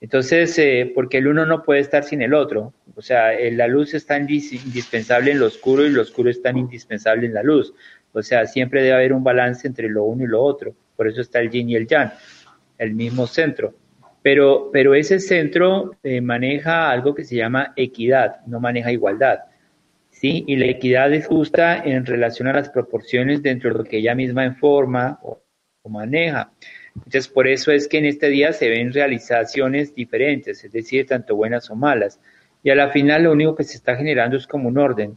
Entonces, 0.00 0.56
eh, 0.58 0.92
porque 0.94 1.18
el 1.18 1.26
uno 1.26 1.44
no 1.44 1.62
puede 1.64 1.80
estar 1.80 2.04
sin 2.04 2.22
el 2.22 2.32
otro, 2.32 2.72
o 2.94 3.02
sea, 3.02 3.32
la 3.50 3.66
luz 3.66 3.94
es 3.94 4.06
tan 4.06 4.22
indispensable 4.30 5.32
en 5.32 5.40
lo 5.40 5.46
oscuro 5.46 5.84
y 5.84 5.90
lo 5.90 6.02
oscuro 6.02 6.30
es 6.30 6.40
tan 6.40 6.56
indispensable 6.56 7.26
en 7.26 7.34
la 7.34 7.42
luz. 7.42 7.74
O 8.12 8.22
sea, 8.22 8.46
siempre 8.46 8.82
debe 8.82 8.94
haber 8.94 9.12
un 9.12 9.24
balance 9.24 9.66
entre 9.66 9.88
lo 9.88 10.04
uno 10.04 10.24
y 10.24 10.28
lo 10.28 10.42
otro. 10.42 10.74
Por 10.96 11.06
eso 11.06 11.20
está 11.20 11.40
el 11.40 11.50
yin 11.50 11.70
y 11.70 11.76
el 11.76 11.86
yang, 11.86 12.10
el 12.78 12.94
mismo 12.94 13.26
centro. 13.26 13.74
Pero, 14.22 14.70
pero 14.72 14.94
ese 14.94 15.20
centro 15.20 15.92
eh, 16.02 16.20
maneja 16.20 16.90
algo 16.90 17.14
que 17.14 17.24
se 17.24 17.36
llama 17.36 17.72
equidad, 17.76 18.44
no 18.46 18.60
maneja 18.60 18.92
igualdad. 18.92 19.40
¿sí? 20.10 20.44
Y 20.46 20.56
la 20.56 20.66
equidad 20.66 21.12
es 21.12 21.26
justa 21.26 21.82
en 21.84 22.04
relación 22.04 22.48
a 22.48 22.52
las 22.52 22.70
proporciones 22.70 23.42
dentro 23.42 23.70
de 23.70 23.78
lo 23.78 23.84
que 23.84 23.98
ella 23.98 24.14
misma 24.14 24.44
informa 24.44 25.18
o, 25.22 25.42
maneja. 25.88 26.52
Entonces, 26.94 27.28
por 27.28 27.48
eso 27.48 27.72
es 27.72 27.88
que 27.88 27.96
en 27.96 28.04
este 28.04 28.28
día 28.28 28.52
se 28.52 28.68
ven 28.68 28.92
realizaciones 28.92 29.94
diferentes, 29.94 30.62
es 30.62 30.70
decir, 30.70 31.06
tanto 31.06 31.34
buenas 31.34 31.70
o 31.70 31.76
malas. 31.76 32.20
Y 32.62 32.68
a 32.68 32.74
la 32.74 32.90
final 32.90 33.22
lo 33.22 33.32
único 33.32 33.54
que 33.54 33.64
se 33.64 33.78
está 33.78 33.96
generando 33.96 34.36
es 34.36 34.46
como 34.46 34.68
un 34.68 34.76
orden, 34.76 35.16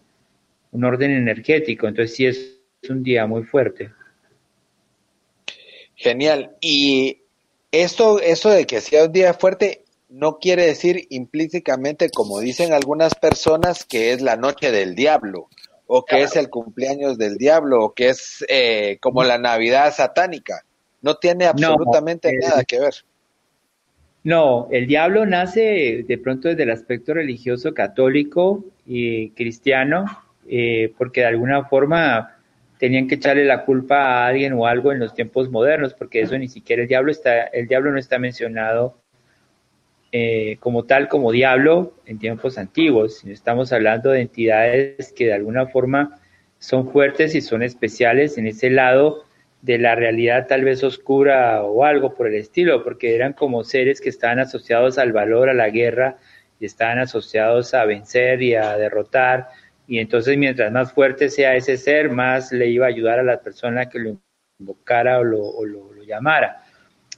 un 0.72 0.86
orden 0.86 1.12
energético. 1.12 1.90
Entonces, 1.90 2.16
sí 2.16 2.26
es 2.26 2.62
es 2.82 2.90
un 2.90 3.04
día 3.04 3.28
muy 3.28 3.44
fuerte. 3.44 3.92
Genial. 5.96 6.56
Y 6.60 7.21
esto, 7.72 8.20
eso 8.20 8.50
de 8.50 8.66
que 8.66 8.82
sea 8.82 9.06
un 9.06 9.12
día 9.12 9.34
fuerte 9.34 9.84
no 10.10 10.40
quiere 10.40 10.66
decir 10.66 11.08
implícitamente, 11.10 12.10
como 12.10 12.40
dicen 12.40 12.74
algunas 12.74 13.16
personas, 13.16 13.86
que 13.86 14.12
es 14.12 14.22
la 14.22 14.36
noche 14.36 14.72
del 14.72 14.94
diablo, 14.94 15.48
o 15.88 16.04
que 16.04 16.18
claro. 16.18 16.26
es 16.26 16.36
el 16.36 16.50
cumpleaños 16.50 17.18
del 17.18 17.38
diablo, 17.38 17.86
o 17.86 17.94
que 17.94 18.10
es 18.10 18.46
eh, 18.50 18.98
como 19.02 19.24
la 19.24 19.38
Navidad 19.38 19.94
satánica. 19.94 20.66
No 21.02 21.16
tiene 21.16 21.46
absolutamente 21.46 22.32
no, 22.34 22.50
nada 22.50 22.64
que 22.66 22.80
ver. 22.80 22.94
No, 24.24 24.68
el 24.70 24.86
diablo 24.86 25.26
nace 25.26 26.04
de 26.08 26.18
pronto 26.18 26.50
desde 26.50 26.64
el 26.64 26.72
aspecto 26.72 27.14
religioso 27.14 27.74
católico 27.74 28.66
y 28.86 29.30
cristiano, 29.32 30.06
eh, 30.48 30.94
porque 30.98 31.22
de 31.22 31.28
alguna 31.28 31.66
forma 31.66 32.38
tenían 32.82 33.08
que 33.08 33.14
echarle 33.14 33.46
la 33.46 33.64
culpa 33.64 33.98
a 33.98 34.26
alguien 34.26 34.54
o 34.54 34.66
algo 34.66 34.92
en 34.92 34.98
los 34.98 35.14
tiempos 35.14 35.52
modernos, 35.52 35.94
porque 35.94 36.22
eso 36.22 36.36
ni 36.40 36.48
siquiera 36.48 36.82
el 36.82 36.88
diablo 36.88 37.12
está, 37.12 37.44
el 37.44 37.68
diablo 37.68 37.92
no 37.92 38.00
está 38.00 38.18
mencionado 38.18 38.98
eh, 40.12 40.58
como 40.60 40.86
tal, 40.86 41.08
como 41.08 41.32
diablo 41.32 41.94
en 42.08 42.18
tiempos 42.18 42.58
antiguos, 42.58 43.20
sino 43.20 43.34
estamos 43.34 43.72
hablando 43.72 44.10
de 44.10 44.22
entidades 44.22 45.14
que 45.14 45.28
de 45.28 45.34
alguna 45.34 45.68
forma 45.68 46.20
son 46.58 46.90
fuertes 46.90 47.36
y 47.36 47.42
son 47.42 47.62
especiales 47.62 48.40
en 48.40 48.48
ese 48.48 48.72
lado 48.72 49.26
de 49.62 49.78
la 49.78 49.94
realidad 49.94 50.48
tal 50.48 50.64
vez 50.64 50.84
oscura 50.84 51.62
o 51.62 51.86
algo 51.86 52.16
por 52.16 52.26
el 52.26 52.34
estilo, 52.34 52.84
porque 52.84 53.14
eran 53.14 53.34
como 53.34 53.64
seres 53.64 54.02
que 54.02 54.10
estaban 54.10 54.40
asociados 54.40 54.98
al 54.98 55.14
valor, 55.14 55.50
a 55.50 55.54
la 55.54 55.70
guerra, 55.70 56.18
y 56.60 56.66
estaban 56.66 56.98
asociados 56.98 57.76
a 57.76 57.86
vencer 57.86 58.42
y 58.42 58.56
a 58.56 58.76
derrotar, 58.76 59.50
y 59.88 60.00
entonces 60.00 60.38
mientras 60.38 60.72
más 60.72 60.94
fuerte 60.94 61.30
sea 61.30 61.56
ese 61.56 61.78
ser, 61.78 62.10
más 62.10 62.52
le 62.52 62.68
iba 62.68 62.86
a 62.86 62.90
ayudar 62.90 63.20
a 63.20 63.24
la 63.24 63.42
persona 63.42 63.90
que 63.90 64.00
lo 64.00 64.18
invocara 64.60 65.20
o 65.20 65.24
lo, 65.24 66.04
llamara. 66.06 66.64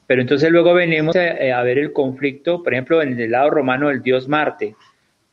Pero 0.05 0.21
entonces 0.21 0.51
luego 0.51 0.73
venimos 0.73 1.15
a, 1.15 1.57
a, 1.57 1.63
ver 1.63 1.79
el 1.79 1.93
conflicto, 1.93 2.61
por 2.61 2.73
ejemplo, 2.73 3.01
en 3.01 3.19
el 3.19 3.31
lado 3.31 3.49
romano 3.49 3.89
el 3.89 4.03
dios 4.03 4.27
Marte. 4.27 4.75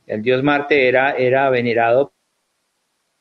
El 0.06 0.22
dios 0.22 0.42
Marte 0.42 0.88
era, 0.88 1.12
era 1.12 1.50
venerado 1.50 2.12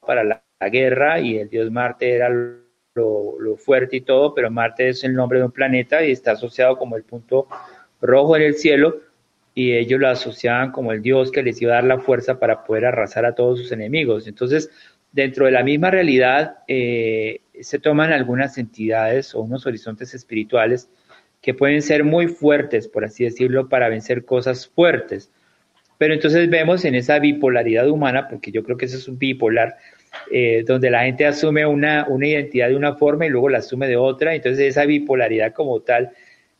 para 0.05 0.23
la, 0.23 0.43
la 0.59 0.69
guerra 0.69 1.19
y 1.19 1.37
el 1.37 1.49
dios 1.49 1.71
Marte 1.71 2.13
era 2.13 2.29
lo, 2.29 3.39
lo, 3.39 3.57
fuerte 3.57 3.97
y 3.97 4.01
todo, 4.01 4.33
pero 4.33 4.51
Marte 4.51 4.89
es 4.89 5.03
el 5.03 5.13
nombre 5.13 5.39
de 5.39 5.45
un 5.45 5.51
planeta 5.51 6.03
y 6.03 6.11
está 6.11 6.31
asociado 6.31 6.77
como 6.77 6.97
el 6.97 7.03
punto 7.03 7.47
rojo 8.01 8.35
en 8.35 8.43
el 8.43 8.55
cielo, 8.55 9.01
y 9.59 9.73
ellos 9.73 9.99
lo 9.99 10.07
asociaban 10.07 10.71
como 10.71 10.93
el 10.93 11.01
dios 11.01 11.33
que 11.33 11.43
les 11.43 11.61
iba 11.61 11.73
a 11.73 11.75
dar 11.75 11.83
la 11.83 11.99
fuerza 11.99 12.39
para 12.39 12.63
poder 12.63 12.85
arrasar 12.85 13.25
a 13.25 13.35
todos 13.35 13.59
sus 13.59 13.73
enemigos. 13.73 14.25
Entonces, 14.25 14.71
dentro 15.11 15.47
de 15.47 15.51
la 15.51 15.65
misma 15.65 15.91
realidad 15.91 16.59
eh, 16.69 17.41
se 17.59 17.77
toman 17.77 18.13
algunas 18.13 18.57
entidades 18.57 19.35
o 19.35 19.41
unos 19.41 19.65
horizontes 19.65 20.13
espirituales 20.13 20.89
que 21.41 21.53
pueden 21.53 21.81
ser 21.81 22.05
muy 22.05 22.27
fuertes, 22.29 22.87
por 22.87 23.03
así 23.03 23.25
decirlo, 23.25 23.67
para 23.67 23.89
vencer 23.89 24.23
cosas 24.23 24.65
fuertes. 24.65 25.29
Pero 25.97 26.13
entonces 26.13 26.49
vemos 26.49 26.85
en 26.85 26.95
esa 26.95 27.19
bipolaridad 27.19 27.89
humana, 27.89 28.29
porque 28.29 28.53
yo 28.53 28.63
creo 28.63 28.77
que 28.77 28.85
eso 28.85 28.95
es 28.95 29.09
un 29.09 29.19
bipolar, 29.19 29.75
eh, 30.31 30.63
donde 30.65 30.89
la 30.89 31.03
gente 31.03 31.25
asume 31.25 31.65
una, 31.65 32.05
una 32.07 32.27
identidad 32.27 32.69
de 32.69 32.77
una 32.77 32.95
forma 32.95 33.25
y 33.25 33.29
luego 33.29 33.49
la 33.49 33.57
asume 33.57 33.89
de 33.89 33.97
otra, 33.97 34.33
entonces 34.33 34.67
esa 34.69 34.85
bipolaridad 34.85 35.51
como 35.51 35.81
tal 35.81 36.11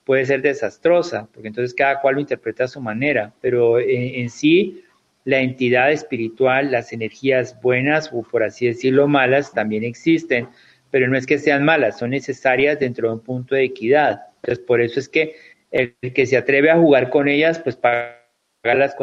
puede 0.10 0.26
ser 0.26 0.41
desastrosa, 0.41 1.30
porque 1.32 1.50
entonces 1.50 1.76
cada 1.76 2.02
cual 2.02 2.15
lo 2.15 2.22
interpreta 2.22 2.63
a 2.63 2.67
su 2.67 2.82
manera, 2.82 3.32
pero 3.41 3.80
en, 3.80 4.28
sí 4.32 4.84
la 5.24 5.39
entidad 5.39 5.91
espiritual, 5.91 6.72
las 6.72 6.91
energías 6.93 7.62
buenas 7.62 8.10
o 8.12 8.24
por 8.24 8.41
así 8.41 8.65
decirlo 8.65 9.08
malas 9.08 9.54
también 9.54 9.84
existen, 9.84 10.48
pero 10.89 11.08
no 11.08 11.15
es 11.15 11.28
que 11.28 11.38
sean 11.38 11.63
malas, 11.63 12.00
son 12.00 12.10
necesarias 12.10 12.80
dentro 12.80 13.08
de 13.08 13.13
un 13.13 13.19
punto 13.19 13.54
de 13.54 13.65
equidad. 13.65 14.22
Entonces 14.38 14.65
por 14.65 14.82
eso 14.82 15.00
es 15.00 15.08
que 15.08 15.36
el 15.69 15.93
que 16.15 16.26
se 16.26 16.38
atreve 16.38 16.72
a 16.72 16.80
jugar 16.80 17.12
con 17.12 17.28
ellas, 17.28 17.60
pues 17.60 17.76
paga 17.76 18.17
las 18.63 18.95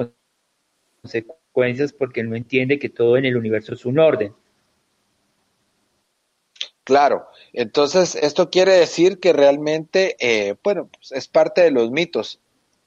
consecuencias 1.04 1.92
porque 1.92 2.24
no 2.24 2.34
entiende 2.34 2.80
que 2.80 2.88
todo 2.88 3.16
en 3.16 3.26
el 3.26 3.36
universo 3.36 3.74
es 3.74 3.86
un 3.86 4.00
orden. 4.00 4.32
Claro, 6.86 7.26
entonces 7.52 8.14
esto 8.14 8.48
quiere 8.48 8.74
decir 8.74 9.18
que 9.18 9.32
realmente, 9.32 10.14
eh, 10.20 10.54
bueno, 10.62 10.88
pues 10.88 11.10
es 11.10 11.26
parte 11.26 11.62
de 11.62 11.72
los 11.72 11.90
mitos. 11.90 12.38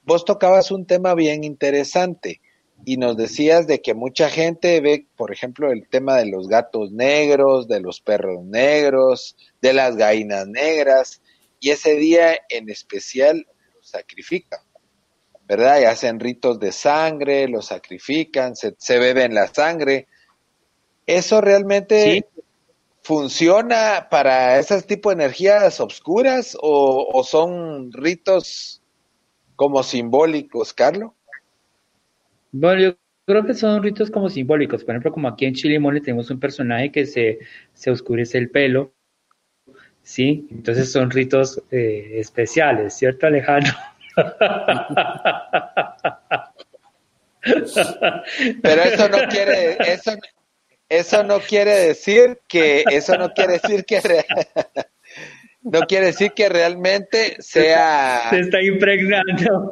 Vos 0.04 0.24
tocabas 0.24 0.70
un 0.70 0.86
tema 0.86 1.14
bien 1.14 1.44
interesante 1.44 2.40
y 2.86 2.96
nos 2.96 3.18
decías 3.18 3.66
de 3.66 3.82
que 3.82 3.92
mucha 3.92 4.30
gente 4.30 4.80
ve, 4.80 5.06
por 5.18 5.34
ejemplo, 5.34 5.70
el 5.70 5.86
tema 5.86 6.16
de 6.16 6.30
los 6.30 6.48
gatos 6.48 6.92
negros, 6.92 7.68
de 7.68 7.80
los 7.80 8.00
perros 8.00 8.42
negros, 8.42 9.36
de 9.60 9.74
las 9.74 9.96
gallinas 9.96 10.46
negras, 10.46 11.20
y 11.60 11.68
ese 11.68 11.96
día 11.96 12.38
en 12.48 12.70
especial 12.70 13.46
los 13.74 13.86
sacrifican, 13.86 14.60
¿verdad? 15.46 15.78
Y 15.78 15.84
hacen 15.84 16.20
ritos 16.20 16.58
de 16.58 16.72
sangre, 16.72 17.48
los 17.48 17.66
sacrifican, 17.66 18.56
se, 18.56 18.74
se 18.78 18.98
beben 18.98 19.34
la 19.34 19.46
sangre. 19.48 20.08
Eso 21.04 21.42
realmente 21.42 22.24
¿Funciona 23.02 24.08
para 24.10 24.58
ese 24.58 24.82
tipo 24.82 25.08
de 25.08 25.14
energías 25.14 25.80
obscuras 25.80 26.56
o, 26.60 27.22
son 27.24 27.92
ritos 27.92 28.82
como 29.56 29.82
simbólicos, 29.82 30.74
Carlos? 30.74 31.12
Bueno, 32.52 32.82
yo 32.82 32.96
creo 33.26 33.44
que 33.46 33.54
son 33.54 33.82
ritos 33.82 34.10
como 34.10 34.28
simbólicos. 34.28 34.84
Por 34.84 34.94
ejemplo, 34.94 35.12
como 35.12 35.28
aquí 35.28 35.46
en 35.46 35.54
Chile 35.54 35.78
Mole 35.78 36.00
tenemos 36.00 36.30
un 36.30 36.40
personaje 36.40 36.92
que 36.92 37.06
se, 37.06 37.38
se 37.72 37.90
oscurece 37.90 38.38
el 38.38 38.50
pelo, 38.50 38.92
¿sí? 40.02 40.46
Entonces 40.50 40.92
son 40.92 41.10
ritos 41.10 41.62
eh, 41.70 42.12
especiales, 42.14 42.94
¿cierto, 42.94 43.26
Alejandro? 43.26 43.72
Pero 48.62 48.82
eso 48.82 49.08
no 49.08 49.18
quiere, 49.30 49.76
eso, 49.92 50.12
eso 50.90 51.22
no 51.22 51.40
quiere 51.40 51.70
decir 51.70 52.40
que, 52.48 52.84
eso 52.90 53.16
no 53.16 53.32
quiere 53.32 53.54
decir 53.54 53.84
que, 53.84 54.00
no 55.62 55.82
quiere 55.82 56.06
decir 56.06 56.32
que 56.32 56.48
realmente 56.48 57.36
sea. 57.38 58.28
Se 58.28 58.40
está 58.40 58.60
impregnando. 58.60 59.70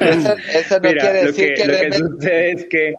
eso, 0.00 0.36
eso, 0.52 0.80
no 0.80 0.90
quiere 0.90 1.24
decir 1.24 1.54
que, 1.54 1.64
realmente. 1.64 1.98
Lo 1.98 2.08
que 2.08 2.14
sucede 2.14 2.52
es 2.52 2.64
que. 2.66 2.94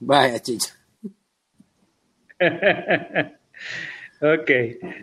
Vaya, 0.00 0.38
chicha. 0.38 0.81
ok, 4.20 4.50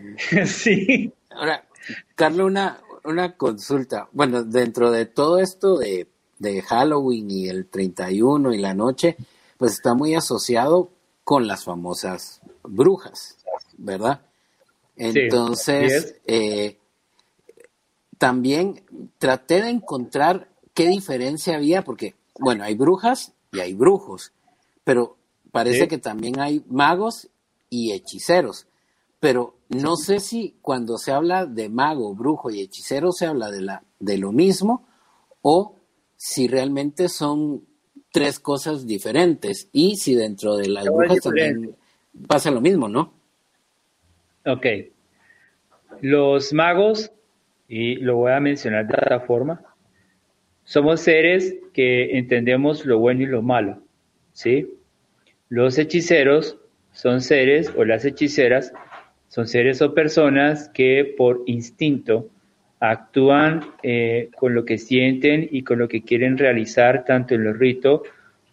sí. 0.45 1.11
Ahora, 1.29 1.63
Carlos, 2.15 2.47
una, 2.47 2.81
una 3.03 3.35
consulta. 3.35 4.09
Bueno, 4.11 4.43
dentro 4.43 4.91
de 4.91 5.05
todo 5.05 5.39
esto 5.39 5.77
de, 5.77 6.07
Halloween 6.67 7.31
y 7.31 7.49
el 7.49 7.67
31 7.67 8.53
y 8.53 8.57
la 8.59 8.73
noche, 8.73 9.17
pues 9.57 9.73
está 9.73 9.93
muy 9.93 10.15
asociado 10.15 10.89
con 11.23 11.47
las 11.47 11.65
famosas 11.65 12.41
brujas, 12.63 13.37
¿verdad? 13.77 14.21
Entonces, 14.95 16.15
eh, 16.25 16.77
también 18.17 18.83
traté 19.17 19.61
de 19.61 19.69
encontrar 19.69 20.49
qué 20.73 20.87
diferencia 20.87 21.55
había, 21.55 21.83
porque, 21.83 22.15
bueno, 22.39 22.63
hay 22.63 22.75
brujas 22.75 23.33
y 23.51 23.59
hay 23.59 23.73
brujos, 23.73 24.31
pero 24.83 25.17
parece 25.51 25.87
que 25.87 25.97
también 25.97 26.39
hay 26.39 26.63
magos 26.67 27.29
y 27.69 27.91
hechiceros. 27.91 28.67
Pero 29.19 29.55
no 29.69 29.95
sé 29.95 30.19
si 30.19 30.55
cuando 30.61 30.97
se 30.97 31.11
habla 31.11 31.45
de 31.45 31.69
mago, 31.69 32.15
brujo 32.15 32.49
y 32.49 32.61
hechicero 32.61 33.11
se 33.11 33.25
habla 33.25 33.51
de, 33.51 33.61
la, 33.61 33.83
de 33.99 34.17
lo 34.17 34.31
mismo 34.31 34.87
o 35.41 35.75
si 36.15 36.47
realmente 36.47 37.09
son 37.09 37.65
tres 38.11 38.39
cosas 38.39 38.87
diferentes 38.87 39.69
y 39.71 39.97
si 39.97 40.15
dentro 40.15 40.55
de 40.55 40.69
las 40.69 40.85
brujas 40.85 41.19
también 41.21 41.75
pasa 42.27 42.49
lo 42.51 42.61
mismo, 42.61 42.89
¿no? 42.89 43.13
Ok. 44.45 44.65
Los 46.01 46.53
magos, 46.53 47.11
y 47.67 47.95
lo 47.95 48.15
voy 48.17 48.31
a 48.31 48.39
mencionar 48.39 48.87
de 48.87 48.93
otra 48.93 49.19
forma, 49.21 49.61
somos 50.63 51.01
seres 51.01 51.55
que 51.73 52.17
entendemos 52.17 52.85
lo 52.85 52.99
bueno 52.99 53.23
y 53.23 53.25
lo 53.25 53.41
malo, 53.41 53.81
¿sí? 54.33 54.78
Los 55.49 55.79
hechiceros 55.79 56.57
son 56.91 57.21
seres, 57.21 57.73
o 57.75 57.83
las 57.83 58.05
hechiceras, 58.05 58.71
son 59.29 59.47
seres 59.47 59.81
o 59.81 59.95
personas 59.95 60.69
que 60.69 61.15
por 61.17 61.41
instinto 61.47 62.29
actúan 62.79 63.61
eh, 63.83 64.29
con 64.37 64.53
lo 64.53 64.63
que 64.63 64.77
sienten 64.77 65.47
y 65.51 65.63
con 65.63 65.79
lo 65.79 65.87
que 65.87 66.03
quieren 66.03 66.37
realizar 66.37 67.03
tanto 67.03 67.33
en 67.33 67.43
lo 67.43 67.53
rito 67.53 68.03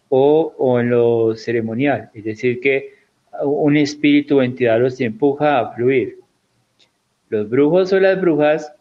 o, 0.09 0.79
en 0.79 0.89
lo 0.89 1.35
ceremonial. 1.35 2.09
Es 2.13 2.23
decir, 2.23 2.59
que 2.59 2.93
un 3.43 3.77
espíritu 3.77 4.39
o 4.39 4.41
entidad 4.41 4.79
los 4.79 4.99
empuja 4.99 5.59
a 5.59 5.73
fluir. 5.73 6.17
Los 7.29 7.47
brujos 7.47 7.93
o 7.93 7.99
las 7.99 8.19
brujas 8.19 8.73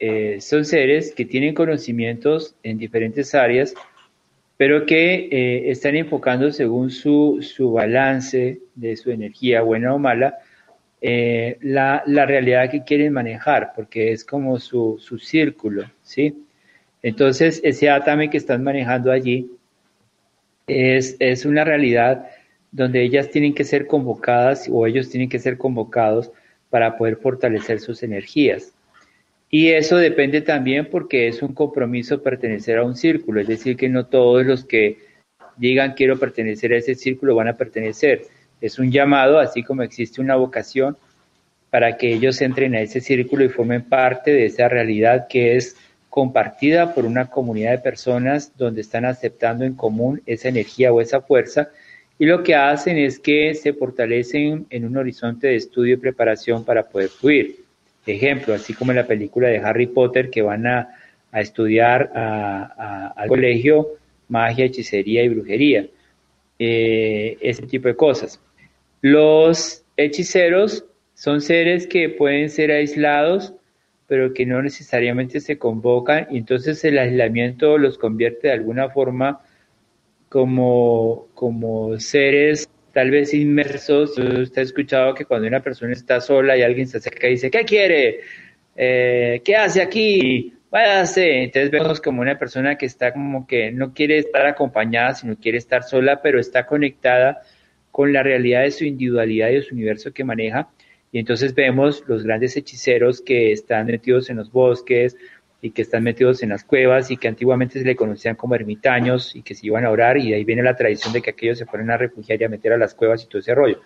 eh, 0.00 0.40
son 0.40 0.64
seres 0.64 1.14
que 1.14 1.24
tienen 1.24 1.54
conocimientos 1.54 2.56
en 2.62 2.78
diferentes 2.78 3.34
áreas 3.34 3.74
pero 4.56 4.86
que 4.86 5.28
eh, 5.30 5.70
están 5.70 5.96
enfocando 5.96 6.52
según 6.52 6.90
su, 6.90 7.38
su, 7.42 7.72
balance 7.72 8.60
de 8.74 8.96
su 8.96 9.10
energía, 9.10 9.62
buena 9.62 9.94
o 9.94 9.98
mala, 9.98 10.38
eh, 11.00 11.58
la, 11.60 12.02
la, 12.06 12.24
realidad 12.24 12.70
que 12.70 12.84
quieren 12.84 13.12
manejar, 13.12 13.72
porque 13.74 14.12
es 14.12 14.24
como 14.24 14.58
su, 14.58 14.96
su 14.98 15.18
círculo, 15.18 15.90
¿sí? 16.02 16.44
Entonces, 17.02 17.60
ese 17.64 17.90
atame 17.90 18.30
que 18.30 18.38
están 18.38 18.62
manejando 18.62 19.12
allí 19.12 19.50
es, 20.66 21.16
es 21.18 21.44
una 21.44 21.64
realidad 21.64 22.26
donde 22.70 23.02
ellas 23.02 23.30
tienen 23.30 23.54
que 23.54 23.64
ser 23.64 23.86
convocadas 23.86 24.68
o 24.70 24.86
ellos 24.86 25.10
tienen 25.10 25.28
que 25.28 25.38
ser 25.38 25.58
convocados 25.58 26.32
para 26.70 26.96
poder 26.96 27.16
fortalecer 27.16 27.80
sus 27.80 28.02
energías. 28.02 28.73
Y 29.56 29.70
eso 29.70 29.98
depende 29.98 30.40
también 30.40 30.88
porque 30.90 31.28
es 31.28 31.40
un 31.40 31.54
compromiso 31.54 32.20
pertenecer 32.20 32.78
a 32.78 32.84
un 32.84 32.96
círculo, 32.96 33.40
es 33.40 33.46
decir, 33.46 33.76
que 33.76 33.88
no 33.88 34.06
todos 34.06 34.44
los 34.44 34.64
que 34.64 34.98
digan 35.56 35.94
quiero 35.94 36.18
pertenecer 36.18 36.72
a 36.72 36.78
ese 36.78 36.96
círculo 36.96 37.36
van 37.36 37.46
a 37.46 37.56
pertenecer. 37.56 38.22
Es 38.60 38.80
un 38.80 38.90
llamado, 38.90 39.38
así 39.38 39.62
como 39.62 39.84
existe 39.84 40.20
una 40.20 40.34
vocación, 40.34 40.96
para 41.70 41.96
que 41.96 42.12
ellos 42.12 42.40
entren 42.40 42.74
a 42.74 42.80
ese 42.80 43.00
círculo 43.00 43.44
y 43.44 43.48
formen 43.48 43.82
parte 43.82 44.32
de 44.32 44.46
esa 44.46 44.68
realidad 44.68 45.28
que 45.28 45.54
es 45.54 45.76
compartida 46.10 46.92
por 46.92 47.04
una 47.04 47.26
comunidad 47.26 47.70
de 47.70 47.78
personas 47.78 48.56
donde 48.56 48.80
están 48.80 49.04
aceptando 49.04 49.64
en 49.64 49.76
común 49.76 50.20
esa 50.26 50.48
energía 50.48 50.92
o 50.92 51.00
esa 51.00 51.20
fuerza 51.20 51.68
y 52.18 52.26
lo 52.26 52.42
que 52.42 52.56
hacen 52.56 52.98
es 52.98 53.20
que 53.20 53.54
se 53.54 53.72
fortalecen 53.72 54.66
en 54.70 54.84
un 54.84 54.96
horizonte 54.96 55.46
de 55.46 55.54
estudio 55.54 55.94
y 55.94 55.98
preparación 55.98 56.64
para 56.64 56.88
poder 56.88 57.08
fluir 57.08 57.63
ejemplo, 58.12 58.54
así 58.54 58.74
como 58.74 58.92
en 58.92 58.96
la 58.96 59.06
película 59.06 59.48
de 59.48 59.58
Harry 59.58 59.86
Potter 59.86 60.30
que 60.30 60.42
van 60.42 60.66
a, 60.66 60.88
estudiar 61.32 62.12
al 62.14 63.26
colegio 63.26 63.88
magia, 64.28 64.66
hechicería 64.66 65.24
y 65.24 65.28
brujería, 65.28 65.86
eh, 66.58 67.36
ese 67.40 67.66
tipo 67.66 67.88
de 67.88 67.96
cosas. 67.96 68.40
Los 69.00 69.84
hechiceros 69.96 70.84
son 71.14 71.40
seres 71.40 71.86
que 71.86 72.08
pueden 72.08 72.50
ser 72.50 72.70
aislados, 72.70 73.54
pero 74.06 74.32
que 74.32 74.46
no 74.46 74.62
necesariamente 74.62 75.40
se 75.40 75.58
convocan, 75.58 76.26
y 76.30 76.38
entonces 76.38 76.84
el 76.84 76.98
aislamiento 76.98 77.78
los 77.78 77.98
convierte 77.98 78.48
de 78.48 78.54
alguna 78.54 78.90
forma 78.90 79.40
como, 80.28 81.28
como 81.34 81.98
seres 81.98 82.68
tal 82.94 83.10
vez 83.10 83.34
inmersos. 83.34 84.16
Usted 84.16 84.58
ha 84.58 84.64
escuchado 84.64 85.14
que 85.14 85.26
cuando 85.26 85.48
una 85.48 85.60
persona 85.60 85.92
está 85.92 86.20
sola 86.20 86.56
y 86.56 86.62
alguien 86.62 86.86
se 86.86 86.98
acerca 86.98 87.26
y 87.26 87.32
dice, 87.32 87.50
¿qué 87.50 87.64
quiere? 87.64 88.20
Eh, 88.76 89.42
¿Qué 89.44 89.56
hace 89.56 89.82
aquí? 89.82 90.54
Váyase. 90.70 91.42
Entonces 91.42 91.70
vemos 91.70 92.00
como 92.00 92.22
una 92.22 92.38
persona 92.38 92.76
que 92.78 92.86
está 92.86 93.12
como 93.12 93.46
que 93.46 93.72
no 93.72 93.92
quiere 93.92 94.18
estar 94.18 94.46
acompañada, 94.46 95.14
sino 95.14 95.36
quiere 95.36 95.58
estar 95.58 95.82
sola, 95.82 96.22
pero 96.22 96.40
está 96.40 96.66
conectada 96.66 97.42
con 97.90 98.12
la 98.12 98.22
realidad 98.22 98.62
de 98.62 98.70
su 98.70 98.84
individualidad 98.84 99.50
y 99.50 99.54
de 99.56 99.62
su 99.62 99.74
universo 99.74 100.12
que 100.12 100.24
maneja. 100.24 100.68
Y 101.12 101.18
entonces 101.18 101.54
vemos 101.54 102.04
los 102.08 102.24
grandes 102.24 102.56
hechiceros 102.56 103.20
que 103.20 103.52
están 103.52 103.86
metidos 103.86 104.30
en 104.30 104.36
los 104.36 104.50
bosques, 104.50 105.16
y 105.64 105.70
que 105.70 105.80
están 105.80 106.02
metidos 106.02 106.42
en 106.42 106.50
las 106.50 106.62
cuevas 106.62 107.10
y 107.10 107.16
que 107.16 107.26
antiguamente 107.26 107.78
se 107.78 107.86
le 107.86 107.96
conocían 107.96 108.36
como 108.36 108.54
ermitaños 108.54 109.34
y 109.34 109.40
que 109.40 109.54
se 109.54 109.66
iban 109.66 109.86
a 109.86 109.90
orar 109.90 110.18
y 110.18 110.28
de 110.28 110.34
ahí 110.34 110.44
viene 110.44 110.62
la 110.62 110.76
tradición 110.76 111.14
de 111.14 111.22
que 111.22 111.30
aquellos 111.30 111.56
se 111.56 111.64
fueron 111.64 111.90
a 111.90 111.96
refugiar 111.96 112.38
y 112.38 112.44
a 112.44 112.50
meter 112.50 112.74
a 112.74 112.76
las 112.76 112.94
cuevas 112.94 113.24
y 113.24 113.28
todo 113.28 113.38
ese 113.38 113.54
rollo. 113.54 113.80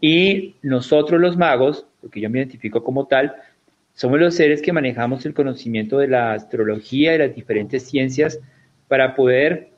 Y 0.00 0.54
nosotros 0.62 1.20
los 1.20 1.36
magos, 1.36 1.88
porque 2.00 2.20
yo 2.20 2.30
me 2.30 2.38
identifico 2.38 2.84
como 2.84 3.08
tal, 3.08 3.34
somos 3.94 4.20
los 4.20 4.36
seres 4.36 4.62
que 4.62 4.72
manejamos 4.72 5.26
el 5.26 5.34
conocimiento 5.34 5.98
de 5.98 6.06
la 6.06 6.34
astrología 6.34 7.16
y 7.16 7.18
las 7.18 7.34
diferentes 7.34 7.82
ciencias 7.82 8.38
para 8.86 9.16
poder 9.16 9.70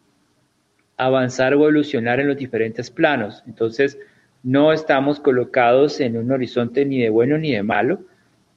avanzar 0.98 1.54
o 1.54 1.56
evolucionar 1.56 2.20
en 2.20 2.28
los 2.28 2.36
diferentes 2.36 2.90
planos. 2.90 3.42
Entonces, 3.46 3.98
no 4.42 4.74
estamos 4.74 5.20
colocados 5.20 6.00
en 6.00 6.18
un 6.18 6.30
horizonte 6.32 6.84
ni 6.84 7.00
de 7.00 7.08
bueno 7.08 7.38
ni 7.38 7.52
de 7.52 7.62
malo, 7.62 8.00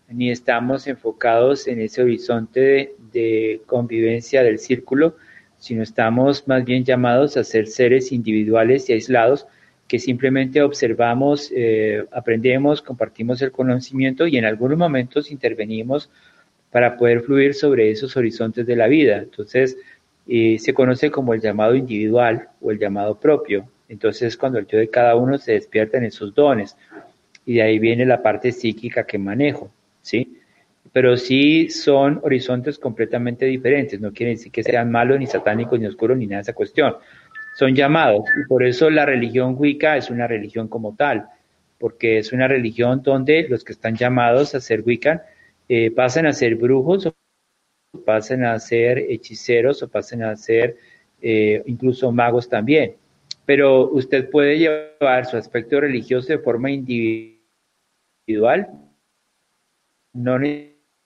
ni 0.10 0.32
estamos 0.32 0.88
enfocados 0.88 1.68
en 1.68 1.82
ese 1.82 2.02
horizonte 2.02 2.94
de, 3.12 3.62
convivencia 3.66 4.44
del 4.44 4.60
círculo, 4.60 5.16
sino 5.58 5.84
estamos 5.84 6.48
más 6.48 6.64
bien 6.64 6.86
llamados 6.86 7.36
a 7.36 7.44
ser 7.44 7.68
seres 7.68 8.12
individuales 8.12 8.90
y 8.90 8.94
aislados 8.94 9.48
que 9.88 10.00
simplemente 10.00 10.62
observamos, 10.62 11.52
eh, 11.56 12.06
aprendemos, 12.12 12.82
compartimos 12.82 13.42
el 13.42 13.52
conocimiento 13.52 14.28
y 14.28 14.38
en 14.38 14.46
algunos 14.46 14.78
momentos 14.78 15.32
intervenimos 15.32 16.10
para 16.72 16.98
poder 16.98 17.22
fluir 17.22 17.54
sobre 17.54 17.90
esos 17.92 18.18
horizontes 18.18 18.66
de 18.66 18.76
la 18.76 18.88
vida. 18.88 19.18
Entonces, 19.20 19.78
eh, 20.28 20.60
se 20.60 20.74
conoce 20.74 21.10
como 21.10 21.34
el 21.34 21.42
llamado 21.42 21.74
individual 21.76 22.50
o 22.62 22.72
el 22.72 22.80
llamado 22.80 23.18
propio. 23.18 23.70
Entonces, 23.88 24.36
cuando 24.36 24.60
el 24.60 24.68
yo 24.68 24.78
de 24.78 24.90
cada 24.90 25.16
uno 25.16 25.38
se 25.38 25.54
despierta 25.54 25.98
en 25.98 26.04
esos 26.06 26.34
dones. 26.36 26.76
Y 27.46 27.56
de 27.56 27.62
ahí 27.62 27.80
viene 27.80 28.06
la 28.06 28.22
parte 28.22 28.52
psíquica 28.52 29.06
que 29.06 29.18
manejo. 29.18 29.72
¿Sí? 30.08 30.38
Pero 30.94 31.18
sí 31.18 31.70
son 31.70 32.22
horizontes 32.24 32.80
completamente 32.80 33.46
diferentes, 33.46 34.00
no 34.00 34.14
quiere 34.14 34.32
decir 34.32 34.52
que 34.52 34.64
sean 34.64 34.90
malos, 34.90 35.20
ni 35.20 35.28
satánicos, 35.28 35.80
ni 35.80 35.86
oscuros, 35.86 36.18
ni 36.18 36.26
nada 36.26 36.38
de 36.38 36.44
esa 36.44 36.54
cuestión. 36.54 36.96
Son 37.58 37.76
llamados, 37.76 38.24
y 38.42 38.48
por 38.48 38.64
eso 38.64 38.90
la 38.90 39.06
religión 39.06 39.56
Wicca 39.58 39.98
es 39.98 40.10
una 40.10 40.28
religión 40.28 40.70
como 40.70 40.96
tal, 40.96 41.26
porque 41.78 42.20
es 42.20 42.32
una 42.32 42.48
religión 42.48 43.02
donde 43.04 43.48
los 43.50 43.64
que 43.64 43.74
están 43.74 43.96
llamados 43.96 44.56
a 44.56 44.62
ser 44.62 44.82
Wiccan 44.82 45.22
eh, 45.68 45.92
pasan 45.92 46.26
a 46.26 46.34
ser 46.34 46.56
brujos, 46.56 47.08
o 47.08 47.14
pasan 48.06 48.46
a 48.46 48.58
ser 48.60 49.00
hechiceros, 49.00 49.84
o 49.84 49.90
pasan 49.90 50.24
a 50.24 50.36
ser 50.38 50.78
eh, 51.22 51.62
incluso 51.66 52.12
magos 52.12 52.48
también. 52.48 52.96
Pero 53.46 53.90
usted 53.90 54.30
puede 54.30 54.58
llevar 54.58 55.26
su 55.26 55.36
aspecto 55.36 55.82
religioso 55.82 56.30
de 56.30 56.40
forma 56.40 56.72
individual 56.72 57.38
no 60.18 60.40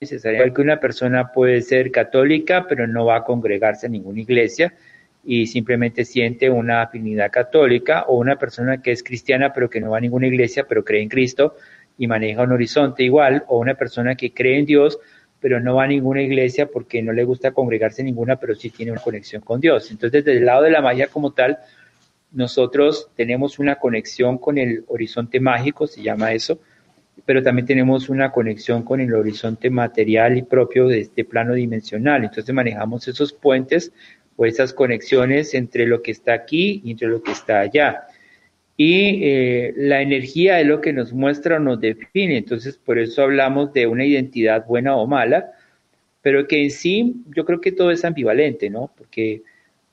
necesariamente 0.00 0.54
que 0.54 0.62
una 0.62 0.80
persona 0.80 1.30
puede 1.32 1.60
ser 1.62 1.90
católica, 1.90 2.66
pero 2.68 2.86
no 2.86 3.04
va 3.04 3.16
a 3.16 3.24
congregarse 3.24 3.86
en 3.86 3.92
ninguna 3.92 4.20
iglesia 4.20 4.74
y 5.24 5.46
simplemente 5.46 6.04
siente 6.04 6.50
una 6.50 6.82
afinidad 6.82 7.30
católica, 7.30 8.04
o 8.08 8.16
una 8.16 8.36
persona 8.36 8.82
que 8.82 8.90
es 8.90 9.02
cristiana, 9.02 9.52
pero 9.52 9.70
que 9.70 9.80
no 9.80 9.90
va 9.90 9.98
a 9.98 10.00
ninguna 10.00 10.26
iglesia, 10.26 10.64
pero 10.68 10.84
cree 10.84 11.02
en 11.02 11.08
Cristo 11.08 11.54
y 11.96 12.08
maneja 12.08 12.42
un 12.42 12.52
horizonte 12.52 13.04
igual, 13.04 13.44
o 13.46 13.58
una 13.58 13.74
persona 13.74 14.16
que 14.16 14.32
cree 14.32 14.58
en 14.58 14.66
Dios, 14.66 14.98
pero 15.38 15.60
no 15.60 15.76
va 15.76 15.84
a 15.84 15.86
ninguna 15.86 16.22
iglesia 16.22 16.66
porque 16.66 17.02
no 17.02 17.12
le 17.12 17.24
gusta 17.24 17.52
congregarse 17.52 18.00
en 18.02 18.06
ninguna, 18.06 18.36
pero 18.36 18.54
sí 18.54 18.70
tiene 18.70 18.92
una 18.92 19.00
conexión 19.00 19.42
con 19.42 19.60
Dios. 19.60 19.90
Entonces, 19.90 20.24
desde 20.24 20.38
el 20.38 20.46
lado 20.46 20.62
de 20.62 20.70
la 20.70 20.80
magia 20.80 21.06
como 21.06 21.32
tal, 21.32 21.58
nosotros 22.32 23.10
tenemos 23.14 23.58
una 23.58 23.76
conexión 23.76 24.38
con 24.38 24.58
el 24.58 24.84
horizonte 24.88 25.38
mágico, 25.38 25.86
se 25.86 26.02
llama 26.02 26.32
eso, 26.32 26.60
pero 27.24 27.42
también 27.42 27.66
tenemos 27.66 28.08
una 28.08 28.32
conexión 28.32 28.82
con 28.82 29.00
el 29.00 29.14
horizonte 29.14 29.70
material 29.70 30.36
y 30.36 30.42
propio 30.42 30.88
de 30.88 31.00
este 31.00 31.24
plano 31.24 31.54
dimensional. 31.54 32.24
Entonces 32.24 32.54
manejamos 32.54 33.06
esos 33.08 33.32
puentes 33.32 33.92
o 34.36 34.46
esas 34.46 34.72
conexiones 34.72 35.54
entre 35.54 35.86
lo 35.86 36.02
que 36.02 36.10
está 36.10 36.32
aquí 36.32 36.80
y 36.84 36.92
entre 36.92 37.08
lo 37.08 37.22
que 37.22 37.32
está 37.32 37.60
allá. 37.60 38.06
Y 38.76 39.24
eh, 39.24 39.74
la 39.76 40.02
energía 40.02 40.60
es 40.60 40.66
lo 40.66 40.80
que 40.80 40.92
nos 40.92 41.12
muestra 41.12 41.56
o 41.56 41.60
nos 41.60 41.80
define. 41.80 42.38
Entonces 42.38 42.78
por 42.78 42.98
eso 42.98 43.22
hablamos 43.22 43.72
de 43.72 43.86
una 43.86 44.04
identidad 44.04 44.66
buena 44.66 44.96
o 44.96 45.06
mala, 45.06 45.52
pero 46.22 46.46
que 46.48 46.62
en 46.64 46.70
sí 46.70 47.16
yo 47.34 47.44
creo 47.44 47.60
que 47.60 47.72
todo 47.72 47.90
es 47.90 48.04
ambivalente, 48.04 48.70
¿no? 48.70 48.90
Porque 48.96 49.42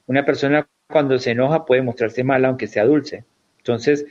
una 0.07 0.25
persona 0.25 0.67
cuando 0.87 1.19
se 1.19 1.31
enoja 1.31 1.65
puede 1.65 1.81
mostrarse 1.83 2.23
mala 2.23 2.47
aunque 2.47 2.67
sea 2.67 2.85
dulce. 2.85 3.25
Entonces, 3.57 4.05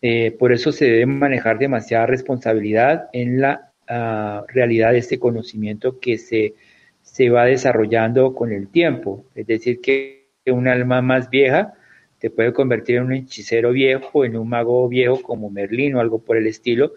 eh, 0.00 0.30
por 0.38 0.52
eso 0.52 0.72
se 0.72 0.84
debe 0.84 1.06
manejar 1.06 1.58
demasiada 1.58 2.06
responsabilidad 2.06 3.08
en 3.12 3.40
la 3.40 3.72
ah, 3.88 4.44
realidad 4.48 4.92
de 4.92 4.98
este 4.98 5.18
conocimiento 5.18 5.98
que 5.98 6.18
se, 6.18 6.54
se 7.02 7.30
va 7.30 7.46
desarrollando 7.46 8.34
con 8.34 8.52
el 8.52 8.68
tiempo. 8.68 9.24
Es 9.34 9.46
decir, 9.46 9.80
que 9.80 10.28
un 10.46 10.68
alma 10.68 11.02
más 11.02 11.30
vieja 11.30 11.74
te 12.18 12.30
puede 12.30 12.52
convertir 12.52 12.96
en 12.96 13.04
un 13.04 13.12
hechicero 13.12 13.72
viejo, 13.72 14.24
en 14.24 14.36
un 14.36 14.48
mago 14.48 14.88
viejo 14.88 15.22
como 15.22 15.50
Merlín 15.50 15.94
o 15.94 16.00
algo 16.00 16.18
por 16.18 16.36
el 16.36 16.46
estilo. 16.46 16.94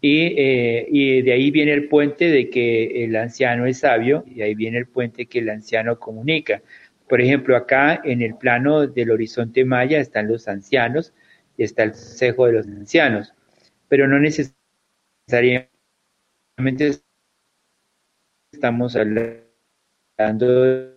Y, 0.00 0.34
eh, 0.36 0.86
y, 0.90 1.22
de 1.22 1.32
ahí 1.32 1.50
viene 1.50 1.72
el 1.72 1.88
puente 1.88 2.30
de 2.30 2.50
que 2.50 3.04
el 3.04 3.16
anciano 3.16 3.64
es 3.64 3.78
sabio 3.78 4.24
y 4.26 4.42
ahí 4.42 4.54
viene 4.54 4.76
el 4.78 4.86
puente 4.86 5.26
que 5.26 5.38
el 5.38 5.48
anciano 5.48 5.98
comunica. 5.98 6.62
Por 7.08 7.22
ejemplo, 7.22 7.56
acá 7.56 8.00
en 8.04 8.20
el 8.20 8.34
plano 8.36 8.86
del 8.86 9.10
horizonte 9.10 9.64
maya 9.64 9.98
están 10.00 10.28
los 10.28 10.46
ancianos, 10.46 11.14
y 11.56 11.64
está 11.64 11.84
el 11.84 11.90
Consejo 11.92 12.46
de 12.46 12.52
los 12.52 12.66
Ancianos, 12.66 13.32
pero 13.88 14.08
no 14.08 14.18
necesariamente 14.18 15.70
estamos 18.52 18.96
hablando 18.96 19.44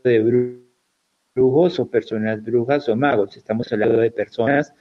de 0.03 0.57
brujos 1.35 1.79
o 1.79 1.89
personas 1.89 2.43
brujas 2.43 2.89
o 2.89 2.95
magos, 2.95 3.37
estamos 3.37 3.71
hablando 3.71 3.97
de 3.99 4.11
personas 4.11 4.73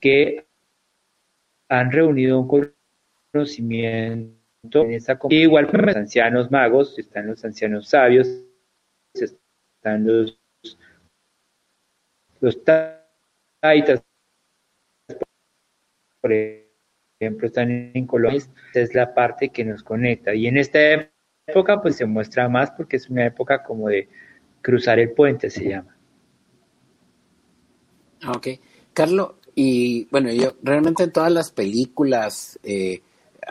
que 0.00 0.46
han 1.68 1.90
reunido 1.90 2.40
un 2.40 2.48
conocimiento 3.32 4.36
en 4.82 4.92
esa 4.92 5.18
comunidad. 5.18 5.42
Igual 5.42 5.68
los 5.72 5.96
ancianos 5.96 6.50
magos, 6.50 6.98
están 6.98 7.26
los 7.26 7.44
ancianos 7.44 7.88
sabios, 7.88 8.28
están 9.14 10.06
los, 10.06 10.38
los 12.40 12.62
taitas, 12.64 14.02
por 16.24 16.32
ejemplo, 16.32 17.46
están 17.46 17.90
en 17.92 18.06
Colombia, 18.06 18.42
es 18.72 18.94
la 18.94 19.12
parte 19.12 19.50
que 19.50 19.62
nos 19.62 19.82
conecta. 19.82 20.34
Y 20.34 20.46
en 20.46 20.56
esta 20.56 20.78
época, 21.46 21.82
pues 21.82 21.96
se 21.96 22.06
muestra 22.06 22.48
más 22.48 22.70
porque 22.70 22.96
es 22.96 23.10
una 23.10 23.26
época 23.26 23.62
como 23.62 23.88
de 23.90 24.08
cruzar 24.62 24.98
el 24.98 25.12
puente, 25.12 25.50
se 25.50 25.68
llama. 25.68 25.94
Ah, 28.22 28.32
ok. 28.32 28.48
Carlos, 28.94 29.32
y 29.54 30.06
bueno, 30.06 30.32
yo 30.32 30.54
realmente 30.62 31.02
en 31.02 31.12
todas 31.12 31.30
las 31.30 31.50
películas, 31.50 32.58
eh, 32.62 33.02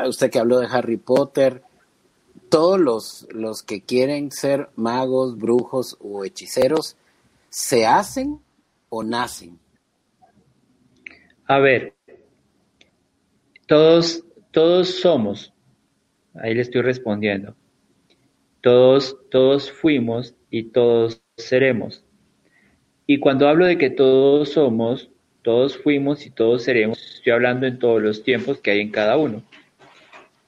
usted 0.08 0.32
que 0.32 0.40
habló 0.40 0.60
de 0.60 0.66
Harry 0.66 0.98
Potter, 0.98 1.62
todos 2.50 2.80
los, 2.80 3.28
los 3.30 3.62
que 3.62 3.82
quieren 3.82 4.32
ser 4.32 4.70
magos, 4.76 5.38
brujos 5.38 5.96
o 6.02 6.26
hechiceros, 6.26 6.98
¿se 7.50 7.86
hacen 7.86 8.40
o 8.90 9.04
nacen? 9.04 9.60
A 11.46 11.60
ver, 11.60 11.94
todos, 13.68 14.24
todos 14.52 15.00
somos, 15.00 15.54
ahí 16.36 16.54
le 16.54 16.62
estoy 16.62 16.82
respondiendo, 16.82 17.56
todos, 18.62 19.18
todos 19.30 19.72
fuimos 19.72 20.36
y 20.50 20.64
todos 20.64 21.22
seremos. 21.38 22.04
Y 23.06 23.20
cuando 23.20 23.48
hablo 23.48 23.66
de 23.66 23.78
que 23.78 23.90
todos 23.90 24.50
somos, 24.50 25.10
todos 25.42 25.78
fuimos 25.78 26.26
y 26.26 26.30
todos 26.30 26.64
seremos, 26.64 27.16
estoy 27.16 27.34
hablando 27.34 27.68
en 27.68 27.80
todos 27.80 28.02
los 28.02 28.24
tiempos 28.24 28.60
que 28.60 28.72
hay 28.72 28.80
en 28.80 28.92
cada 28.92 29.18
uno. 29.18 29.44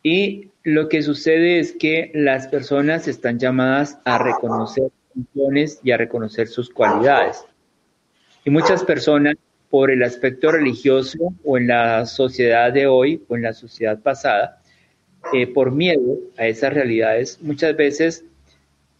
Y 0.01 0.51
lo 0.63 0.87
que 0.87 1.01
sucede 1.01 1.59
es 1.59 1.73
que 1.73 2.11
las 2.13 2.47
personas 2.47 3.07
están 3.07 3.39
llamadas 3.39 3.99
a 4.05 4.17
reconocer 4.17 4.91
funciones 5.13 5.79
y 5.83 5.91
a 5.91 5.97
reconocer 5.97 6.47
sus 6.47 6.69
cualidades. 6.69 7.43
Y 8.43 8.51
muchas 8.51 8.83
personas 8.83 9.35
por 9.69 9.91
el 9.91 10.03
aspecto 10.03 10.51
religioso 10.51 11.33
o 11.43 11.57
en 11.57 11.67
la 11.67 12.05
sociedad 12.05 12.71
de 12.71 12.87
hoy 12.87 13.23
o 13.27 13.35
en 13.35 13.43
la 13.43 13.53
sociedad 13.53 13.99
pasada, 14.01 14.61
eh, 15.33 15.47
por 15.47 15.71
miedo 15.71 16.19
a 16.37 16.47
esas 16.47 16.73
realidades, 16.73 17.39
muchas 17.41 17.75
veces 17.75 18.25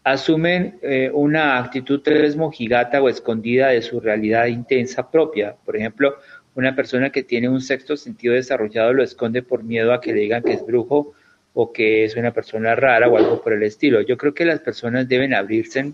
asumen 0.04 0.78
eh, 0.82 1.10
una 1.12 1.58
actitud 1.58 2.00
tres 2.02 2.36
mojigata 2.36 3.02
o 3.02 3.08
escondida 3.08 3.68
de 3.68 3.82
su 3.82 4.00
realidad 4.00 4.46
intensa 4.46 5.10
propia. 5.10 5.56
Por 5.64 5.76
ejemplo, 5.76 6.16
Una 6.56 6.74
persona 6.74 7.10
que 7.10 7.22
tiene 7.22 7.50
un 7.50 7.60
sexto 7.60 7.98
sentido 7.98 8.32
desarrollado 8.32 8.94
lo 8.94 9.02
esconde 9.02 9.42
por 9.42 9.62
miedo 9.62 9.92
a 9.92 10.00
que 10.00 10.14
le 10.14 10.20
digan 10.20 10.42
que 10.42 10.54
es 10.54 10.64
brujo 10.64 11.12
o 11.52 11.70
que 11.70 12.04
es 12.04 12.16
una 12.16 12.32
persona 12.32 12.74
rara 12.74 13.08
o 13.08 13.18
algo 13.18 13.42
por 13.42 13.52
el 13.52 13.62
estilo. 13.62 14.00
Yo 14.00 14.16
creo 14.16 14.32
que 14.32 14.46
las 14.46 14.60
personas 14.60 15.06
deben 15.06 15.34
abrirse 15.34 15.92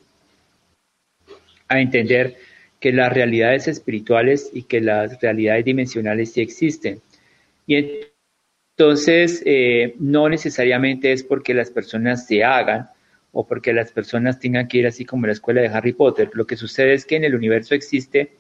a 1.67 1.81
entender 1.81 2.37
que 2.83 2.93
las 2.93 3.13
realidades 3.13 3.69
espirituales 3.69 4.51
y 4.53 4.65
que 4.65 4.81
las 4.81 5.21
realidades 5.21 5.65
dimensionales 5.65 6.33
sí 6.33 6.41
existen. 6.41 7.01
Y 7.65 7.77
entonces, 8.77 9.41
eh, 9.47 9.95
no 10.01 10.29
necesariamente 10.29 11.13
es 11.13 11.23
porque 11.23 11.55
las 11.55 11.71
personas 11.71 12.27
se 12.27 12.43
hagan 12.43 12.89
o 13.31 13.47
porque 13.47 13.73
las 13.73 13.93
personas 13.93 14.41
tengan 14.41 14.67
que 14.67 14.79
ir 14.79 14.87
así 14.89 15.05
como 15.05 15.29
la 15.29 15.33
escuela 15.33 15.61
de 15.61 15.69
Harry 15.69 15.93
Potter. 15.93 16.31
Lo 16.35 16.45
que 16.45 16.57
sucede 16.57 16.93
es 16.95 17.07
que 17.07 17.15
en 17.15 17.23
el 17.23 17.37
universo 17.37 17.77
existe 17.77 18.33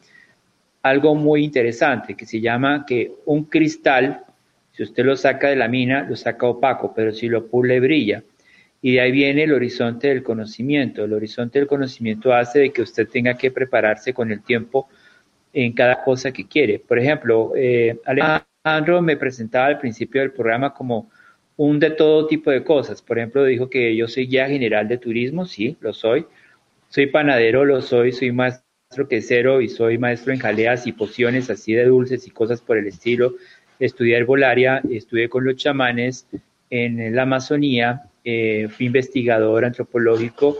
algo 0.82 1.14
muy 1.14 1.44
interesante 1.44 2.16
que 2.16 2.26
se 2.26 2.40
llama 2.40 2.84
que 2.84 3.12
un 3.26 3.44
cristal, 3.44 4.24
si 4.72 4.82
usted 4.82 5.04
lo 5.04 5.16
saca 5.16 5.50
de 5.50 5.56
la 5.56 5.68
mina, 5.68 6.02
lo 6.02 6.16
saca 6.16 6.46
opaco, 6.48 6.92
pero 6.92 7.12
si 7.12 7.28
lo 7.28 7.46
pule 7.46 7.78
brilla. 7.78 8.24
Y 8.82 8.94
de 8.94 9.00
ahí 9.00 9.12
viene 9.12 9.44
el 9.44 9.52
horizonte 9.52 10.08
del 10.08 10.24
conocimiento. 10.24 11.04
El 11.04 11.12
horizonte 11.12 11.60
del 11.60 11.68
conocimiento 11.68 12.34
hace 12.34 12.58
de 12.58 12.72
que 12.72 12.82
usted 12.82 13.08
tenga 13.08 13.34
que 13.34 13.52
prepararse 13.52 14.12
con 14.12 14.32
el 14.32 14.42
tiempo 14.42 14.88
en 15.52 15.72
cada 15.72 16.02
cosa 16.02 16.32
que 16.32 16.46
quiere. 16.46 16.80
Por 16.80 16.98
ejemplo, 16.98 17.52
eh, 17.54 17.98
Alejandro 18.04 19.00
me 19.00 19.16
presentaba 19.16 19.66
al 19.66 19.78
principio 19.78 20.20
del 20.20 20.32
programa 20.32 20.74
como 20.74 21.08
un 21.56 21.78
de 21.78 21.90
todo 21.90 22.26
tipo 22.26 22.50
de 22.50 22.64
cosas. 22.64 23.00
Por 23.00 23.18
ejemplo, 23.18 23.44
dijo 23.44 23.70
que 23.70 23.94
yo 23.94 24.08
soy 24.08 24.26
guía 24.26 24.48
general 24.48 24.88
de 24.88 24.98
turismo, 24.98 25.46
sí, 25.46 25.76
lo 25.80 25.92
soy. 25.92 26.26
Soy 26.88 27.06
panadero, 27.06 27.64
lo 27.64 27.82
soy. 27.82 28.10
Soy 28.12 28.32
maestro 28.32 29.08
quesero 29.08 29.60
y 29.60 29.68
soy 29.68 29.96
maestro 29.96 30.32
en 30.32 30.40
jaleas 30.40 30.86
y 30.86 30.92
pociones 30.92 31.50
así 31.50 31.72
de 31.72 31.84
dulces 31.84 32.26
y 32.26 32.30
cosas 32.30 32.60
por 32.60 32.78
el 32.78 32.86
estilo. 32.86 33.34
Estudié 33.78 34.16
herbolaria, 34.16 34.82
estudié 34.90 35.28
con 35.28 35.44
los 35.44 35.56
chamanes 35.56 36.26
en 36.70 37.14
la 37.14 37.22
Amazonía, 37.22 38.02
eh, 38.24 38.68
fui 38.68 38.86
investigador 38.86 39.64
antropológico. 39.64 40.58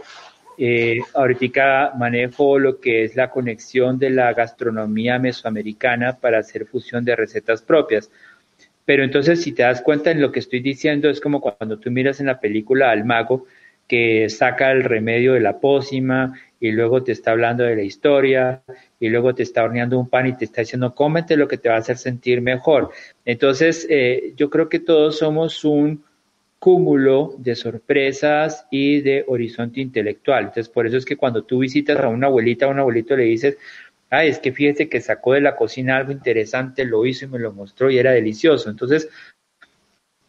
Eh, 0.57 0.99
ahorita 1.15 1.93
manejo 1.97 2.59
lo 2.59 2.79
que 2.79 3.05
es 3.05 3.15
la 3.15 3.29
conexión 3.29 3.97
de 3.97 4.11
la 4.11 4.33
gastronomía 4.33 5.17
mesoamericana 5.17 6.17
para 6.17 6.39
hacer 6.39 6.65
fusión 6.65 7.03
de 7.03 7.15
recetas 7.15 7.61
propias. 7.61 8.11
Pero 8.85 9.03
entonces, 9.03 9.41
si 9.41 9.53
te 9.53 9.63
das 9.63 9.81
cuenta 9.81 10.11
en 10.11 10.21
lo 10.21 10.31
que 10.31 10.39
estoy 10.39 10.59
diciendo, 10.59 11.09
es 11.09 11.21
como 11.21 11.41
cuando 11.41 11.79
tú 11.79 11.89
miras 11.89 12.19
en 12.19 12.27
la 12.27 12.39
película 12.39 12.91
al 12.91 13.05
mago 13.05 13.45
que 13.87 14.29
saca 14.29 14.71
el 14.71 14.83
remedio 14.83 15.33
de 15.33 15.39
la 15.39 15.59
pócima 15.59 16.33
y 16.59 16.71
luego 16.71 17.03
te 17.03 17.11
está 17.11 17.31
hablando 17.31 17.63
de 17.63 17.75
la 17.75 17.83
historia 17.83 18.63
y 18.99 19.09
luego 19.09 19.35
te 19.35 19.43
está 19.43 19.63
horneando 19.63 19.99
un 19.99 20.09
pan 20.09 20.27
y 20.27 20.37
te 20.37 20.45
está 20.45 20.61
diciendo 20.61 20.95
cómete 20.95 21.35
lo 21.35 21.47
que 21.47 21.57
te 21.57 21.69
va 21.69 21.75
a 21.75 21.79
hacer 21.79 21.97
sentir 21.97 22.41
mejor. 22.41 22.91
Entonces, 23.25 23.85
eh, 23.89 24.33
yo 24.37 24.49
creo 24.49 24.69
que 24.69 24.79
todos 24.79 25.17
somos 25.17 25.65
un 25.65 26.03
cúmulo 26.63 27.35
de 27.39 27.55
sorpresas 27.55 28.67
y 28.71 29.01
de 29.01 29.25
horizonte 29.27 29.81
intelectual. 29.81 30.45
Entonces, 30.45 30.69
por 30.69 30.87
eso 30.87 30.95
es 30.95 31.03
que 31.03 31.17
cuando 31.17 31.43
tú 31.43 31.59
visitas 31.59 31.99
a 31.99 32.07
una 32.07 32.27
abuelita 32.27 32.67
o 32.67 32.71
un 32.71 32.79
abuelito 32.79 33.17
le 33.17 33.25
dices, 33.25 33.57
ay, 34.09 34.29
es 34.29 34.39
que 34.39 34.53
fíjese 34.53 34.87
que 34.87 35.01
sacó 35.01 35.33
de 35.33 35.41
la 35.41 35.57
cocina 35.57 35.97
algo 35.97 36.13
interesante, 36.13 36.85
lo 36.85 37.05
hizo 37.05 37.25
y 37.25 37.27
me 37.27 37.37
lo 37.37 37.51
mostró 37.51 37.91
y 37.91 37.97
era 37.97 38.13
delicioso. 38.13 38.69
Entonces, 38.69 39.09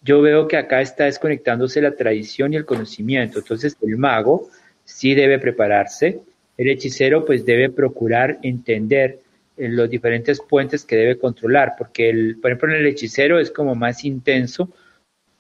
yo 0.03 0.23
veo 0.23 0.49
que 0.49 0.57
acá 0.57 0.81
está 0.81 1.05
desconectándose 1.05 1.81
la 1.81 1.95
tradición 1.95 2.53
y 2.53 2.57
el 2.57 2.65
conocimiento. 2.65 3.39
Entonces, 3.39 3.77
el 3.81 3.97
mago 3.97 4.51
sí 4.83 5.15
debe 5.15 5.39
prepararse, 5.39 6.21
el 6.59 6.69
hechicero 6.69 7.25
pues 7.25 7.47
debe 7.47 7.71
procurar 7.71 8.39
entender 8.43 9.21
eh, 9.57 9.69
los 9.69 9.89
diferentes 9.89 10.41
puentes 10.41 10.85
que 10.85 10.97
debe 10.97 11.17
controlar, 11.17 11.75
porque 11.79 12.11
el, 12.11 12.39
por 12.41 12.51
ejemplo 12.51 12.73
en 12.73 12.81
el 12.81 12.87
hechicero 12.87 13.39
es 13.39 13.53
como 13.53 13.77
más 13.77 14.05
intenso, 14.05 14.69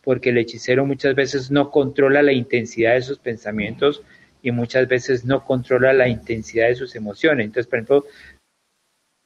porque 0.04 0.30
el 0.30 0.38
hechicero 0.38 0.84
muchas 0.84 1.14
veces 1.14 1.50
no 1.50 1.70
controla 1.70 2.22
la 2.22 2.32
intensidad 2.32 2.94
de 2.94 3.02
sus 3.02 3.18
pensamientos 3.18 4.02
y 4.42 4.50
muchas 4.50 4.86
veces 4.86 5.24
no 5.24 5.44
controla 5.44 5.92
la 5.92 6.06
intensidad 6.06 6.68
de 6.68 6.74
sus 6.74 6.94
emociones. 6.94 7.46
Entonces, 7.46 7.66
por 7.66 7.78
ejemplo, 7.78 8.04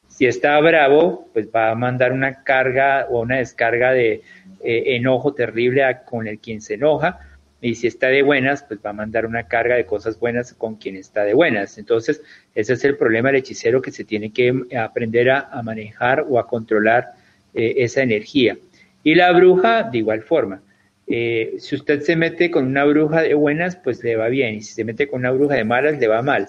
si 0.06 0.26
está 0.26 0.58
bravo, 0.60 1.28
pues 1.32 1.48
va 1.54 1.70
a 1.70 1.74
mandar 1.74 2.12
una 2.12 2.42
carga 2.44 3.06
o 3.10 3.20
una 3.22 3.38
descarga 3.38 3.92
de 3.92 4.22
eh, 4.62 4.82
enojo 4.96 5.34
terrible 5.34 5.84
con 6.04 6.26
el 6.26 6.38
quien 6.38 6.60
se 6.60 6.74
enoja. 6.74 7.20
Y 7.60 7.74
si 7.74 7.88
está 7.88 8.06
de 8.08 8.22
buenas, 8.22 8.62
pues 8.62 8.78
va 8.84 8.90
a 8.90 8.92
mandar 8.92 9.26
una 9.26 9.48
carga 9.48 9.74
de 9.74 9.84
cosas 9.84 10.18
buenas 10.18 10.54
con 10.54 10.76
quien 10.76 10.96
está 10.96 11.24
de 11.24 11.34
buenas. 11.34 11.76
Entonces, 11.78 12.22
ese 12.54 12.74
es 12.74 12.84
el 12.84 12.96
problema 12.96 13.30
del 13.30 13.40
hechicero 13.40 13.82
que 13.82 13.90
se 13.90 14.04
tiene 14.04 14.32
que 14.32 14.54
aprender 14.78 15.30
a, 15.30 15.60
manejar 15.64 16.24
o 16.28 16.38
a 16.38 16.46
controlar 16.46 17.12
eh, 17.54 17.74
esa 17.78 18.02
energía. 18.02 18.56
Y 19.02 19.16
la 19.16 19.32
bruja, 19.32 19.82
de 19.84 19.98
igual 19.98 20.22
forma. 20.22 20.62
Eh, 21.10 21.54
si 21.58 21.74
usted 21.74 22.02
se 22.02 22.16
mete 22.16 22.50
con 22.50 22.66
una 22.66 22.84
bruja 22.84 23.22
de 23.22 23.34
buenas, 23.34 23.76
pues 23.76 24.02
le 24.04 24.16
va 24.16 24.28
bien, 24.28 24.56
y 24.56 24.60
si 24.60 24.74
se 24.74 24.84
mete 24.84 25.08
con 25.08 25.20
una 25.20 25.30
bruja 25.30 25.54
de 25.54 25.64
malas, 25.64 25.98
le 25.98 26.06
va 26.06 26.22
mal. 26.22 26.48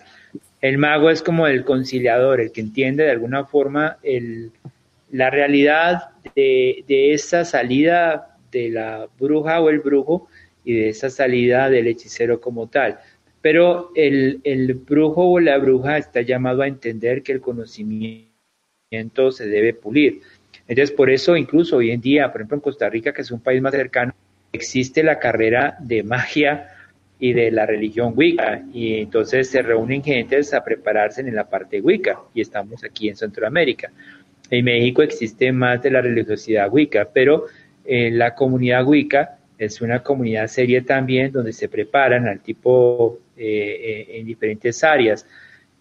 El 0.62 0.78
mago 0.78 1.10
es 1.10 1.22
como 1.24 1.48
el 1.48 1.64
conciliador, 1.64 2.42
el 2.42 2.52
que 2.52 2.62
entiende 2.62 3.04
de 3.04 3.12
alguna 3.12 3.46
forma 3.46 3.98
el, 4.04 4.52
la 5.12 5.30
realidad 5.30 6.10
de, 6.36 6.84
de, 6.88 7.14
esa 7.14 7.46
salida 7.46 8.38
de 8.52 8.70
la 8.70 9.08
bruja 9.18 9.62
o 9.62 9.70
el 9.70 9.80
brujo 9.80 10.28
y 10.66 10.74
de 10.74 10.90
esa 10.90 11.10
salida 11.10 11.70
del 11.70 11.88
hechicero 11.88 12.42
como 12.42 12.68
tal. 12.68 13.00
Pero 13.42 13.92
el, 13.96 14.42
el 14.44 14.74
brujo 14.74 15.32
o 15.32 15.40
la 15.40 15.58
bruja 15.58 15.98
está 15.98 16.22
llamado 16.22 16.62
a 16.62 16.68
entender 16.68 17.24
que 17.24 17.32
el 17.32 17.40
conocimiento 17.40 19.32
se 19.32 19.48
debe 19.48 19.74
pulir. 19.74 20.20
Entonces, 20.68 20.94
por 20.94 21.10
eso 21.10 21.38
incluso 21.38 21.78
hoy 21.78 21.92
en 21.92 22.02
día, 22.02 22.32
por 22.32 22.42
ejemplo, 22.42 22.58
en 22.58 22.62
Costa 22.62 22.90
Rica, 22.90 23.14
que 23.14 23.22
es 23.22 23.32
un 23.32 23.40
país 23.40 23.62
más 23.62 23.74
cercano, 23.74 24.14
existe 24.52 25.04
la 25.04 25.20
carrera 25.20 25.78
de 25.80 26.04
magia 26.04 26.70
y 27.20 27.34
de 27.34 27.52
la 27.52 27.66
religión 27.66 28.14
Wicca 28.16 28.64
y 28.74 28.96
entonces 29.02 29.50
se 29.50 29.62
reúnen 29.62 30.02
gentes 30.02 30.54
a 30.54 30.64
prepararse 30.64 31.22
en 31.22 31.36
la 31.36 31.50
parte 31.50 31.82
Wicca 31.82 32.18
y 32.34 32.42
estamos 32.42 32.84
aquí 32.84 33.10
en 33.10 33.16
Centroamérica. 33.16 33.92
En 34.50 34.66
México 34.66 35.02
existe 35.02 35.52
más 35.52 35.82
de 35.84 35.92
la 35.92 36.02
religiosidad 36.02 36.72
Wicca, 36.72 37.10
pero 37.14 37.46
en 37.86 38.18
la 38.18 38.34
comunidad 38.34 38.86
Wicca 38.86 39.38
es 39.58 39.82
una 39.82 40.02
comunidad 40.02 40.48
seria 40.48 40.84
también 40.84 41.32
donde 41.32 41.52
se 41.52 41.68
preparan 41.68 42.28
al 42.28 42.40
tipo 42.40 43.20
eh, 43.36 44.06
eh, 44.08 44.20
en 44.20 44.26
diferentes 44.26 44.84
áreas. 44.84 45.28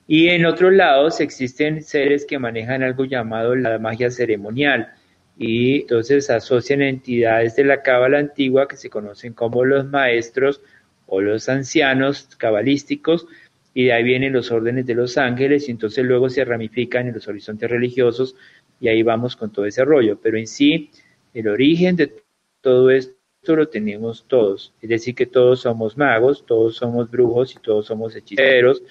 Y 0.09 0.29
en 0.29 0.47
otros 0.47 0.73
lados 0.73 1.21
existen 1.21 1.83
seres 1.83 2.27
que 2.27 2.39
manejan 2.39 2.83
algo 2.83 3.05
llamado 3.05 3.55
la 3.55 3.79
magia 3.79 4.11
ceremonial, 4.11 4.93
y 5.39 5.83
entonces 5.83 6.31
asocian 6.31 6.83
entidades 6.83 7.55
de 7.55 7.65
la 7.65 7.83
cábala 7.83 8.19
antigua 8.19 8.67
que 8.67 8.77
se 8.77 8.91
conocen 8.91 9.35
como 9.35 9.65
los 9.65 9.87
maestros 9.87 10.61
o 11.07 11.21
los 11.21 11.49
ancianos 11.49 12.29
cabalísticos 12.37 13.27
y 13.73 13.85
de 13.85 13.93
ahí 13.93 14.03
vienen 14.03 14.33
los 14.33 14.51
órdenes 14.51 14.85
de 14.87 14.97
los 14.97 15.17
ángeles 15.17 15.69
y 15.69 15.71
entonces 15.71 16.05
luego 16.05 16.29
se 16.29 16.45
ramifican 16.45 17.07
en 17.07 17.15
los 17.15 17.29
horizontes 17.29 17.71
religiosos 17.71 18.35
y 18.81 18.89
ahí 18.89 19.05
vamos 19.05 19.37
con 19.37 19.53
todo 19.53 19.65
ese 19.65 19.85
rollo, 19.85 20.19
pero 20.21 20.39
en 20.39 20.49
sí 20.49 20.91
el 21.33 21.47
origen 21.47 21.95
de 21.95 22.13
todo 22.61 22.91
esto 22.91 23.15
lo 23.47 23.69
tenemos 23.69 24.25
todos, 24.27 24.75
es 24.83 24.89
decir 24.89 25.15
que 25.15 25.27
todos 25.27 25.61
somos 25.61 25.97
magos, 25.97 26.45
todos 26.47 26.75
somos 26.77 27.09
brujos 27.09 27.55
y 27.55 27.61
todos 27.61 27.87
somos 27.87 28.17
hechiceros 28.17 28.83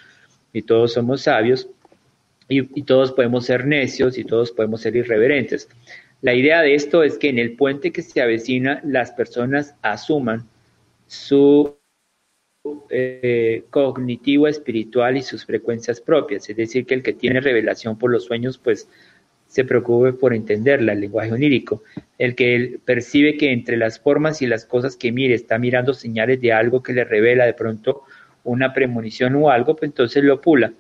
y 0.54 0.62
todos 0.62 0.94
somos 0.94 1.24
sabios 1.24 1.70
y, 2.48 2.80
y 2.80 2.84
todos 2.84 3.12
podemos 3.12 3.46
ser 3.46 3.68
necios 3.68 4.18
y 4.18 4.24
todos 4.24 4.52
podemos 4.52 4.80
ser 4.80 4.96
irreverentes. 4.96 5.68
La 6.22 6.34
idea 6.34 6.62
de 6.62 6.74
esto 6.74 7.04
es 7.04 7.18
que 7.18 7.30
en 7.30 7.38
el 7.38 7.56
puente 7.56 7.92
que 7.92 8.02
se 8.02 8.22
avecina 8.22 8.82
las 8.84 9.12
personas 9.12 9.76
asuman 9.82 10.48
su 11.06 11.78
eh, 12.90 13.64
cognitivo 13.70 14.48
espiritual 14.48 15.18
y 15.18 15.22
sus 15.22 15.46
frecuencias 15.46 16.02
propias, 16.02 16.50
es 16.50 16.58
decir, 16.58 16.86
que 16.86 16.96
el 16.96 17.04
que 17.04 17.14
tiene 17.14 17.40
revelación 17.40 17.98
por 17.98 18.12
los 18.12 18.26
sueños, 18.26 18.58
pues 18.58 18.90
se 19.48 19.64
preocupe 19.64 20.12
por 20.14 20.34
entenderla, 20.34 20.94
el 20.94 21.02
lenguaje 21.02 21.32
onírico. 21.32 21.84
El 22.18 22.36
que 22.36 22.80
percibe 22.84 23.38
que 23.38 23.52
entre 23.52 23.78
las 23.78 24.00
formas 24.00 24.42
y 24.42 24.48
las 24.48 24.66
cosas 24.66 24.98
que 24.98 25.12
mire 25.12 25.36
está 25.36 25.58
mirando 25.58 25.94
señales 25.94 26.42
de 26.42 26.52
algo 26.52 26.84
que 26.84 26.94
le 26.94 27.06
revela 27.06 27.46
de 27.46 27.54
pronto 27.54 28.04
una 28.44 28.74
premonición 28.74 29.36
o 29.36 29.50
algo, 29.50 29.76
pues 29.76 29.90
entonces 29.90 30.24
lo 30.24 30.42
pula 30.42 30.74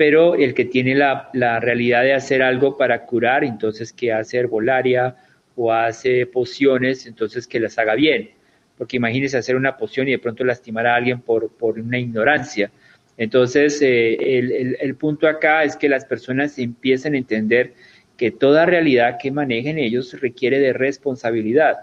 pero 0.00 0.34
el 0.34 0.54
que 0.54 0.64
tiene 0.64 0.94
la, 0.94 1.28
realidad 1.60 2.02
de 2.04 2.14
hacer 2.14 2.42
algo 2.42 2.78
para 2.78 3.04
curar, 3.04 3.44
entonces 3.44 3.92
que 3.92 4.14
hace 4.14 4.38
herbolaria 4.38 5.14
o 5.54 5.74
hace 5.74 6.24
pociones, 6.24 7.04
entonces 7.04 7.46
que 7.46 7.60
las 7.60 7.78
haga 7.78 7.96
bien. 7.96 8.30
Porque 8.78 8.96
imagínese 8.96 9.36
hacer 9.36 9.56
una 9.56 9.76
poción 9.76 10.08
y 10.08 10.12
de 10.12 10.18
pronto 10.18 10.42
lastimar 10.42 10.86
a 10.86 10.94
alguien 10.94 11.20
por, 11.20 11.54
por 11.54 11.78
una 11.78 11.98
ignorancia. 11.98 12.70
Entonces, 13.18 13.82
eh, 13.82 14.38
el, 14.38 14.78
el, 14.80 14.94
punto 14.94 15.28
acá 15.28 15.64
es 15.64 15.76
que 15.76 15.90
las 15.90 16.06
personas 16.06 16.58
empiezan 16.58 17.12
a 17.12 17.18
entender 17.18 17.74
que 18.16 18.30
toda 18.30 18.64
realidad 18.64 19.18
que 19.20 19.30
manejen 19.30 19.78
ellos 19.78 20.18
requiere 20.18 20.60
de 20.60 20.72
responsabilidad 20.72 21.76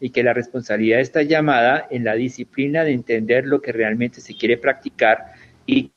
y 0.00 0.10
que 0.10 0.24
la 0.24 0.32
responsabilidad 0.32 0.98
está 0.98 1.22
llamada 1.22 1.86
en 1.92 2.02
la 2.02 2.14
disciplina 2.14 2.82
de 2.82 2.90
entender 2.90 3.46
lo 3.46 3.62
que 3.62 3.70
realmente 3.70 4.20
se 4.20 4.34
quiere 4.34 4.56
practicar 4.56 5.34
y 5.64 5.92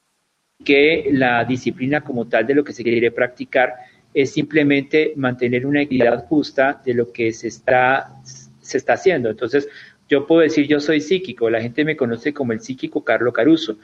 que 0.64 1.10
la 1.12 1.44
disciplina 1.44 2.02
como 2.02 2.28
tal 2.28 2.48
de 2.48 2.56
lo 2.56 2.64
que 2.64 2.74
se 2.74 2.84
quiere 2.84 3.12
practicar 3.12 3.74
es 4.14 4.32
simplemente 4.32 5.14
mantener 5.18 5.66
una 5.66 5.82
equidad 5.82 6.26
justa 6.28 6.82
de 6.86 6.94
lo 6.94 7.12
que 7.12 7.34
se 7.34 7.50
está, 7.50 8.14
se 8.62 8.78
está 8.78 8.94
haciendo. 8.94 9.30
Entonces, 9.30 9.68
yo 10.08 10.26
puedo 10.26 10.42
decir, 10.42 10.68
yo 10.68 10.80
soy 10.80 11.02
psíquico, 11.02 11.50
la 11.50 11.62
gente 11.62 11.84
me 11.84 11.98
conoce 11.98 12.34
como 12.34 12.54
el 12.54 12.62
psíquico 12.62 13.04
Carlos 13.04 13.34
Caruso, 13.34 13.78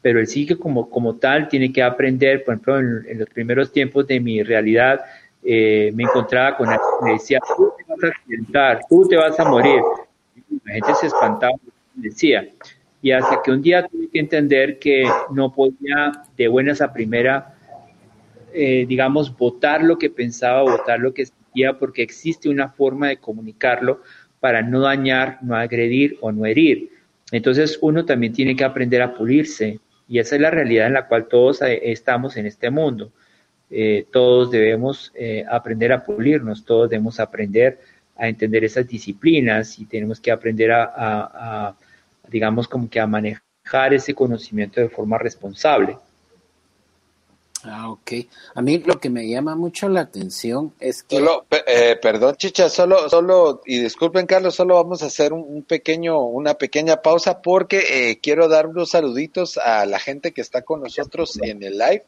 pero 0.00 0.18
el 0.18 0.26
psíquico 0.26 0.60
como, 0.60 0.88
como 0.88 1.16
tal 1.16 1.48
tiene 1.48 1.72
que 1.72 1.82
aprender, 1.82 2.44
por 2.44 2.54
ejemplo, 2.54 2.78
en, 2.78 3.18
los 3.18 3.28
primeros 3.28 3.70
tiempos 3.70 4.06
de 4.06 4.18
mi 4.20 4.42
realidad, 4.42 5.00
eh, 5.42 5.92
me 5.94 6.04
encontraba 6.04 6.56
con 6.56 6.68
alguien 6.68 6.88
que 6.98 7.04
me 7.04 7.12
decía, 7.12 7.38
tú 7.56 7.72
te 7.76 7.84
vas 7.86 8.04
a 8.04 8.06
accidentar, 8.06 8.80
tú 8.88 9.06
te 9.08 9.16
vas 9.16 9.38
a 9.38 9.44
morir. 9.44 9.80
La 10.64 10.74
gente 10.74 10.94
se 10.94 11.06
espantaba, 11.08 11.54
decía. 11.94 12.48
Y 13.02 13.12
hasta 13.12 13.40
que 13.42 13.50
un 13.50 13.62
día 13.62 13.86
tuve 13.86 14.08
que 14.08 14.18
entender 14.18 14.78
que 14.78 15.04
no 15.32 15.52
podía 15.52 16.24
de 16.36 16.48
buenas 16.48 16.80
a 16.80 16.92
primera, 16.92 17.54
eh, 18.52 18.86
digamos, 18.88 19.36
votar 19.36 19.82
lo 19.82 19.98
que 19.98 20.10
pensaba, 20.10 20.62
votar 20.62 20.98
lo 20.98 21.12
que 21.12 21.26
sentía, 21.26 21.78
porque 21.78 22.02
existe 22.02 22.48
una 22.48 22.68
forma 22.68 23.08
de 23.08 23.18
comunicarlo 23.18 24.02
para 24.40 24.62
no 24.62 24.80
dañar, 24.80 25.38
no 25.42 25.56
agredir 25.56 26.16
o 26.20 26.32
no 26.32 26.46
herir. 26.46 26.90
Entonces 27.32 27.78
uno 27.82 28.04
también 28.04 28.32
tiene 28.32 28.56
que 28.56 28.64
aprender 28.64 29.02
a 29.02 29.14
pulirse 29.14 29.80
y 30.08 30.18
esa 30.20 30.36
es 30.36 30.40
la 30.40 30.50
realidad 30.50 30.86
en 30.86 30.94
la 30.94 31.08
cual 31.08 31.26
todos 31.26 31.60
eh, 31.62 31.90
estamos 31.90 32.36
en 32.36 32.46
este 32.46 32.70
mundo. 32.70 33.12
Eh, 33.68 34.06
todos 34.12 34.50
debemos 34.52 35.12
aprender 35.50 35.92
a 35.92 36.04
pulirnos, 36.04 36.64
todos 36.64 36.88
debemos 36.88 37.18
aprender 37.18 37.80
a 38.16 38.28
entender 38.28 38.64
esas 38.64 38.86
disciplinas 38.86 39.78
y 39.80 39.86
tenemos 39.86 40.20
que 40.20 40.30
aprender 40.30 40.70
a 40.72 41.76
digamos, 42.28 42.68
como 42.68 42.88
que 42.88 43.00
a 43.00 43.06
manejar 43.06 43.92
ese 43.92 44.14
conocimiento 44.14 44.80
de 44.80 44.88
forma 44.88 45.18
responsable. 45.18 45.98
Ah, 47.68 47.90
ok. 47.90 48.12
A 48.54 48.62
mí 48.62 48.78
lo 48.78 49.00
que 49.00 49.10
me 49.10 49.28
llama 49.28 49.56
mucho 49.56 49.88
la 49.88 50.02
atención 50.02 50.72
es 50.78 51.02
que... 51.02 51.16
Solo, 51.16 51.46
eh, 51.66 51.98
perdón, 52.00 52.36
Chicha, 52.36 52.68
solo, 52.68 53.08
solo, 53.08 53.60
y 53.66 53.80
disculpen, 53.80 54.26
Carlos, 54.26 54.54
solo 54.54 54.76
vamos 54.76 55.02
a 55.02 55.06
hacer 55.06 55.32
un, 55.32 55.64
pequeño, 55.64 56.20
una 56.20 56.54
pequeña 56.54 57.02
pausa 57.02 57.42
porque 57.42 58.10
eh, 58.10 58.20
quiero 58.20 58.48
dar 58.48 58.68
unos 58.68 58.90
saluditos 58.90 59.58
a 59.58 59.84
la 59.86 59.98
gente 59.98 60.32
que 60.32 60.42
está 60.42 60.62
con 60.62 60.80
nosotros 60.80 61.38
en 61.42 61.62
el 61.62 61.78
live. 61.78 62.04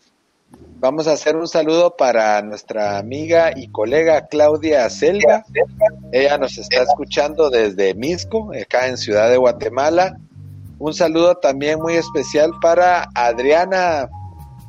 Vamos 0.80 1.08
a 1.08 1.12
hacer 1.12 1.36
un 1.36 1.48
saludo 1.48 1.96
para 1.96 2.40
nuestra 2.42 2.98
amiga 2.98 3.50
y 3.54 3.68
colega 3.68 4.28
Claudia 4.28 4.88
Selva. 4.90 5.44
Ella 6.12 6.38
nos 6.38 6.56
está 6.56 6.82
escuchando 6.82 7.50
desde 7.50 7.94
Misco, 7.94 8.52
acá 8.52 8.86
en 8.86 8.96
Ciudad 8.96 9.28
de 9.28 9.38
Guatemala. 9.38 10.18
Un 10.78 10.94
saludo 10.94 11.34
también 11.38 11.80
muy 11.80 11.94
especial 11.94 12.52
para 12.62 13.08
Adriana 13.14 14.08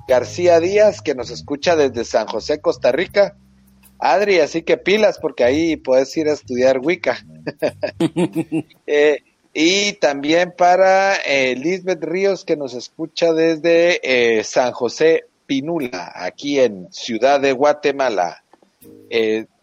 García 0.08 0.60
Díaz, 0.60 1.04
que 1.04 1.14
nos 1.14 1.30
escucha 1.30 1.76
desde 1.76 2.04
San 2.04 2.26
José, 2.26 2.60
Costa 2.60 2.92
Rica. 2.92 3.36
Adri, 4.00 4.40
así 4.40 4.64
que 4.64 4.78
pilas, 4.78 5.20
porque 5.20 5.44
ahí 5.44 5.76
puedes 5.76 6.16
ir 6.18 6.28
a 6.28 6.34
estudiar 6.34 6.80
Wicca. 6.80 7.18
Eh, 8.88 9.20
y 9.54 9.94
también 9.94 10.54
para 10.58 11.16
eh, 11.18 11.56
Lisbeth 11.56 12.04
Ríos, 12.04 12.44
que 12.44 12.56
nos 12.56 12.74
escucha 12.74 13.34
desde 13.34 14.00
eh, 14.04 14.44
San 14.44 14.72
José 14.72 15.29
Pinula, 15.50 16.12
aquí 16.14 16.60
en 16.60 16.88
Ciudad 16.93 17.39
de 17.39 17.54
Guatemala. 17.54 18.43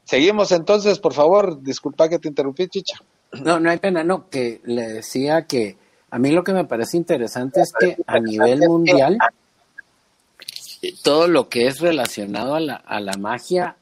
seguimos 0.04 0.50
entonces, 0.50 0.98
por 0.98 1.14
favor, 1.14 1.62
disculpa 1.62 2.08
que 2.08 2.18
te 2.18 2.26
interrumpí, 2.26 2.66
Chicha. 2.66 2.98
No, 3.44 3.60
no 3.60 3.70
hay 3.70 3.78
pena, 3.78 4.02
no, 4.02 4.28
que 4.28 4.60
le 4.64 4.88
decía 4.88 5.46
que 5.46 5.76
a 6.10 6.18
mí 6.18 6.30
lo 6.30 6.42
que 6.42 6.52
me 6.52 6.64
parece 6.64 6.96
interesante 6.96 7.60
es 7.60 7.72
que 7.72 7.96
a 8.06 8.18
nivel 8.18 8.60
mundial 8.66 9.16
todo 11.02 11.28
lo 11.28 11.48
que 11.48 11.66
es 11.66 11.80
relacionado 11.80 12.54
a 12.54 12.60
la, 12.60 12.74
a 12.74 13.00
la 13.00 13.16
magia 13.16 13.76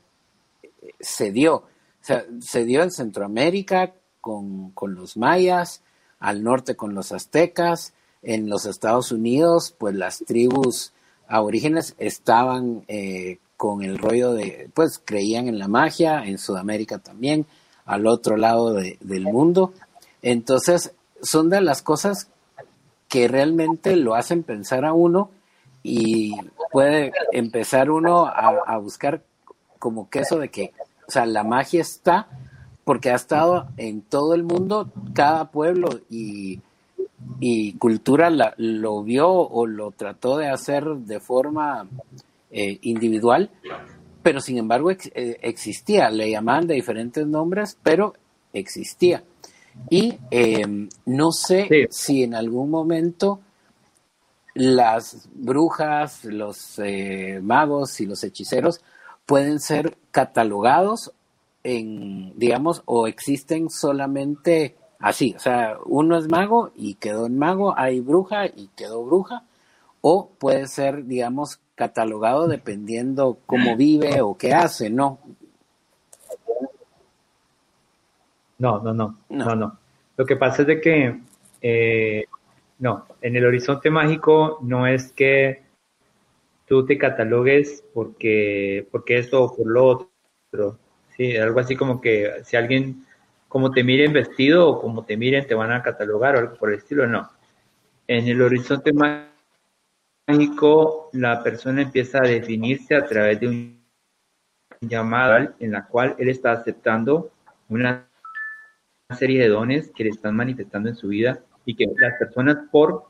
se 1.00 1.32
dio. 1.32 1.55
O 1.57 1.66
sea, 2.00 2.26
se 2.40 2.64
dio 2.64 2.82
en 2.82 2.90
Centroamérica 2.90 3.94
con, 4.20 4.72
los 4.94 5.16
mayas, 5.16 5.82
al 6.18 6.42
norte 6.42 6.76
con 6.76 6.94
los 6.94 7.12
aztecas, 7.12 7.92
en 8.22 8.48
los 8.48 8.64
Estados 8.64 9.12
Unidos, 9.12 9.74
pues 9.76 9.94
las 9.94 10.18
tribus 10.20 10.93
aborígenes 11.29 11.95
estaban 11.99 12.85
eh, 12.89 13.39
con 13.57 13.83
el 13.83 13.99
rollo 13.99 14.33
de, 14.33 14.70
pues 14.75 15.01
creían 15.05 15.49
en 15.49 15.59
la 15.59 15.68
magia, 15.68 16.25
en 16.25 16.39
Sudamérica 16.39 16.99
también, 16.99 17.47
al 17.85 18.07
otro 18.07 18.37
lado 18.37 18.75
del 18.75 19.22
mundo. 19.22 19.72
Entonces, 20.22 20.93
son 21.22 21.51
de 21.51 21.61
las 21.61 21.83
cosas 21.83 22.29
que 23.09 23.29
realmente 23.29 23.97
lo 23.97 24.14
hacen 24.14 24.43
pensar 24.43 24.85
a 24.85 24.93
uno 24.93 25.31
y 25.83 26.35
puede 26.72 27.12
empezar 27.33 27.91
uno 27.91 28.27
a, 28.27 28.77
buscar 28.79 29.22
como 29.79 30.09
que 30.09 30.20
eso 30.20 30.39
de 30.39 30.49
que, 30.49 30.72
o 31.07 31.11
sea, 31.11 31.27
la 31.27 31.45
magia 31.45 31.81
está 31.81 32.29
porque 32.85 33.11
ha 33.11 33.14
estado 33.14 33.68
en 33.77 34.03
todo 34.03 34.35
el 34.35 34.43
mundo, 34.43 34.91
cada 35.14 35.51
pueblo 35.51 36.01
y, 36.11 36.61
cultura 37.79 38.31
lo 38.57 39.03
vio 39.03 39.29
o 39.31 39.66
lo 39.66 39.91
trató 39.93 40.37
de 40.37 40.49
hacer 40.49 40.85
de 40.85 41.20
forma 41.20 41.89
eh, 42.51 42.79
individual, 42.83 43.51
pero 44.22 44.41
sin 44.41 44.59
embargo 44.59 44.91
eh, 44.91 44.99
existía, 45.43 46.11
le 46.11 46.31
llamaban 46.31 46.66
de 46.66 46.75
diferentes 46.75 47.27
nombres, 47.27 47.79
pero 47.83 48.14
existía. 48.53 49.22
Y 49.91 50.18
eh, 50.31 50.89
no 51.07 51.33
sé 51.33 51.89
si 51.91 52.22
en 52.22 52.35
algún 52.35 52.70
momento 52.70 53.41
las 54.55 55.29
brujas, 55.35 56.25
los 56.25 56.79
eh, 56.79 57.41
magos 57.43 58.01
y 58.01 58.07
los 58.07 58.22
hechiceros 58.22 58.81
pueden 59.27 59.59
ser 59.59 59.97
catalogados 60.11 61.12
en, 61.64 62.39
digamos, 62.39 62.83
o 62.87 63.09
existen 63.09 63.68
solamente 63.68 64.77
así, 65.05 65.34
o 65.36 65.38
sea, 65.38 65.76
uno 65.84 66.16
es 66.16 66.28
mago 66.28 66.70
y 66.74 66.94
quedó 66.94 67.26
en 67.26 67.38
mago, 67.38 67.74
hay 67.76 68.00
bruja 68.00 68.46
y 68.46 68.70
quedó 68.74 69.05
bruja, 69.05 69.44
o 70.00 70.30
puede 70.38 70.66
ser, 70.66 71.05
digamos, 71.05 71.61
catalogado 71.74 72.48
dependiendo 72.48 73.38
cómo 73.44 73.76
vive 73.76 74.22
o 74.22 74.36
qué 74.38 74.55
hace, 74.55 74.88
¿no? 74.88 75.18
No, 78.59 78.80
no, 78.80 78.94
no, 78.94 79.18
no, 79.28 79.55
no. 79.55 79.78
Lo 80.16 80.24
que 80.24 80.36
pasa 80.36 80.62
es 80.62 80.68
de 80.68 80.80
que 80.80 81.20
eh, 81.61 82.24
no, 82.78 83.07
en 83.20 83.36
el 83.36 83.44
horizonte 83.44 83.90
mágico 83.90 84.59
no 84.62 84.86
es 84.86 85.12
que 85.12 85.64
tú 86.66 86.86
te 86.86 86.96
catalogues 86.96 87.84
porque, 87.92 88.88
porque 88.90 89.18
esto 89.18 89.44
o 89.44 89.55
por 89.55 89.66
lo 89.66 89.86
otro. 89.86 90.78
Sí, 91.14 91.36
algo 91.36 91.61
así 91.61 91.76
como 91.76 92.00
que 92.00 92.42
si 92.44 92.57
alguien, 92.57 93.05
como 93.55 93.70
te 93.70 93.84
miren 93.84 94.12
vestido 94.12 94.68
o 94.68 94.80
como 94.80 95.05
te 95.05 95.16
miren, 95.16 95.46
te 95.46 95.55
van 95.55 95.70
a 95.70 95.80
catalogar 95.80 96.34
o 96.34 96.40
algo 96.40 96.57
por 96.57 96.70
el 96.70 96.78
estilo, 96.78 97.07
no. 97.07 97.30
En 98.09 98.26
el 98.26 98.42
horizonte 98.42 98.92
mágico, 100.26 101.09
la 101.12 101.40
persona 101.40 101.82
empieza 101.82 102.18
a 102.18 102.26
definirse 102.26 102.96
a 102.96 103.07
través 103.07 103.38
de 103.38 103.46
un 103.46 103.80
llamado 104.80 105.55
en 105.61 105.70
la 105.70 105.86
cual 105.86 106.16
él 106.18 106.30
está 106.30 106.50
aceptando 106.50 107.30
una 107.68 108.09
serie 109.16 109.42
de 109.42 109.50
dones 109.50 109.92
que 109.94 110.02
le 110.02 110.11
están 110.11 110.34
manifestando 110.34 110.88
en 110.88 110.96
su 110.96 111.07
vida 111.07 111.38
y 111.64 111.76
que 111.76 111.86
las 111.96 112.18
personas 112.18 112.57
por 112.72 113.05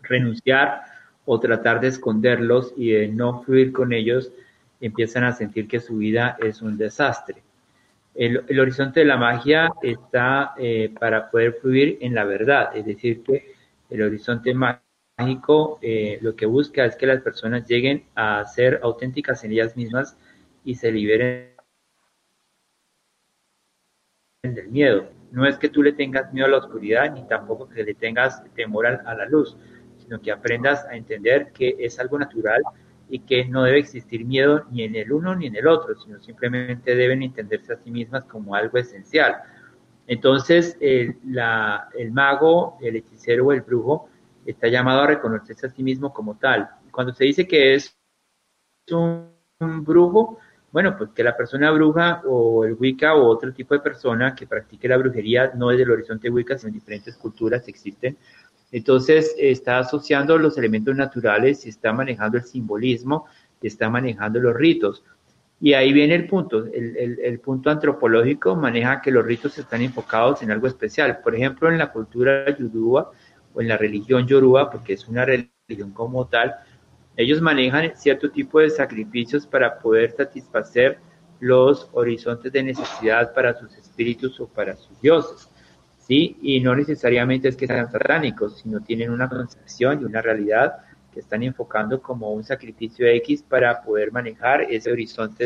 renunciar 0.00 0.80
o 1.26 1.38
tratar 1.40 1.78
de 1.80 1.88
esconderlos 1.88 2.72
y 2.74 2.92
de 2.92 3.08
no 3.08 3.42
fluir 3.42 3.74
con 3.74 3.92
ellos, 3.92 4.32
empiezan 4.80 5.24
a 5.24 5.32
sentir 5.34 5.68
que 5.68 5.78
su 5.78 5.98
vida 5.98 6.38
es 6.40 6.62
un 6.62 6.78
desastre. 6.78 7.42
El, 8.18 8.58
horizonte 8.58 8.98
de 8.98 9.06
la 9.06 9.16
magia 9.16 9.72
está 9.80 10.52
eh, 10.58 10.92
para 10.98 11.30
poder 11.30 11.52
fluir 11.52 11.98
en 12.00 12.16
la 12.16 12.24
verdad, 12.24 12.76
es 12.76 12.84
decir, 12.84 13.22
que 13.22 13.54
el 13.90 14.02
horizonte 14.02 14.52
mágico 14.54 15.78
eh, 15.82 16.18
lo 16.20 16.34
que 16.34 16.44
busca 16.44 16.84
es 16.84 16.96
que 16.96 17.06
las 17.06 17.22
personas 17.22 17.68
lleguen 17.68 18.06
a 18.16 18.44
ser 18.44 18.80
auténticas 18.82 19.44
en 19.44 19.52
ellas 19.52 19.76
mismas 19.76 20.16
y 20.64 20.74
se 20.74 20.90
liberen 20.90 21.54
del 24.42 24.68
miedo. 24.68 25.08
No 25.30 25.46
es 25.46 25.56
que 25.56 25.68
tú 25.68 25.84
le 25.84 25.92
tengas 25.92 26.32
miedo 26.32 26.48
a 26.48 26.50
la 26.50 26.58
oscuridad 26.58 27.14
ni 27.14 27.24
tampoco 27.28 27.68
que 27.68 27.84
le 27.84 27.94
tengas 27.94 28.42
temor 28.54 28.88
a, 28.88 29.14
la 29.14 29.26
luz, 29.26 29.56
sino 29.98 30.20
que 30.20 30.32
aprendas 30.32 30.84
a 30.86 30.96
entender 30.96 31.52
que 31.52 31.76
es 31.78 32.00
algo 32.00 32.18
natural 32.18 32.62
y 33.08 33.20
que 33.20 33.46
no 33.46 33.62
debe 33.62 33.78
existir 33.78 34.24
miedo 34.24 34.64
ni 34.70 34.82
en 34.82 34.96
el 34.96 35.12
uno 35.12 35.34
ni 35.34 35.46
en 35.46 35.56
el 35.56 35.66
otro, 35.66 35.94
sino 35.94 36.20
simplemente 36.20 36.94
deben 36.94 37.22
entenderse 37.22 37.72
a 37.72 37.76
sí 37.76 37.90
mismas 37.90 38.24
como 38.24 38.54
algo 38.54 38.78
esencial. 38.78 39.36
Entonces, 40.06 40.76
el, 40.80 41.16
mago, 42.12 42.78
el 42.80 42.96
hechicero 42.96 43.46
o 43.46 43.52
el 43.52 43.60
brujo 43.60 44.08
está 44.46 44.68
llamado 44.68 45.02
a 45.02 45.06
reconocerse 45.06 45.66
a 45.66 45.70
sí 45.70 45.82
mismo 45.82 46.12
como 46.12 46.36
tal. 46.36 46.68
Cuando 46.90 47.12
se 47.12 47.24
dice 47.24 47.46
que 47.46 47.74
es 47.74 47.94
un 48.90 49.30
brujo, 49.84 50.38
bueno, 50.72 50.96
pues 50.96 51.10
que 51.10 51.22
la 51.22 51.36
persona 51.36 51.70
bruja 51.70 52.22
o 52.26 52.64
el 52.64 52.74
Wicca 52.74 53.14
o 53.14 53.26
otro 53.26 53.52
tipo 53.52 53.74
de 53.74 53.80
persona 53.80 54.34
que 54.34 54.46
practique 54.46 54.88
la 54.88 54.96
brujería 54.96 55.52
no 55.54 55.70
es 55.70 55.78
del 55.78 55.90
horizonte 55.90 56.30
Wicca, 56.30 56.56
sino 56.56 56.68
en 56.68 56.74
diferentes 56.74 57.16
culturas 57.16 57.68
existen. 57.68 58.16
Entonces 58.70 59.34
está 59.38 59.78
asociando 59.78 60.36
los 60.38 60.58
elementos 60.58 60.94
naturales 60.94 61.64
está 61.66 61.92
manejando 61.92 62.36
el 62.36 62.44
simbolismo 62.44 63.26
está 63.66 63.90
manejando 63.90 64.38
los 64.40 64.54
ritos. 64.54 65.02
Y 65.60 65.72
ahí 65.72 65.92
viene 65.92 66.14
el 66.14 66.26
punto. 66.26 66.66
El, 66.66 67.40
punto 67.40 67.70
antropológico 67.70 68.54
maneja 68.54 69.00
que 69.00 69.10
los 69.10 69.24
ritos 69.24 69.58
están 69.58 69.82
enfocados 69.82 70.42
en 70.42 70.52
algo 70.52 70.68
especial. 70.68 71.18
Por 71.22 71.34
ejemplo, 71.34 71.70
en 71.70 71.78
la 71.78 71.90
cultura 71.90 72.56
yoruba 72.56 73.10
o 73.54 73.60
en 73.60 73.68
la 73.68 73.76
religión 73.76 74.26
yoruba, 74.26 74.70
porque 74.70 74.92
es 74.92 75.08
una 75.08 75.24
religión 75.24 75.90
como 75.92 76.26
tal, 76.26 76.54
ellos 77.16 77.40
manejan 77.40 77.90
cierto 77.96 78.30
tipo 78.30 78.60
de 78.60 78.70
sacrificios 78.70 79.46
para 79.46 79.80
poder 79.80 80.12
satisfacer 80.12 81.00
los 81.40 81.88
horizontes 81.92 82.52
de 82.52 82.62
necesidad 82.62 83.34
para 83.34 83.54
sus 83.58 83.76
espíritus 83.76 84.38
o 84.38 84.46
para 84.46 84.76
sus 84.76 85.00
dioses. 85.00 85.50
¿Sí? 86.08 86.36
Y 86.42 86.60
no 86.60 86.74
necesariamente 86.74 87.48
es 87.48 87.56
que 87.56 87.66
sean 87.66 87.92
satánicos, 87.92 88.58
sino 88.58 88.80
tienen 88.80 89.10
una 89.10 89.28
concepción 89.28 90.00
y 90.00 90.04
una 90.04 90.22
realidad 90.22 90.78
que 91.12 91.20
están 91.20 91.42
enfocando 91.42 92.00
como 92.00 92.32
un 92.32 92.42
sacrificio 92.42 93.06
X 93.06 93.42
para 93.42 93.82
poder 93.82 94.10
manejar 94.10 94.62
ese 94.62 94.90
horizonte 94.90 95.44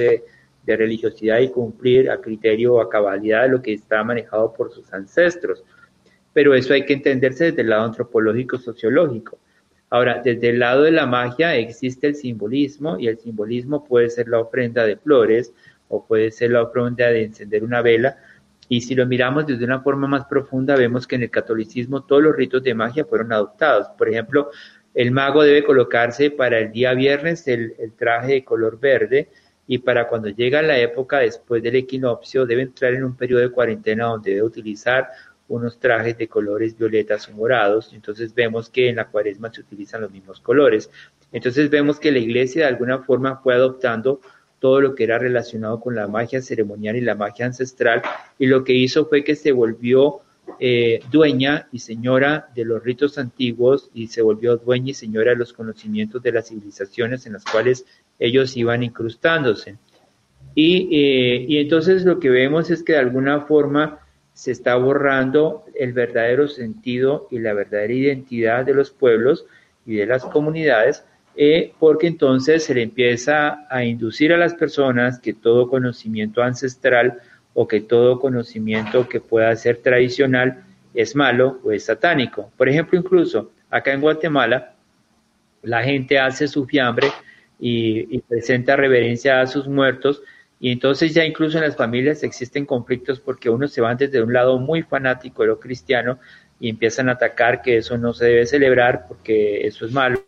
de, 0.64 0.76
religiosidad 0.76 1.40
y 1.40 1.50
cumplir 1.50 2.08
a 2.08 2.20
criterio 2.20 2.74
o 2.74 2.80
a 2.80 2.88
cabalidad 2.88 3.42
de 3.42 3.48
lo 3.48 3.60
que 3.60 3.72
está 3.72 4.04
manejado 4.04 4.52
por 4.54 4.72
sus 4.72 4.90
ancestros. 4.92 5.64
Pero 6.32 6.54
eso 6.54 6.72
hay 6.72 6.86
que 6.86 6.94
entenderse 6.94 7.46
desde 7.46 7.62
el 7.62 7.70
lado 7.70 7.84
antropológico 7.84 8.56
sociológico. 8.58 9.38
Ahora, 9.90 10.22
desde 10.24 10.50
el 10.50 10.60
lado 10.60 10.84
de 10.84 10.92
la 10.92 11.04
magia 11.04 11.56
existe 11.56 12.06
el 12.06 12.14
simbolismo 12.14 12.98
y 12.98 13.08
el 13.08 13.18
simbolismo 13.18 13.84
puede 13.84 14.08
ser 14.08 14.28
la 14.28 14.38
ofrenda 14.38 14.86
de 14.86 14.96
flores 14.96 15.52
o 15.88 16.06
puede 16.06 16.30
ser 16.30 16.52
la 16.52 16.62
ofrenda 16.62 17.08
de 17.08 17.24
encender 17.24 17.64
una 17.64 17.82
vela. 17.82 18.16
Y 18.72 18.80
si 18.80 18.94
lo 18.94 19.04
miramos 19.04 19.46
desde 19.46 19.66
una 19.66 19.82
forma 19.82 20.08
más 20.08 20.24
profunda, 20.24 20.74
vemos 20.76 21.06
que 21.06 21.16
en 21.16 21.24
el 21.24 21.30
catolicismo 21.30 22.04
todos 22.04 22.22
los 22.22 22.34
ritos 22.34 22.62
de 22.62 22.72
magia 22.72 23.04
fueron 23.04 23.30
adoptados. 23.30 23.88
Por 23.98 24.08
ejemplo, 24.08 24.50
el 24.94 25.10
mago 25.10 25.42
debe 25.42 25.62
colocarse 25.62 26.30
para 26.30 26.58
el 26.58 26.72
día 26.72 26.94
viernes 26.94 27.46
el, 27.48 27.74
traje 27.98 28.32
de 28.32 28.44
color 28.44 28.80
verde 28.80 29.28
y 29.66 29.76
para 29.76 30.08
cuando 30.08 30.30
llega 30.30 30.62
la 30.62 30.78
época 30.78 31.18
después 31.18 31.62
del 31.62 31.76
equinoccio 31.76 32.46
debe 32.46 32.62
entrar 32.62 32.94
en 32.94 33.04
un 33.04 33.14
periodo 33.14 33.42
de 33.42 33.50
cuarentena 33.50 34.06
donde 34.06 34.30
debe 34.30 34.42
utilizar 34.44 35.06
unos 35.48 35.78
trajes 35.78 36.16
de 36.16 36.28
colores 36.28 36.74
violetas 36.74 37.28
o 37.28 37.32
morados. 37.32 37.92
Entonces 37.92 38.32
vemos 38.32 38.70
que 38.70 38.88
en 38.88 38.96
la 38.96 39.08
cuaresma 39.08 39.52
se 39.52 39.60
utilizan 39.60 40.00
los 40.00 40.10
mismos 40.10 40.40
colores. 40.40 40.90
Entonces 41.30 41.68
vemos 41.68 42.00
que 42.00 42.10
la 42.10 42.20
iglesia 42.20 42.62
de 42.62 42.68
alguna 42.68 43.00
forma 43.00 43.36
fue 43.36 43.52
adoptando 43.52 44.22
todo 44.62 44.80
lo 44.80 44.94
que 44.94 45.02
era 45.02 45.18
relacionado 45.18 45.80
con 45.80 45.96
la 45.96 46.06
magia 46.06 46.40
ceremonial 46.40 46.94
y 46.94 47.00
la 47.00 47.16
magia 47.16 47.46
ancestral 47.46 48.00
y 48.38 48.46
lo 48.46 48.62
que 48.62 48.72
hizo 48.72 49.06
fue 49.06 49.24
que 49.24 49.34
se 49.34 49.50
volvió 49.50 50.20
eh, 50.60 51.00
dueña 51.10 51.66
y 51.72 51.80
señora 51.80 52.48
de 52.54 52.64
los 52.64 52.80
ritos 52.80 53.18
antiguos 53.18 53.90
y 53.92 54.06
se 54.06 54.22
volvió 54.22 54.56
dueña 54.58 54.90
y 54.90 54.94
señora 54.94 55.32
de 55.32 55.36
los 55.38 55.52
conocimientos 55.52 56.22
de 56.22 56.30
las 56.30 56.48
civilizaciones 56.48 57.26
en 57.26 57.32
las 57.32 57.44
cuales 57.44 57.84
ellos 58.20 58.56
iban 58.56 58.84
incrustándose. 58.84 59.78
Y, 60.54 60.96
eh, 60.96 61.44
y 61.48 61.58
entonces 61.58 62.04
lo 62.04 62.20
que 62.20 62.30
vemos 62.30 62.70
es 62.70 62.84
que 62.84 62.92
de 62.92 63.00
alguna 63.00 63.40
forma 63.40 63.98
se 64.32 64.52
está 64.52 64.76
borrando 64.76 65.64
el 65.74 65.92
verdadero 65.92 66.46
sentido 66.46 67.26
y 67.32 67.40
la 67.40 67.52
verdadera 67.52 67.94
identidad 67.94 68.64
de 68.64 68.74
los 68.74 68.92
pueblos 68.92 69.44
y 69.84 69.96
de 69.96 70.06
las 70.06 70.24
comunidades, 70.24 71.04
eh, 71.34 71.72
porque 71.78 72.06
entonces 72.06 72.64
se 72.64 72.74
le 72.74 72.82
empieza 72.82 73.66
a 73.70 73.84
inducir 73.84 74.32
a 74.32 74.36
las 74.36 74.54
personas 74.54 75.18
que 75.18 75.32
todo 75.32 75.68
conocimiento 75.68 76.42
ancestral 76.42 77.20
o 77.54 77.66
que 77.66 77.80
todo 77.80 78.20
conocimiento 78.20 79.08
que 79.08 79.20
pueda 79.20 79.54
ser 79.56 79.78
tradicional 79.78 80.64
es 80.94 81.16
malo 81.16 81.60
o 81.64 81.72
es 81.72 81.84
satánico. 81.84 82.50
Por 82.56 82.68
ejemplo, 82.68 82.98
incluso 82.98 83.50
acá 83.70 83.92
en 83.92 84.00
Guatemala, 84.00 84.74
la 85.62 85.82
gente 85.82 86.18
hace 86.18 86.48
su 86.48 86.66
fiambre 86.66 87.08
y, 87.58 88.18
presenta 88.20 88.76
reverencia 88.76 89.40
a 89.40 89.46
sus 89.46 89.68
muertos, 89.68 90.22
y 90.58 90.70
entonces 90.70 91.14
ya 91.14 91.24
incluso 91.24 91.58
en 91.58 91.64
las 91.64 91.76
familias 91.76 92.22
existen 92.22 92.66
conflictos 92.66 93.20
porque 93.20 93.50
uno 93.50 93.66
se 93.68 93.80
van 93.80 93.96
desde 93.96 94.22
un 94.22 94.32
lado 94.32 94.58
muy 94.58 94.82
fanático 94.82 95.42
de 95.42 95.48
lo 95.48 95.60
cristiano 95.60 96.18
y 96.60 96.68
empiezan 96.68 97.08
a 97.08 97.12
atacar 97.12 97.62
que 97.62 97.78
eso 97.78 97.98
no 97.98 98.12
se 98.12 98.26
debe 98.26 98.46
celebrar 98.46 99.06
porque 99.08 99.66
eso 99.66 99.86
es 99.86 99.92
malo 99.92 100.22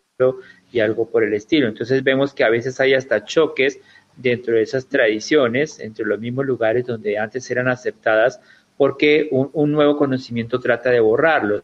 y 0.75 0.81
algo 0.81 1.09
por 1.09 1.23
el 1.23 1.33
estilo. 1.33 1.67
Entonces 1.67 2.03
vemos 2.03 2.33
que 2.33 2.43
a 2.43 2.49
veces 2.49 2.79
hay 2.81 2.93
hasta 2.93 3.23
choques 3.23 3.79
dentro 4.17 4.55
de 4.55 4.61
esas 4.61 4.87
tradiciones, 4.87 5.79
entre 5.79 6.05
los 6.05 6.19
mismos 6.19 6.45
lugares 6.45 6.85
donde 6.85 7.17
antes 7.17 7.49
eran 7.49 7.69
aceptadas, 7.69 8.41
porque 8.75 9.29
un, 9.31 9.71
nuevo 9.71 9.95
conocimiento 9.95 10.59
trata 10.59 10.89
de 10.91 10.99
borrarlos. 10.99 11.63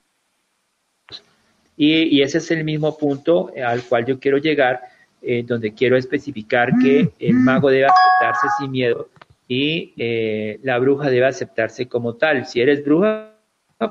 Y, 1.76 2.22
ese 2.22 2.38
es 2.38 2.52
el 2.52 2.64
mismo 2.64 2.98
punto 2.98 3.52
al 3.66 3.84
cual 3.84 4.06
yo 4.06 4.20
quiero 4.20 4.38
llegar, 4.38 4.82
eh, 5.22 5.44
donde 5.46 5.74
quiero 5.74 5.98
especificar 5.98 6.72
que 6.82 7.12
el 7.20 7.34
mago 7.34 7.70
debe 7.70 7.86
aceptarse 7.86 8.48
sin 8.60 8.72
miedo 8.72 9.10
y 9.48 9.94
eh, 9.98 10.60
la 10.64 10.80
bruja 10.80 11.10
debe 11.10 11.26
aceptarse 11.26 11.88
como 11.88 12.16
tal. 12.16 12.46
Si 12.46 12.62
eres 12.62 12.84
bruja, 12.86 13.32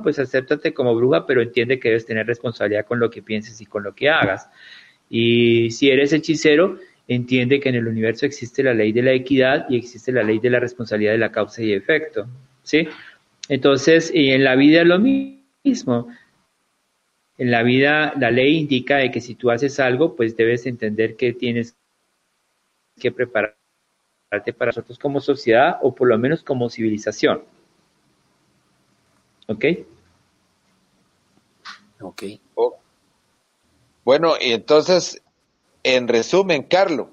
pues 0.03 0.19
acéptate 0.19 0.73
como 0.73 0.95
bruja, 0.95 1.27
pero 1.27 1.43
entiende 1.43 1.79
que 1.79 1.89
debes 1.89 2.07
tener 2.07 2.27
responsabilidad 2.27 2.87
con 2.87 3.01
lo 3.01 3.11
que 3.11 3.23
pienses 3.23 3.61
y 3.61 3.67
con 3.67 3.83
lo 3.83 3.95
que 3.95 4.09
hagas. 4.09 4.49
Y 5.11 5.73
si 5.73 5.91
eres 5.91 6.13
hechicero, 6.13 6.79
entiende 7.09 7.59
que 7.59 7.69
en 7.69 7.75
el 7.75 7.89
universo 7.89 8.25
existe 8.25 8.63
la 8.63 8.73
ley 8.73 8.93
de 8.93 9.03
la 9.03 9.13
equidad 9.13 9.67
y 9.69 9.77
existe 9.77 10.13
la 10.13 10.23
ley 10.23 10.39
de 10.39 10.51
la 10.51 10.61
responsabilidad 10.61 11.13
de 11.13 11.19
la 11.19 11.33
causa 11.33 11.61
y 11.61 11.73
efecto, 11.73 12.29
¿sí? 12.63 12.87
Entonces, 13.49 14.13
y 14.15 14.31
en 14.31 14.45
la 14.45 14.55
vida 14.55 14.83
es 14.83 14.87
lo 14.87 15.01
mismo. 15.01 16.09
En 17.37 17.51
la 17.51 17.65
vida, 17.65 18.15
la 18.17 18.31
ley 18.31 18.59
indica 18.59 18.99
de 18.99 19.11
que 19.11 19.21
si 19.21 19.35
tú 19.35 19.51
haces 19.51 19.81
algo, 19.81 20.15
pues 20.15 20.37
debes 20.37 20.67
entender 20.67 21.17
que 21.17 21.33
tienes 21.33 21.77
que 23.01 23.11
prepararte 23.11 23.57
para 24.57 24.69
nosotros 24.69 24.99
como 24.99 25.21
sociedad 25.21 25.79
o 25.83 25.93
por 25.93 26.07
lo 26.07 26.17
menos 26.17 26.45
como 26.45 26.71
civilización. 26.71 27.43
¿Ok? 29.49 29.65
Ok. 32.01 32.23
Oh. 32.55 32.80
Bueno, 34.05 34.35
y 34.41 34.53
entonces 34.53 35.23
en 35.83 36.09
resumen, 36.09 36.63
Carlos, 36.65 37.09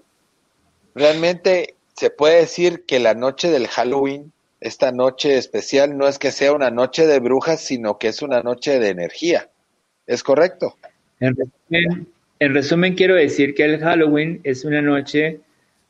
realmente 0.96 1.76
se 1.96 2.10
puede 2.10 2.42
decir 2.42 2.84
que 2.86 3.00
la 3.00 3.14
noche 3.14 3.50
del 3.50 3.68
Halloween, 3.68 4.32
esta 4.60 4.92
noche 4.92 5.38
especial, 5.38 5.98
no 5.98 6.08
es 6.08 6.20
que 6.20 6.32
sea 6.32 6.54
una 6.54 6.70
noche 6.70 7.06
de 7.08 7.20
brujas, 7.20 7.62
sino 7.62 7.98
que 7.98 8.10
es 8.10 8.22
una 8.22 8.42
noche 8.42 8.80
de 8.80 8.90
energía. 8.90 9.50
¿Es 10.06 10.24
correcto? 10.24 10.76
En 11.20 11.36
resumen, 11.36 12.08
en 12.40 12.54
resumen 12.54 12.96
quiero 12.96 13.16
decir 13.16 13.56
que 13.56 13.66
el 13.66 13.80
Halloween 13.80 14.42
es 14.44 14.66
una 14.66 14.82
noche 14.82 15.40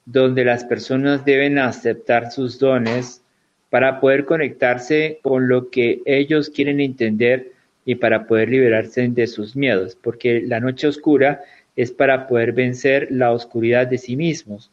donde 0.06 0.46
las 0.46 0.64
personas 0.64 1.26
deben 1.26 1.58
aceptar 1.60 2.32
sus 2.32 2.60
dones 2.60 3.22
para 3.70 4.00
poder 4.00 4.26
conectarse 4.26 5.20
con 5.22 5.50
lo 5.50 5.70
que 5.70 6.02
ellos 6.06 6.50
quieren 6.50 6.80
entender 6.80 7.52
y 7.88 7.96
para 7.96 8.28
poder 8.28 8.50
liberarse 8.50 9.08
de 9.08 9.28
sus 9.28 9.56
miedos, 9.56 9.96
porque 9.96 10.42
la 10.42 10.60
noche 10.60 10.88
oscura 10.88 11.42
es 11.78 11.90
para 11.90 12.28
poder 12.28 12.52
vencer 12.52 13.08
la 13.12 13.32
oscuridad 13.32 13.88
de 13.88 13.98
sí 13.98 14.18
mismos. 14.18 14.70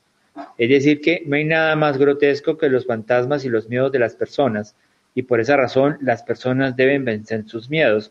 Es 0.58 0.68
decir, 0.68 1.00
que 1.00 1.22
no 1.24 1.36
hay 1.36 1.44
nada 1.44 1.76
más 1.76 1.96
grotesco 1.96 2.58
que 2.58 2.68
los 2.68 2.86
fantasmas 2.86 3.44
y 3.44 3.48
los 3.48 3.68
miedos 3.68 3.92
de 3.92 4.00
las 4.00 4.16
personas, 4.16 4.74
y 5.14 5.22
por 5.22 5.38
esa 5.38 5.56
razón 5.56 5.96
las 6.00 6.24
personas 6.24 6.74
deben 6.74 7.04
vencer 7.04 7.44
sus 7.46 7.70
miedos. 7.70 8.10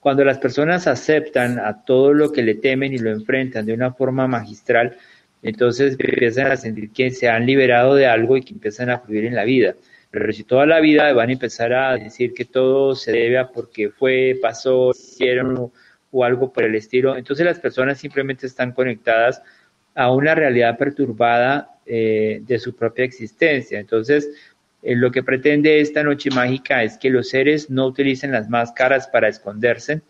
Cuando 0.00 0.22
las 0.22 0.36
personas 0.36 0.86
aceptan 0.86 1.58
a 1.58 1.82
todo 1.86 2.12
lo 2.12 2.30
que 2.30 2.42
le 2.42 2.54
temen 2.54 2.92
y 2.92 2.98
lo 2.98 3.10
enfrentan 3.10 3.64
de 3.64 3.72
una 3.72 3.94
forma 3.94 4.28
magistral, 4.28 4.98
entonces 5.42 5.96
empiezan 5.98 6.52
a 6.52 6.58
sentir 6.58 6.90
que 6.90 7.10
se 7.10 7.26
han 7.26 7.46
liberado 7.46 7.94
de 7.94 8.06
algo 8.06 8.36
y 8.36 8.42
que 8.42 8.52
empiezan 8.52 8.90
a 8.90 8.98
fluir 8.98 9.24
en 9.24 9.34
la 9.34 9.44
vida. 9.44 9.76
Pero 10.12 10.30
si 10.30 10.44
toda 10.44 10.66
la 10.66 10.78
vida 10.80 11.10
van 11.14 11.30
a 11.30 11.32
empezar 11.32 11.72
a 11.72 11.96
decir 11.96 12.34
que 12.34 12.44
todo 12.44 12.94
se 12.94 13.12
debe 13.12 13.38
a 13.38 13.48
porque 13.48 13.88
fue, 13.88 14.38
pasó, 14.40 14.90
hicieron 14.90 15.72
o 16.10 16.24
algo 16.24 16.52
por 16.52 16.64
el 16.64 16.74
estilo. 16.74 17.16
Entonces 17.16 17.46
las 17.46 17.58
personas 17.58 17.98
simplemente 17.98 18.46
están 18.46 18.72
conectadas 18.72 19.42
a 19.94 20.12
una 20.12 20.34
realidad 20.34 20.76
perturbada 20.76 21.78
eh, 21.86 22.42
de 22.46 22.58
su 22.58 22.76
propia 22.76 23.06
existencia. 23.06 23.80
Entonces, 23.80 24.30
eh, 24.82 24.94
lo 24.94 25.10
que 25.10 25.22
pretende 25.22 25.80
esta 25.80 26.02
noche 26.02 26.28
mágica 26.30 26.82
es 26.82 26.98
que 26.98 27.08
los 27.08 27.30
seres 27.30 27.70
no 27.70 27.86
utilicen 27.86 28.32
las 28.32 28.50
máscaras 28.50 29.08
para 29.08 29.28
esconderse 29.28 30.02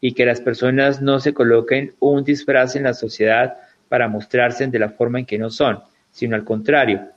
y 0.00 0.14
que 0.14 0.26
las 0.26 0.40
personas 0.40 1.00
no 1.00 1.20
se 1.20 1.32
coloquen 1.32 1.94
un 2.00 2.24
disfraz 2.24 2.74
en 2.74 2.82
la 2.82 2.94
sociedad 2.94 3.56
para 3.88 4.08
mostrarse 4.08 4.66
de 4.66 4.78
la 4.80 4.88
forma 4.88 5.20
en 5.20 5.26
que 5.26 5.38
no 5.38 5.50
son, 5.50 5.80
sino 6.10 6.34
al 6.34 6.44
contrario, 6.44 7.08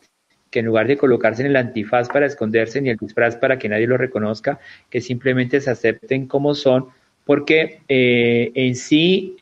que 0.51 0.59
en 0.59 0.65
lugar 0.67 0.85
de 0.85 0.97
colocarse 0.97 1.41
en 1.41 1.47
el 1.47 1.55
antifaz 1.55 2.09
para 2.09 2.27
esconderse 2.27 2.81
ni 2.81 2.89
el 2.89 2.97
disfraz 2.97 3.37
para 3.37 3.57
que 3.57 3.69
nadie 3.69 3.87
lo 3.87 3.97
reconozca, 3.97 4.59
que 4.89 5.01
simplemente 5.01 5.61
se 5.61 5.71
acepten 5.71 6.27
como 6.27 6.53
son 6.53 6.89
porque 7.25 7.81
eh, 7.87 8.51
en 8.53 8.75
sí 8.75 9.37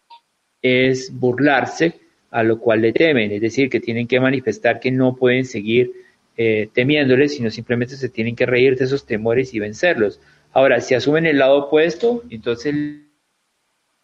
es 0.62 1.12
burlarse 1.12 2.00
a 2.32 2.44
lo 2.44 2.60
cual 2.60 2.82
le 2.82 2.94
temen, 2.94 3.32
es 3.32 3.42
decir, 3.42 3.70
que 3.70 3.80
tienen 3.80 4.08
que 4.08 4.20
manifestar 4.20 4.80
que 4.80 4.92
no 4.92 5.16
pueden 5.16 5.46
seguir 5.46 5.92
eh, 6.38 6.70
temiéndoles, 6.72 7.34
sino 7.34 7.50
simplemente 7.50 7.96
se 7.96 8.10
tienen 8.10 8.36
que 8.36 8.46
reír 8.46 8.78
de 8.78 8.86
esos 8.86 9.06
temores 9.06 9.54
y 9.54 9.60
vencerlos. 9.60 10.22
Ahora, 10.54 10.80
si 10.80 10.94
asumen 10.94 11.26
el 11.26 11.40
lado 11.40 11.66
opuesto, 11.66 12.24
entonces 12.30 12.76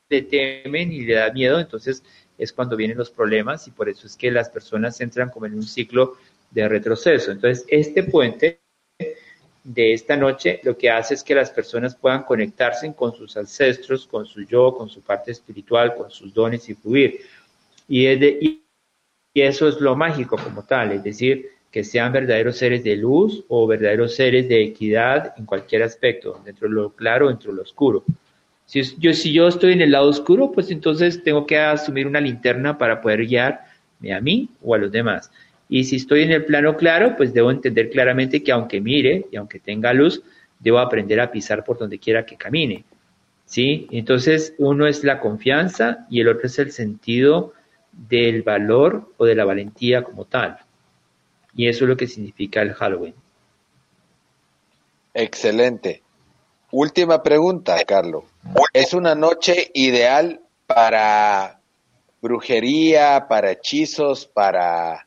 le 0.10 0.22
temen 0.24 0.92
y 0.92 1.06
le 1.06 1.16
da 1.16 1.32
miedo, 1.32 1.60
entonces 1.60 2.04
es 2.38 2.52
cuando 2.52 2.76
vienen 2.76 2.98
los 2.98 3.12
problemas 3.12 3.68
y 3.68 3.72
por 3.72 3.90
eso 3.90 4.08
es 4.08 4.18
que 4.18 4.32
las 4.32 4.50
personas 4.50 5.00
entran 5.02 5.30
como 5.30 5.46
en 5.46 5.54
un 5.54 5.64
ciclo 5.64 6.16
de 6.56 6.70
retroceso. 6.70 7.32
Entonces, 7.32 7.66
este 7.68 8.04
puente 8.04 8.62
de 9.64 9.94
esta 9.94 10.16
noche 10.16 10.62
lo 10.64 10.78
que 10.78 10.90
hace 10.90 11.16
es 11.16 11.24
que 11.24 11.36
las 11.36 11.52
personas 11.52 11.96
puedan 11.96 12.24
conectarse 12.24 12.92
con 12.94 13.14
sus 13.14 13.36
ancestros, 13.36 14.08
con 14.08 14.26
su 14.26 14.44
yo, 14.44 14.74
con 14.74 14.90
su 14.90 15.02
parte 15.02 15.32
espiritual, 15.32 15.94
con 15.96 16.10
sus 16.10 16.34
dones 16.34 16.68
y 16.70 16.76
fluir. 16.76 17.20
Y, 17.90 18.08
y 18.08 19.42
eso 19.42 19.68
es 19.68 19.82
lo 19.82 19.98
mágico 19.98 20.38
como 20.38 20.64
tal, 20.64 20.94
es 20.94 21.04
decir, 21.04 21.50
que 21.70 21.84
sean 21.84 22.14
verdaderos 22.14 22.56
seres 22.56 22.86
de 22.86 22.96
luz 22.96 23.44
o 23.50 23.68
verdaderos 23.68 24.16
seres 24.16 24.48
de 24.48 24.64
equidad 24.64 25.34
en 25.38 25.46
cualquier 25.46 25.84
aspecto, 25.84 26.42
dentro 26.46 26.70
de 26.70 26.74
lo 26.74 26.92
claro, 26.92 27.28
dentro 27.28 27.52
de 27.52 27.58
lo 27.58 27.64
oscuro. 27.64 28.06
Si 28.66 28.82
yo, 28.98 29.14
si 29.14 29.34
yo 29.34 29.50
estoy 29.50 29.74
en 29.74 29.82
el 29.82 29.92
lado 29.92 30.08
oscuro, 30.08 30.54
pues 30.54 30.72
entonces 30.72 31.22
tengo 31.22 31.46
que 31.46 31.60
asumir 31.60 32.08
una 32.08 32.22
linterna 32.22 32.78
para 32.78 33.02
poder 33.02 33.26
guiarme 33.28 34.14
a 34.14 34.22
mí 34.22 34.50
o 34.64 34.74
a 34.74 34.78
los 34.78 34.92
demás. 34.92 35.30
Y 35.68 35.84
si 35.86 35.96
estoy 35.98 36.24
en 36.24 36.32
el 36.32 36.46
plano 36.46 36.78
claro, 36.78 37.16
pues 37.16 37.34
debo 37.34 37.52
entender 37.52 37.90
claramente 37.90 38.44
que 38.44 38.52
aunque 38.52 38.82
mire 38.82 39.26
y 39.32 39.38
aunque 39.38 39.60
tenga 39.60 39.94
luz, 39.94 40.22
debo 40.60 40.80
aprender 40.80 41.20
a 41.20 41.32
pisar 41.32 41.64
por 41.64 41.78
donde 41.78 42.00
quiera 42.00 42.26
que 42.26 42.38
camine. 42.38 42.86
¿Sí? 43.46 43.88
Entonces, 43.92 44.56
uno 44.58 44.88
es 44.88 45.04
la 45.04 45.20
confianza 45.20 46.08
y 46.10 46.22
el 46.22 46.30
otro 46.30 46.48
es 46.48 46.58
el 46.60 46.72
sentido 46.72 47.54
del 47.92 48.42
valor 48.42 49.12
o 49.18 49.26
de 49.26 49.36
la 49.36 49.46
valentía 49.46 50.04
como 50.04 50.26
tal. 50.26 50.58
Y 51.56 51.68
eso 51.68 51.86
es 51.86 51.90
lo 51.90 51.98
que 51.98 52.08
significa 52.08 52.62
el 52.62 52.74
Halloween. 52.74 53.14
Excelente. 55.14 56.02
Última 56.72 57.24
pregunta, 57.24 57.78
Carlos. 57.86 58.26
¿Es 58.74 58.94
una 58.94 59.16
noche 59.16 59.72
ideal 59.74 60.42
para 60.68 61.62
brujería, 62.22 63.28
para 63.30 63.52
hechizos, 63.52 64.26
para 64.26 65.05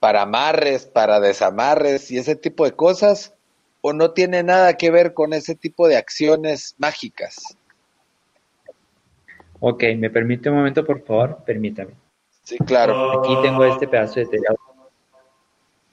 para 0.00 0.22
amarres, 0.22 0.86
para 0.86 1.20
desamarres 1.20 2.10
y 2.10 2.18
ese 2.18 2.34
tipo 2.34 2.64
de 2.64 2.72
cosas, 2.72 3.34
o 3.82 3.92
no 3.92 4.12
tiene 4.12 4.42
nada 4.42 4.76
que 4.76 4.90
ver 4.90 5.14
con 5.14 5.32
ese 5.34 5.54
tipo 5.54 5.86
de 5.88 5.96
acciones 5.96 6.74
mágicas? 6.78 7.56
Ok, 9.60 9.84
¿me 9.96 10.08
permite 10.08 10.48
un 10.48 10.56
momento, 10.56 10.84
por 10.84 11.04
favor? 11.04 11.42
Permítame. 11.44 11.92
Sí, 12.42 12.58
claro. 12.58 13.20
Aquí 13.20 13.36
tengo 13.42 13.64
este 13.64 13.86
pedazo 13.86 14.20
de 14.20 14.26
tela. 14.26 14.54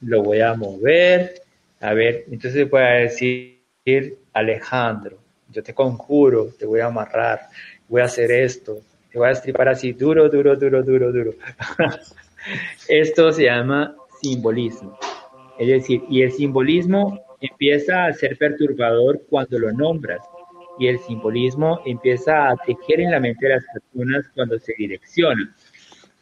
Lo 0.01 0.23
voy 0.23 0.39
a 0.39 0.53
mover. 0.53 1.41
A 1.81 1.93
ver, 1.93 2.25
entonces 2.31 2.69
voy 2.69 2.81
a 2.81 2.91
decir, 2.91 3.61
Alejandro, 4.31 5.17
yo 5.51 5.61
te 5.61 5.73
conjuro, 5.73 6.47
te 6.57 6.65
voy 6.65 6.79
a 6.79 6.87
amarrar, 6.87 7.49
voy 7.89 8.01
a 8.01 8.05
hacer 8.05 8.31
esto, 8.31 8.79
te 9.11 9.19
voy 9.19 9.27
a 9.27 9.31
estripar 9.31 9.67
así, 9.69 9.91
duro, 9.91 10.29
duro, 10.29 10.55
duro, 10.55 10.81
duro, 10.81 11.11
duro. 11.11 11.33
Esto 12.87 13.31
se 13.31 13.45
llama 13.45 13.95
simbolismo. 14.21 14.97
Es 15.57 15.67
decir, 15.67 16.03
y 16.09 16.21
el 16.21 16.31
simbolismo 16.31 17.19
empieza 17.41 18.05
a 18.05 18.13
ser 18.13 18.37
perturbador 18.37 19.21
cuando 19.29 19.59
lo 19.59 19.71
nombras 19.71 20.21
y 20.79 20.87
el 20.87 20.99
simbolismo 20.99 21.81
empieza 21.85 22.49
a 22.49 22.55
tejer 22.57 23.01
en 23.01 23.11
la 23.11 23.19
mente 23.19 23.47
de 23.47 23.55
las 23.55 23.65
personas 23.73 24.25
cuando 24.35 24.59
se 24.59 24.73
direcciona. 24.77 25.53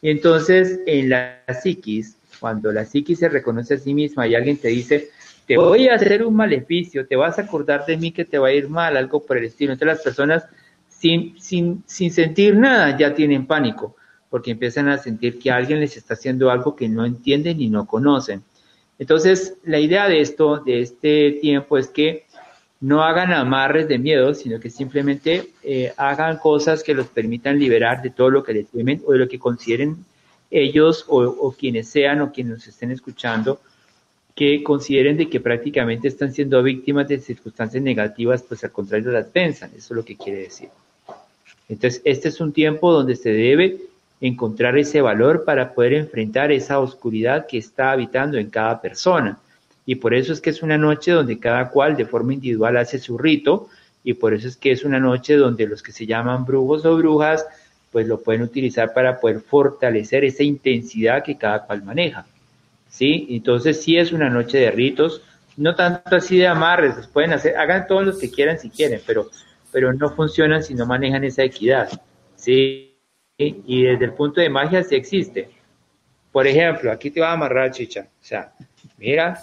Y 0.01 0.09
entonces 0.09 0.79
en 0.85 1.09
la 1.09 1.41
psiquis, 1.61 2.17
cuando 2.39 2.71
la 2.71 2.85
psiquis 2.85 3.19
se 3.19 3.29
reconoce 3.29 3.75
a 3.75 3.77
sí 3.77 3.93
misma 3.93 4.27
y 4.27 4.35
alguien 4.35 4.57
te 4.57 4.69
dice, 4.69 5.09
te 5.45 5.57
voy 5.57 5.87
a 5.87 5.95
hacer 5.95 6.25
un 6.25 6.35
maleficio, 6.35 7.05
te 7.05 7.15
vas 7.15 7.37
a 7.37 7.43
acordar 7.43 7.85
de 7.85 7.97
mí 7.97 8.11
que 8.11 8.25
te 8.25 8.37
va 8.37 8.47
a 8.47 8.53
ir 8.53 8.69
mal, 8.69 8.97
algo 8.97 9.25
por 9.25 9.37
el 9.37 9.45
estilo. 9.45 9.73
Entonces 9.73 9.97
las 9.97 10.03
personas 10.03 10.45
sin, 10.87 11.39
sin, 11.39 11.83
sin 11.85 12.11
sentir 12.11 12.55
nada 12.55 12.97
ya 12.97 13.13
tienen 13.13 13.45
pánico 13.45 13.95
porque 14.35 14.51
empiezan 14.51 14.89
a 14.89 14.97
sentir 14.97 15.39
que 15.39 15.49
alguien 15.49 15.79
les 15.79 15.95
está 15.95 16.15
haciendo 16.15 16.51
algo 16.51 16.75
que 16.75 16.89
no 16.89 17.05
entienden 17.05 17.61
y 17.61 17.69
no 17.69 17.87
conocen. 17.87 18.43
Entonces, 18.99 19.53
la 19.63 19.79
idea 19.79 20.09
de 20.09 20.19
esto, 20.19 20.57
de 20.57 20.81
este 20.81 21.31
tiempo, 21.39 21.77
es 21.77 21.87
que 21.87 22.25
no 22.81 23.01
hagan 23.01 23.31
amarres 23.31 23.87
de 23.87 23.97
miedo, 23.97 24.33
sino 24.33 24.59
que 24.59 24.69
simplemente 24.69 25.51
eh, 25.63 25.93
hagan 25.95 26.37
cosas 26.39 26.83
que 26.83 26.93
los 26.93 27.07
permitan 27.07 27.57
liberar 27.57 28.01
de 28.01 28.09
todo 28.09 28.29
lo 28.29 28.43
que 28.43 28.51
les 28.51 28.67
temen 28.67 29.01
o 29.07 29.13
de 29.13 29.19
lo 29.19 29.29
que 29.29 29.39
consideren 29.39 30.03
ellos 30.51 31.05
o, 31.07 31.21
o 31.21 31.53
quienes 31.53 31.87
sean 31.87 32.19
o 32.19 32.33
quienes 32.33 32.55
nos 32.55 32.67
estén 32.67 32.91
escuchando, 32.91 33.61
que 34.35 34.63
consideren 34.63 35.15
de 35.15 35.29
que 35.29 35.39
prácticamente 35.39 36.09
están 36.09 36.33
siendo 36.33 36.61
víctimas 36.61 37.07
de 37.07 37.19
circunstancias 37.19 37.81
negativas, 37.81 38.43
pues 38.43 38.65
al 38.65 38.73
contrario 38.73 39.11
las 39.11 39.27
pensan, 39.27 39.69
eso 39.77 39.93
es 39.93 39.97
lo 39.97 40.03
que 40.03 40.17
quiere 40.17 40.41
decir. 40.41 40.67
Entonces, 41.69 42.01
este 42.03 42.27
es 42.27 42.41
un 42.41 42.51
tiempo 42.51 42.91
donde 42.91 43.15
se 43.15 43.29
debe 43.29 43.94
encontrar 44.27 44.77
ese 44.77 45.01
valor 45.01 45.43
para 45.45 45.73
poder 45.73 45.93
enfrentar 45.93 46.51
esa 46.51 46.79
oscuridad 46.79 47.45
que 47.47 47.57
está 47.57 47.91
habitando 47.91 48.37
en 48.37 48.49
cada 48.49 48.81
persona. 48.81 49.37
Y 49.85 49.95
por 49.95 50.13
eso 50.13 50.33
es 50.33 50.41
que 50.41 50.49
es 50.49 50.63
una 50.63 50.77
noche 50.77 51.11
donde 51.11 51.39
cada 51.39 51.69
cual 51.69 51.95
de 51.95 52.05
forma 52.05 52.33
individual 52.33 52.77
hace 52.77 52.97
su 52.97 53.17
rito 53.17 53.69
y 54.03 54.13
por 54.13 54.33
eso 54.33 54.47
es 54.47 54.57
que 54.57 54.71
es 54.71 54.83
una 54.83 54.99
noche 54.99 55.35
donde 55.35 55.67
los 55.67 55.83
que 55.83 55.91
se 55.91 56.05
llaman 56.05 56.45
brujos 56.45 56.85
o 56.85 56.95
brujas 56.97 57.45
pues 57.91 58.07
lo 58.07 58.19
pueden 58.21 58.41
utilizar 58.41 58.93
para 58.93 59.19
poder 59.19 59.39
fortalecer 59.39 60.25
esa 60.25 60.43
intensidad 60.43 61.23
que 61.23 61.37
cada 61.37 61.65
cual 61.65 61.83
maneja. 61.83 62.25
¿Sí? 62.89 63.27
Entonces 63.29 63.81
sí 63.81 63.97
es 63.97 64.11
una 64.11 64.29
noche 64.29 64.57
de 64.57 64.71
ritos, 64.71 65.21
no 65.57 65.75
tanto 65.75 66.15
así 66.15 66.37
de 66.37 66.47
amarres, 66.47 66.95
los 66.97 67.07
pueden 67.07 67.33
hacer, 67.33 67.55
hagan 67.57 67.87
todos 67.87 68.05
los 68.05 68.17
que 68.17 68.29
quieran 68.29 68.59
si 68.59 68.69
quieren, 68.69 69.01
pero, 69.05 69.29
pero 69.71 69.93
no 69.93 70.09
funcionan 70.09 70.63
si 70.63 70.73
no 70.73 70.85
manejan 70.85 71.23
esa 71.23 71.43
equidad. 71.43 71.89
¿Sí? 72.35 72.94
Y 73.37 73.83
desde 73.83 74.05
el 74.05 74.13
punto 74.13 74.41
de 74.41 74.49
magia 74.49 74.83
sí 74.83 74.95
existe. 74.95 75.49
Por 76.35 76.47
ejemplo, 76.47 76.91
aquí 76.91 77.11
te 77.11 77.21
va 77.21 77.29
a 77.29 77.33
amarrar 77.33 77.71
chicha. 77.71 78.09
O 78.19 78.23
sea, 78.23 78.51
mira. 78.97 79.39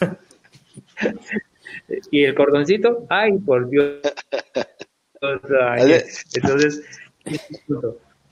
y 2.10 2.24
el 2.24 2.34
cordoncito, 2.34 3.06
ay, 3.08 3.38
por 3.38 3.70
Dios. 3.70 4.00
entonces, 6.34 6.82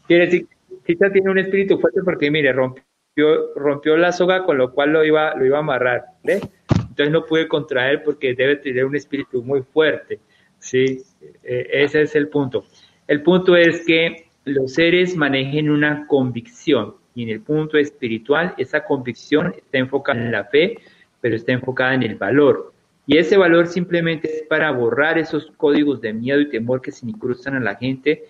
quiere 0.09 0.45
chicha 0.85 1.13
tiene 1.13 1.31
un 1.31 1.39
espíritu 1.39 1.79
fuerte 1.79 2.01
porque, 2.05 2.33
mire, 2.33 2.53
rompió, 2.53 3.55
rompió 3.55 3.97
la 3.97 4.11
soga 4.11 4.45
con 4.45 4.59
lo 4.59 4.73
cual 4.73 4.93
lo 4.93 5.05
iba, 5.05 5.37
lo 5.37 5.47
iba 5.47 5.59
a 5.59 5.61
amarrar. 5.61 6.07
¿ve? 6.25 6.41
Entonces 6.69 7.11
no 7.11 7.25
pude 7.25 7.47
contraer 7.47 8.03
porque 8.03 8.35
debe 8.35 8.57
tener 8.57 8.85
un 8.85 8.97
espíritu 8.97 9.45
muy 9.45 9.63
fuerte. 9.63 10.19
Sí, 10.59 11.05
e, 11.45 11.69
ese 11.71 12.03
es 12.03 12.17
el 12.17 12.29
punto. 12.29 12.65
El 13.07 13.23
punto 13.23 13.55
es 13.55 13.87
que 13.87 14.30
los 14.51 14.75
seres 14.75 15.17
manejen 15.17 15.71
una 15.71 16.07
convicción 16.07 16.95
y 17.15 17.25
en 17.25 17.31
el 17.31 17.41
punto 17.41 17.79
espiritual 17.79 18.55
esa 18.59 18.85
convicción 18.85 19.55
está 19.57 19.79
enfocada 19.79 20.21
en 20.21 20.33
la 20.33 20.45
fe, 20.45 20.79
pero 21.21 21.37
está 21.37 21.53
enfocada 21.53 21.95
en 21.95 22.03
el 22.03 22.17
valor. 22.17 22.73
Y 23.07 23.19
ese 23.19 23.37
valor 23.37 23.67
simplemente 23.67 24.29
es 24.29 24.43
para 24.43 24.71
borrar 24.71 25.19
esos 25.19 25.51
códigos 25.57 26.01
de 26.01 26.13
miedo 26.13 26.41
y 26.41 26.49
temor 26.49 26.81
que 26.81 26.93
se 26.93 27.07
incrustan 27.07 27.57
a 27.57 27.61
la 27.61 27.75
gente 27.75 28.25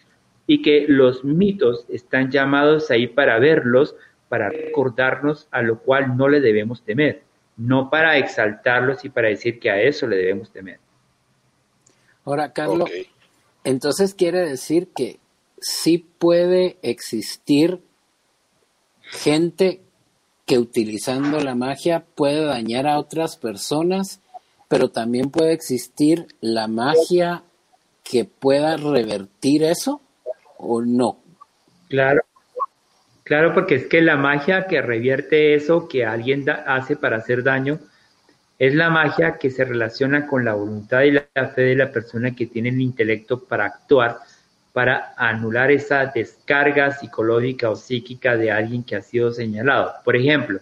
y 0.46 0.62
que 0.62 0.86
los 0.88 1.24
mitos 1.24 1.84
están 1.88 2.30
llamados 2.30 2.90
ahí 2.90 3.06
para 3.06 3.38
verlos, 3.38 3.94
para 4.28 4.48
recordarnos 4.48 5.48
a 5.50 5.62
lo 5.62 5.80
cual 5.80 6.16
no 6.16 6.28
le 6.28 6.40
debemos 6.40 6.82
temer, 6.82 7.22
no 7.56 7.90
para 7.90 8.16
exaltarlos 8.16 9.04
y 9.04 9.10
para 9.10 9.28
decir 9.28 9.60
que 9.60 9.70
a 9.70 9.82
eso 9.82 10.06
le 10.06 10.16
debemos 10.16 10.50
temer. 10.50 10.78
Ahora, 12.24 12.52
Carlos, 12.52 12.90
entonces 13.64 14.14
quiere 14.14 14.38
decir 14.40 14.88
que 14.96 15.18
sí 15.61 15.98
puede 15.98 16.78
existir 16.82 17.80
gente 19.02 19.80
que 20.46 20.58
utilizando 20.58 21.40
la 21.40 21.54
magia 21.54 22.04
puede 22.14 22.44
dañar 22.44 22.86
a 22.86 22.98
otras 22.98 23.36
personas, 23.36 24.20
pero 24.68 24.88
también 24.88 25.30
puede 25.30 25.52
existir 25.52 26.26
la 26.40 26.66
magia 26.66 27.44
que 28.02 28.24
pueda 28.24 28.76
revertir 28.76 29.62
eso 29.62 30.00
o 30.56 30.82
no. 30.82 31.18
Claro, 31.88 32.22
claro, 33.22 33.54
porque 33.54 33.76
es 33.76 33.86
que 33.86 34.00
la 34.00 34.16
magia 34.16 34.66
que 34.66 34.80
revierte 34.82 35.54
eso 35.54 35.88
que 35.88 36.04
alguien 36.04 36.44
hace 36.50 36.96
para 36.96 37.18
hacer 37.18 37.42
daño 37.42 37.78
es 38.58 38.74
la 38.74 38.90
magia 38.90 39.38
que 39.38 39.50
se 39.50 39.64
relaciona 39.64 40.26
con 40.26 40.44
la 40.44 40.54
voluntad 40.54 41.02
y 41.02 41.12
la 41.12 41.48
fe 41.54 41.62
de 41.62 41.76
la 41.76 41.90
persona 41.90 42.34
que 42.34 42.46
tiene 42.46 42.68
el 42.68 42.80
intelecto 42.80 43.42
para 43.44 43.64
actuar 43.64 44.18
para 44.72 45.14
anular 45.16 45.70
esa 45.70 46.06
descarga 46.06 46.92
psicológica 46.92 47.70
o 47.70 47.76
psíquica 47.76 48.36
de 48.36 48.50
alguien 48.50 48.84
que 48.84 48.96
ha 48.96 49.02
sido 49.02 49.32
señalado. 49.32 49.92
Por 50.04 50.16
ejemplo, 50.16 50.60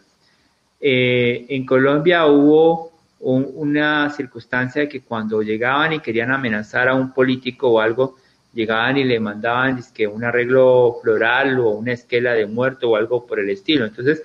eh, 0.81 1.47
en 1.49 1.67
Colombia 1.67 2.27
hubo 2.27 2.93
una 3.21 4.09
circunstancia 4.11 4.89
que 4.89 5.01
cuando 5.03 5.43
llegaban 5.43 5.93
y 5.93 6.01
querían 6.01 6.31
amenazar 6.31 6.89
a 6.89 6.95
un 6.95 7.13
político 7.13 7.69
o 7.69 7.81
algo, 7.81 8.17
llegaban 8.55 8.97
y 8.97 9.05
le 9.05 9.19
mandaban 9.19 9.83
que 9.93 10.07
un 10.07 10.25
arreglo 10.25 10.99
floral 11.03 11.59
o 11.59 11.71
una 11.71 11.93
esquela 11.93 12.33
de 12.33 12.47
muerto 12.47 12.91
o 12.91 12.97
algo 12.97 13.27
por 13.27 13.41
el 13.41 13.51
estilo. 13.51 13.87
Entonces, 13.87 14.23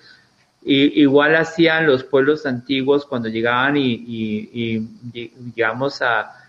igual 0.61 1.35
hacían 1.35 1.87
los 1.87 2.03
pueblos 2.03 2.45
antiguos 2.45 3.05
cuando 3.05 3.29
llegaban 3.29 3.75
y, 3.75 4.03
y 4.05 4.87
digamos, 5.09 6.01
a, 6.03 6.42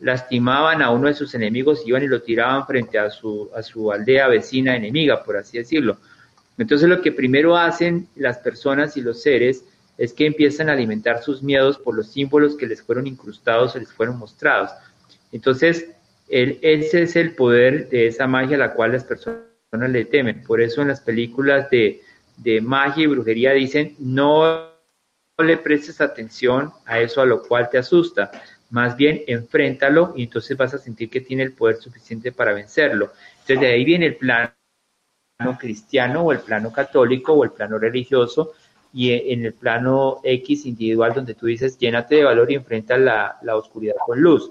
lastimaban 0.00 0.82
a 0.82 0.90
uno 0.90 1.08
de 1.08 1.14
sus 1.14 1.34
enemigos, 1.34 1.82
iban 1.86 2.02
y 2.02 2.08
lo 2.08 2.22
tiraban 2.22 2.66
frente 2.66 2.98
a 2.98 3.10
su, 3.10 3.50
a 3.54 3.62
su 3.62 3.90
aldea 3.92 4.28
vecina 4.28 4.76
enemiga, 4.76 5.22
por 5.24 5.36
así 5.36 5.58
decirlo. 5.58 5.98
Entonces 6.56 6.88
lo 6.88 7.00
que 7.00 7.12
primero 7.12 7.56
hacen 7.56 8.08
las 8.16 8.38
personas 8.38 8.96
y 8.96 9.00
los 9.00 9.22
seres 9.22 9.64
es 9.96 10.12
que 10.12 10.26
empiezan 10.26 10.68
a 10.68 10.72
alimentar 10.72 11.22
sus 11.22 11.42
miedos 11.42 11.78
por 11.78 11.94
los 11.94 12.08
símbolos 12.08 12.56
que 12.56 12.66
les 12.66 12.82
fueron 12.82 13.06
incrustados 13.06 13.74
o 13.74 13.78
les 13.78 13.92
fueron 13.92 14.18
mostrados. 14.18 14.70
Entonces, 15.32 15.90
ese 16.28 17.02
es 17.02 17.16
el 17.16 17.34
poder 17.34 17.88
de 17.88 18.06
esa 18.06 18.26
magia 18.26 18.56
a 18.56 18.60
la 18.60 18.74
cual 18.74 18.92
las 18.92 19.04
personas 19.04 19.42
le 19.72 20.04
temen. 20.04 20.42
Por 20.44 20.60
eso 20.60 20.82
en 20.82 20.88
las 20.88 21.00
películas 21.00 21.68
de, 21.70 22.00
de 22.36 22.60
magia 22.60 23.04
y 23.04 23.06
brujería 23.06 23.52
dicen, 23.52 23.96
no 23.98 24.68
le 25.38 25.56
prestes 25.56 26.00
atención 26.00 26.72
a 26.84 27.00
eso 27.00 27.20
a 27.20 27.26
lo 27.26 27.42
cual 27.42 27.68
te 27.70 27.78
asusta, 27.78 28.30
más 28.70 28.96
bien 28.96 29.22
enfréntalo 29.26 30.12
y 30.16 30.24
entonces 30.24 30.56
vas 30.56 30.74
a 30.74 30.78
sentir 30.78 31.08
que 31.08 31.20
tiene 31.20 31.42
el 31.42 31.52
poder 31.52 31.76
suficiente 31.76 32.32
para 32.32 32.52
vencerlo. 32.52 33.12
Entonces 33.32 33.60
de 33.60 33.66
ahí 33.68 33.84
viene 33.84 34.06
el 34.06 34.16
plano 34.16 34.52
cristiano 35.58 36.22
o 36.22 36.32
el 36.32 36.40
plano 36.40 36.72
católico 36.72 37.32
o 37.32 37.44
el 37.44 37.50
plano 37.50 37.78
religioso 37.78 38.52
y 38.92 39.12
en 39.12 39.44
el 39.44 39.52
plano 39.52 40.20
X 40.22 40.66
individual 40.66 41.14
donde 41.14 41.34
tú 41.34 41.46
dices 41.46 41.78
llénate 41.78 42.16
de 42.16 42.24
valor 42.24 42.50
y 42.50 42.56
enfrenta 42.56 42.98
la, 42.98 43.38
la 43.42 43.56
oscuridad 43.56 43.94
con 44.04 44.20
luz. 44.20 44.50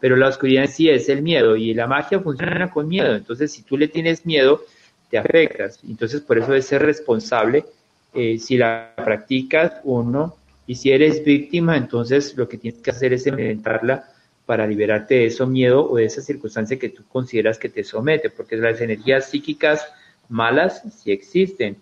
Pero 0.00 0.16
la 0.16 0.28
oscuridad 0.28 0.64
en 0.64 0.70
sí 0.70 0.88
es 0.88 1.08
el 1.08 1.22
miedo 1.22 1.56
y 1.56 1.74
la 1.74 1.86
magia 1.86 2.20
funciona 2.20 2.70
con 2.70 2.88
miedo. 2.88 3.14
Entonces 3.14 3.52
si 3.52 3.62
tú 3.62 3.76
le 3.76 3.88
tienes 3.88 4.24
miedo, 4.26 4.62
te 5.10 5.18
afectas. 5.18 5.80
Entonces 5.84 6.22
por 6.22 6.38
eso 6.38 6.54
es 6.54 6.66
ser 6.66 6.82
responsable 6.82 7.66
eh, 8.14 8.38
si 8.38 8.56
la 8.56 8.94
practicas 8.96 9.74
o 9.84 10.02
no. 10.02 10.36
Y 10.66 10.74
si 10.76 10.90
eres 10.90 11.24
víctima, 11.24 11.76
entonces 11.76 12.36
lo 12.36 12.48
que 12.48 12.58
tienes 12.58 12.80
que 12.80 12.90
hacer 12.90 13.12
es 13.12 13.26
enfrentarla 13.26 14.08
para 14.46 14.66
liberarte 14.66 15.14
de 15.14 15.26
ese 15.26 15.44
miedo 15.46 15.88
o 15.88 15.96
de 15.96 16.04
esa 16.04 16.20
circunstancia 16.20 16.78
que 16.78 16.88
tú 16.88 17.04
consideras 17.08 17.58
que 17.58 17.68
te 17.68 17.84
somete, 17.84 18.30
porque 18.30 18.56
las 18.56 18.80
energías 18.80 19.30
psíquicas 19.30 19.86
malas 20.28 20.82
sí 20.96 21.12
existen 21.12 21.76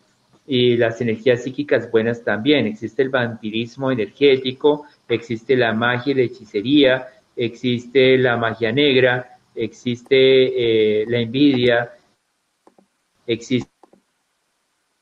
y 0.47 0.77
las 0.77 1.01
energías 1.01 1.43
psíquicas 1.43 1.91
buenas 1.91 2.25
también. 2.25 2.67
Existe 2.67 3.03
el 3.03 3.11
vampirismo 3.11 3.91
energético, 3.91 4.87
existe 5.09 5.57
la 5.57 5.73
magia 5.73 6.13
y 6.13 6.15
la 6.15 6.23
hechicería, 6.23 7.09
existe 7.37 8.19
la 8.19 8.37
magia 8.37 8.73
negra, 8.73 9.39
existe 9.55 11.03
eh, 11.03 11.05
la 11.07 11.19
envidia, 11.19 11.93
existe 13.27 13.71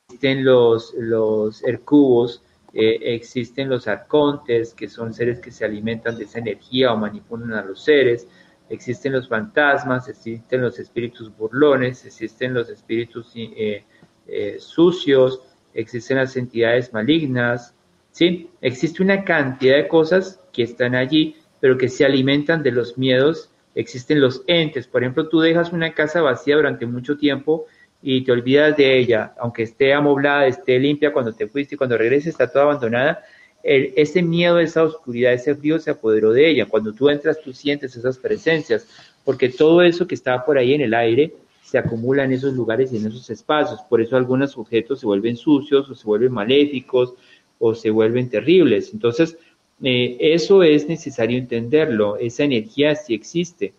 existen 0.09 0.43
los, 0.43 0.93
los 0.95 1.63
hercubos, 1.63 2.41
eh, 2.73 2.99
existen 3.15 3.69
los 3.69 3.87
arcontes, 3.87 4.73
que 4.73 4.87
son 4.87 5.13
seres 5.13 5.39
que 5.39 5.51
se 5.51 5.65
alimentan 5.65 6.17
de 6.17 6.25
esa 6.25 6.39
energía 6.39 6.93
o 6.93 6.97
manipulan 6.97 7.53
a 7.53 7.63
los 7.63 7.83
seres, 7.83 8.27
existen 8.69 9.13
los 9.13 9.27
fantasmas, 9.27 10.07
existen 10.07 10.61
los 10.61 10.77
espíritus 10.79 11.35
burlones, 11.35 12.05
existen 12.05 12.53
los 12.53 12.69
espíritus 12.69 13.31
eh, 13.35 13.83
eh, 14.27 14.57
sucios, 14.59 15.41
existen 15.73 16.17
las 16.17 16.37
entidades 16.37 16.93
malignas, 16.93 17.73
¿sí? 18.11 18.49
Existe 18.61 19.01
una 19.01 19.23
cantidad 19.23 19.77
de 19.77 19.87
cosas 19.87 20.39
que 20.53 20.63
están 20.63 20.93
allí, 20.93 21.37
pero 21.59 21.77
que 21.77 21.89
se 21.89 22.05
alimentan 22.05 22.61
de 22.61 22.71
los 22.71 22.97
miedos. 22.97 23.49
Existen 23.73 24.21
los 24.21 24.43
entes, 24.47 24.87
por 24.87 25.01
ejemplo, 25.01 25.27
tú 25.27 25.39
dejas 25.39 25.73
una 25.73 25.93
casa 25.93 26.21
vacía 26.21 26.55
durante 26.55 26.85
mucho 26.85 27.17
tiempo 27.17 27.65
y 28.01 28.23
te 28.23 28.31
olvidas 28.31 28.77
de 28.77 28.97
ella, 28.97 29.33
aunque 29.39 29.63
esté 29.63 29.93
amoblada, 29.93 30.47
esté 30.47 30.79
limpia 30.79 31.11
cuando 31.11 31.33
te 31.33 31.47
fuiste 31.47 31.75
y 31.75 31.77
cuando 31.77 31.97
regreses 31.97 32.27
está 32.27 32.49
toda 32.49 32.65
abandonada, 32.65 33.23
ese 33.61 34.21
miedo, 34.21 34.59
esa 34.59 34.83
oscuridad, 34.83 35.33
ese 35.33 35.53
frío 35.55 35.79
se 35.79 35.91
apoderó 35.91 36.31
de 36.31 36.49
ella. 36.49 36.65
Cuando 36.65 36.93
tú 36.93 37.09
entras, 37.09 37.41
tú 37.41 37.51
sientes 37.51 37.95
esas 37.95 38.17
presencias, 38.17 38.87
porque 39.25 39.49
todo 39.49 39.81
eso 39.81 40.07
que 40.07 40.15
estaba 40.15 40.45
por 40.45 40.57
ahí 40.57 40.73
en 40.73 40.81
el 40.81 40.93
aire 40.93 41.33
se 41.61 41.77
acumula 41.77 42.23
en 42.23 42.31
esos 42.31 42.53
lugares 42.53 42.91
y 42.93 42.97
en 42.97 43.07
esos 43.07 43.29
espacios. 43.29 43.81
Por 43.89 44.01
eso 44.01 44.15
algunos 44.15 44.57
objetos 44.57 45.01
se 45.01 45.05
vuelven 45.05 45.35
sucios 45.35 45.89
o 45.89 45.95
se 45.95 46.05
vuelven 46.05 46.31
maléficos 46.31 47.13
o 47.59 47.75
se 47.75 47.89
vuelven 47.89 48.29
terribles. 48.29 48.93
Entonces, 48.93 49.37
eh, 49.83 50.17
eso 50.19 50.63
es 50.63 50.87
necesario 50.87 51.37
entenderlo. 51.37 52.17
Esa 52.17 52.45
energía 52.45 52.95
sí 52.95 53.13
existe 53.13 53.73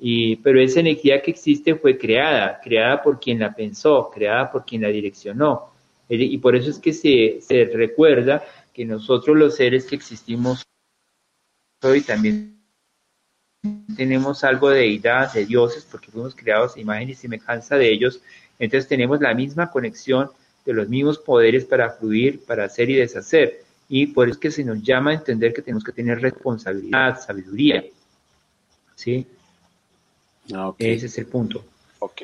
y, 0.00 0.36
pero 0.36 0.60
esa 0.60 0.80
energía 0.80 1.20
que 1.20 1.30
existe 1.30 1.74
fue 1.74 1.98
creada, 1.98 2.58
creada 2.62 3.02
por 3.02 3.20
quien 3.20 3.38
la 3.38 3.54
pensó, 3.54 4.10
creada 4.10 4.50
por 4.50 4.64
quien 4.64 4.82
la 4.82 4.88
direccionó. 4.88 5.70
Y 6.08 6.38
por 6.38 6.56
eso 6.56 6.70
es 6.70 6.78
que 6.78 6.92
se, 6.92 7.40
se 7.40 7.66
recuerda 7.66 8.42
que 8.72 8.84
nosotros 8.84 9.36
los 9.36 9.56
seres 9.56 9.84
que 9.84 9.96
existimos 9.96 10.64
hoy 11.82 12.00
también 12.00 12.58
tenemos 13.94 14.42
algo 14.42 14.70
de 14.70 14.80
deidad, 14.80 15.32
de 15.32 15.44
dioses, 15.44 15.86
porque 15.88 16.10
fuimos 16.10 16.34
creados 16.34 16.76
a 16.76 16.80
imagen 16.80 17.10
y 17.10 17.14
semejanza 17.14 17.76
de 17.76 17.92
ellos. 17.92 18.20
Entonces 18.58 18.88
tenemos 18.88 19.20
la 19.20 19.34
misma 19.34 19.70
conexión 19.70 20.30
de 20.64 20.72
los 20.72 20.88
mismos 20.88 21.18
poderes 21.18 21.64
para 21.66 21.90
fluir, 21.90 22.42
para 22.44 22.64
hacer 22.64 22.88
y 22.88 22.94
deshacer. 22.94 23.64
Y 23.88 24.08
por 24.08 24.28
eso 24.28 24.36
es 24.36 24.40
que 24.40 24.50
se 24.50 24.64
nos 24.64 24.82
llama 24.82 25.10
a 25.10 25.14
entender 25.14 25.52
que 25.52 25.62
tenemos 25.62 25.84
que 25.84 25.92
tener 25.92 26.20
responsabilidad, 26.20 27.20
sabiduría. 27.20 27.84
¿Sí? 28.94 29.26
Ah, 30.54 30.74
Ese 30.78 31.06
es 31.06 31.18
el 31.18 31.26
punto. 31.26 31.62
Ok. 31.98 32.22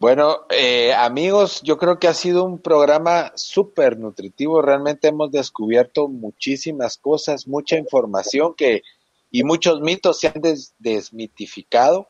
Bueno, 0.00 0.42
eh, 0.50 0.94
amigos, 0.94 1.60
yo 1.62 1.76
creo 1.76 1.98
que 1.98 2.06
ha 2.06 2.14
sido 2.14 2.44
un 2.44 2.58
programa 2.58 3.32
súper 3.34 3.98
nutritivo. 3.98 4.62
Realmente 4.62 5.08
hemos 5.08 5.32
descubierto 5.32 6.06
muchísimas 6.06 6.98
cosas, 6.98 7.48
mucha 7.48 7.76
información 7.76 8.54
que 8.54 8.82
y 9.30 9.42
muchos 9.42 9.80
mitos 9.80 10.20
se 10.20 10.28
han 10.28 10.40
desmitificado. 10.78 12.08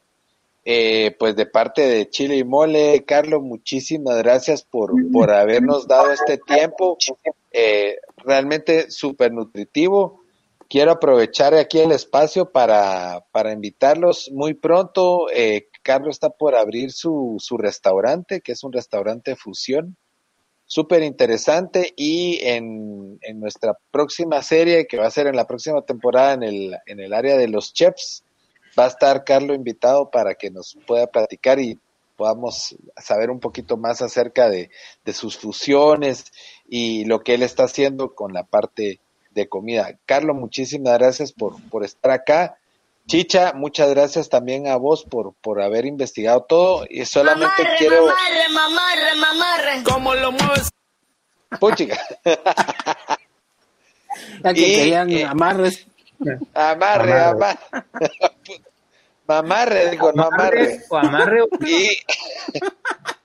Eh, 0.71 1.17
pues 1.19 1.35
de 1.35 1.47
parte 1.47 1.81
de 1.81 2.11
Chile 2.11 2.37
y 2.37 2.45
Mole, 2.45 3.05
Carlos, 3.07 3.43
muchísimas 3.43 4.19
gracias 4.19 4.63
por, 4.63 4.93
por 5.11 5.31
habernos 5.31 5.89
dado 5.89 6.13
este 6.13 6.37
tiempo. 6.37 6.99
Eh, 7.51 7.97
realmente 8.19 8.91
súper 8.91 9.33
nutritivo 9.33 10.25
quiero 10.69 10.93
aprovechar 10.93 11.55
aquí 11.55 11.81
el 11.81 11.93
espacio 11.93 12.51
para, 12.51 13.25
para 13.33 13.53
invitarlos 13.53 14.31
muy 14.33 14.55
pronto. 14.55 15.29
Eh, 15.33 15.69
Carlos 15.83 16.17
está 16.17 16.31
por 16.31 16.55
abrir 16.55 16.93
su, 16.93 17.37
su 17.39 17.57
restaurante, 17.57 18.41
que 18.41 18.53
es 18.53 18.63
un 18.63 18.73
restaurante 18.73 19.35
fusión, 19.37 19.97
súper 20.67 21.03
interesante. 21.03 21.93
Y 21.97 22.41
en, 22.43 23.19
en, 23.23 23.41
nuestra 23.41 23.77
próxima 23.91 24.43
serie, 24.43 24.87
que 24.87 24.99
va 24.99 25.07
a 25.07 25.11
ser 25.11 25.27
en 25.27 25.37
la 25.37 25.47
próxima 25.47 25.83
temporada 25.83 26.35
en 26.35 26.43
el, 26.43 26.77
en 26.87 27.01
el 27.01 27.15
área 27.15 27.37
de 27.37 27.49
los 27.49 27.73
chefs, 27.73 28.23
va 28.79 28.85
a 28.85 28.89
estar 28.89 29.25
Carlos 29.25 29.57
invitado 29.57 30.11
para 30.11 30.35
que 30.35 30.51
nos 30.51 30.77
pueda 30.87 31.07
platicar 31.07 31.59
y 31.59 31.79
podamos 32.17 32.77
saber 32.97 33.31
un 33.31 33.39
poquito 33.39 33.77
más 33.77 34.03
acerca 34.03 34.51
de, 34.51 34.71
de 35.05 35.13
sus 35.13 35.39
fusiones 35.39 36.27
y 36.69 37.05
lo 37.05 37.21
que 37.21 37.35
él 37.35 37.43
está 37.43 37.65
haciendo 37.65 38.15
con 38.15 38.33
la 38.33 38.43
parte 38.43 39.01
de 39.39 39.49
comida. 39.49 39.99
Carlos, 40.07 40.37
muchísimas 40.37 40.99
gracias 40.99 41.33
por, 41.33 41.61
por 41.71 41.85
estar 41.85 42.11
acá. 42.11 42.59
Chicha, 43.07 43.53
muchas 43.55 43.89
gracias 43.91 44.29
también 44.29 44.67
a 44.69 44.77
vos 44.77 45.05
por, 45.05 45.33
por 45.41 45.63
haber 45.63 45.87
investigado 45.87 46.43
todo 46.43 46.85
y 46.89 47.07
solamente 47.07 47.63
quiero... 47.79 48.07
Mamarre, 48.07 48.49
mamarre, 48.53 49.15
mamarre. 49.17 49.83
¿Cómo 49.83 50.15
lo 50.15 50.33
mueves? 50.33 50.71
Puchica. 51.59 51.99
que 54.43 54.55
querían 54.55 55.11
eh, 55.11 55.25
amarres. 55.25 55.87
Amarre, 56.53 57.19
amarre. 57.19 57.59
mamarre, 59.27 59.91
digo, 59.91 60.13
no 60.13 60.25
amarre. 60.25 60.83
O 60.91 60.97
amarre. 60.97 61.45
Y... 61.67 61.97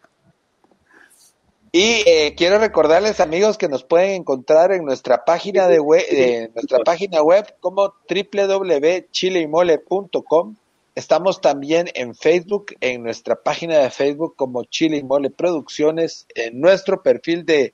Y 1.75 2.03
eh, 2.05 2.35
quiero 2.37 2.59
recordarles, 2.59 3.19
amigos, 3.19 3.57
que 3.57 3.67
nos 3.67 3.83
pueden 3.83 4.11
encontrar 4.11 4.71
en 4.73 4.85
nuestra 4.85 5.25
página 5.25 5.67
de 5.67 5.79
web, 5.79 6.05
eh, 6.07 6.51
nuestra 6.53 6.83
página 6.83 7.23
web 7.23 7.55
como 7.59 7.95
www.chileymole.com. 8.07 10.55
Estamos 10.93 11.41
también 11.41 11.89
en 11.95 12.13
Facebook, 12.13 12.75
en 12.79 13.01
nuestra 13.01 13.41
página 13.41 13.79
de 13.79 13.89
Facebook 13.89 14.35
como 14.35 14.65
Chile 14.65 14.97
y 14.97 15.03
Mole 15.03 15.31
Producciones. 15.31 16.27
En 16.35 16.61
nuestro 16.61 17.01
perfil 17.01 17.43
de 17.43 17.73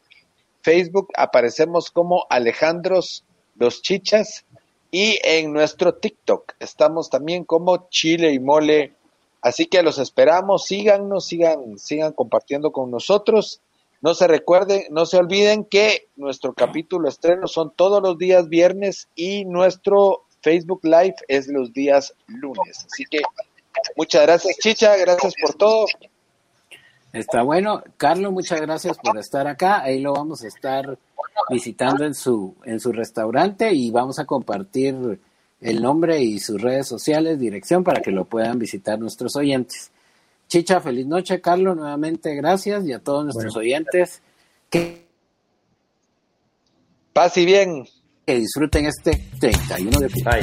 Facebook 0.61 1.09
aparecemos 1.17 1.91
como 1.91 2.25
Alejandros 2.29 3.25
Los 3.57 3.81
Chichas. 3.81 4.45
Y 4.91 5.19
en 5.25 5.51
nuestro 5.51 5.95
TikTok 5.95 6.53
estamos 6.61 7.09
también 7.09 7.43
como 7.43 7.89
Chile 7.89 8.31
y 8.31 8.39
Mole. 8.39 8.93
Así 9.41 9.65
que 9.65 9.83
los 9.83 9.99
esperamos, 9.99 10.63
síganos, 10.63 11.25
sigan, 11.25 11.77
sigan 11.77 12.13
compartiendo 12.13 12.71
con 12.71 12.89
nosotros. 12.89 13.61
No 14.01 14.13
se 14.13 14.27
recuerden, 14.27 14.83
no 14.91 15.05
se 15.05 15.17
olviden 15.17 15.65
que 15.65 16.07
nuestro 16.15 16.53
capítulo 16.53 17.09
estreno 17.09 17.47
son 17.47 17.73
todos 17.75 18.01
los 18.01 18.17
días 18.17 18.47
viernes 18.47 19.09
y 19.15 19.45
nuestro 19.45 20.25
Facebook 20.41 20.81
Live 20.83 21.15
es 21.27 21.47
los 21.47 21.73
días 21.73 22.13
lunes. 22.27 22.85
Así 22.89 23.03
que 23.09 23.21
muchas 23.97 24.21
gracias, 24.21 24.57
Chicha, 24.57 24.95
gracias 24.95 25.33
por 25.41 25.53
todo. 25.55 25.85
Está 27.11 27.41
bueno. 27.41 27.83
Carlos, 27.97 28.31
muchas 28.31 28.61
gracias 28.61 28.97
por 28.97 29.17
estar 29.17 29.47
acá. 29.47 29.81
Ahí 29.81 29.99
lo 29.99 30.13
vamos 30.13 30.43
a 30.43 30.47
estar 30.47 30.97
visitando 31.49 32.05
en 32.05 32.13
su, 32.13 32.55
en 32.65 32.79
su 32.79 32.91
restaurante 32.91 33.73
y 33.73 33.89
vamos 33.91 34.19
a 34.19 34.25
compartir 34.25 35.19
el 35.59 35.81
nombre 35.81 36.21
y 36.21 36.39
sus 36.39 36.61
redes 36.61 36.87
sociales, 36.87 37.39
dirección 37.39 37.83
para 37.83 38.01
que 38.01 38.11
lo 38.11 38.25
puedan 38.25 38.59
visitar 38.59 38.99
nuestros 38.99 39.35
oyentes. 39.35 39.91
Chicha, 40.49 40.81
feliz 40.81 41.05
noche, 41.05 41.39
Carlos, 41.39 41.77
nuevamente 41.77 42.33
gracias 42.33 42.83
y 42.85 42.91
a 42.91 42.97
todos 42.97 43.23
nuestros 43.23 43.55
oyentes. 43.55 44.23
Paz 47.13 47.37
y 47.37 47.45
bien. 47.45 47.85
Que 48.25 48.39
disfruten 48.39 48.87
este 48.87 49.11
31 49.39 49.99
de 49.99 50.05
octubre. 50.07 50.41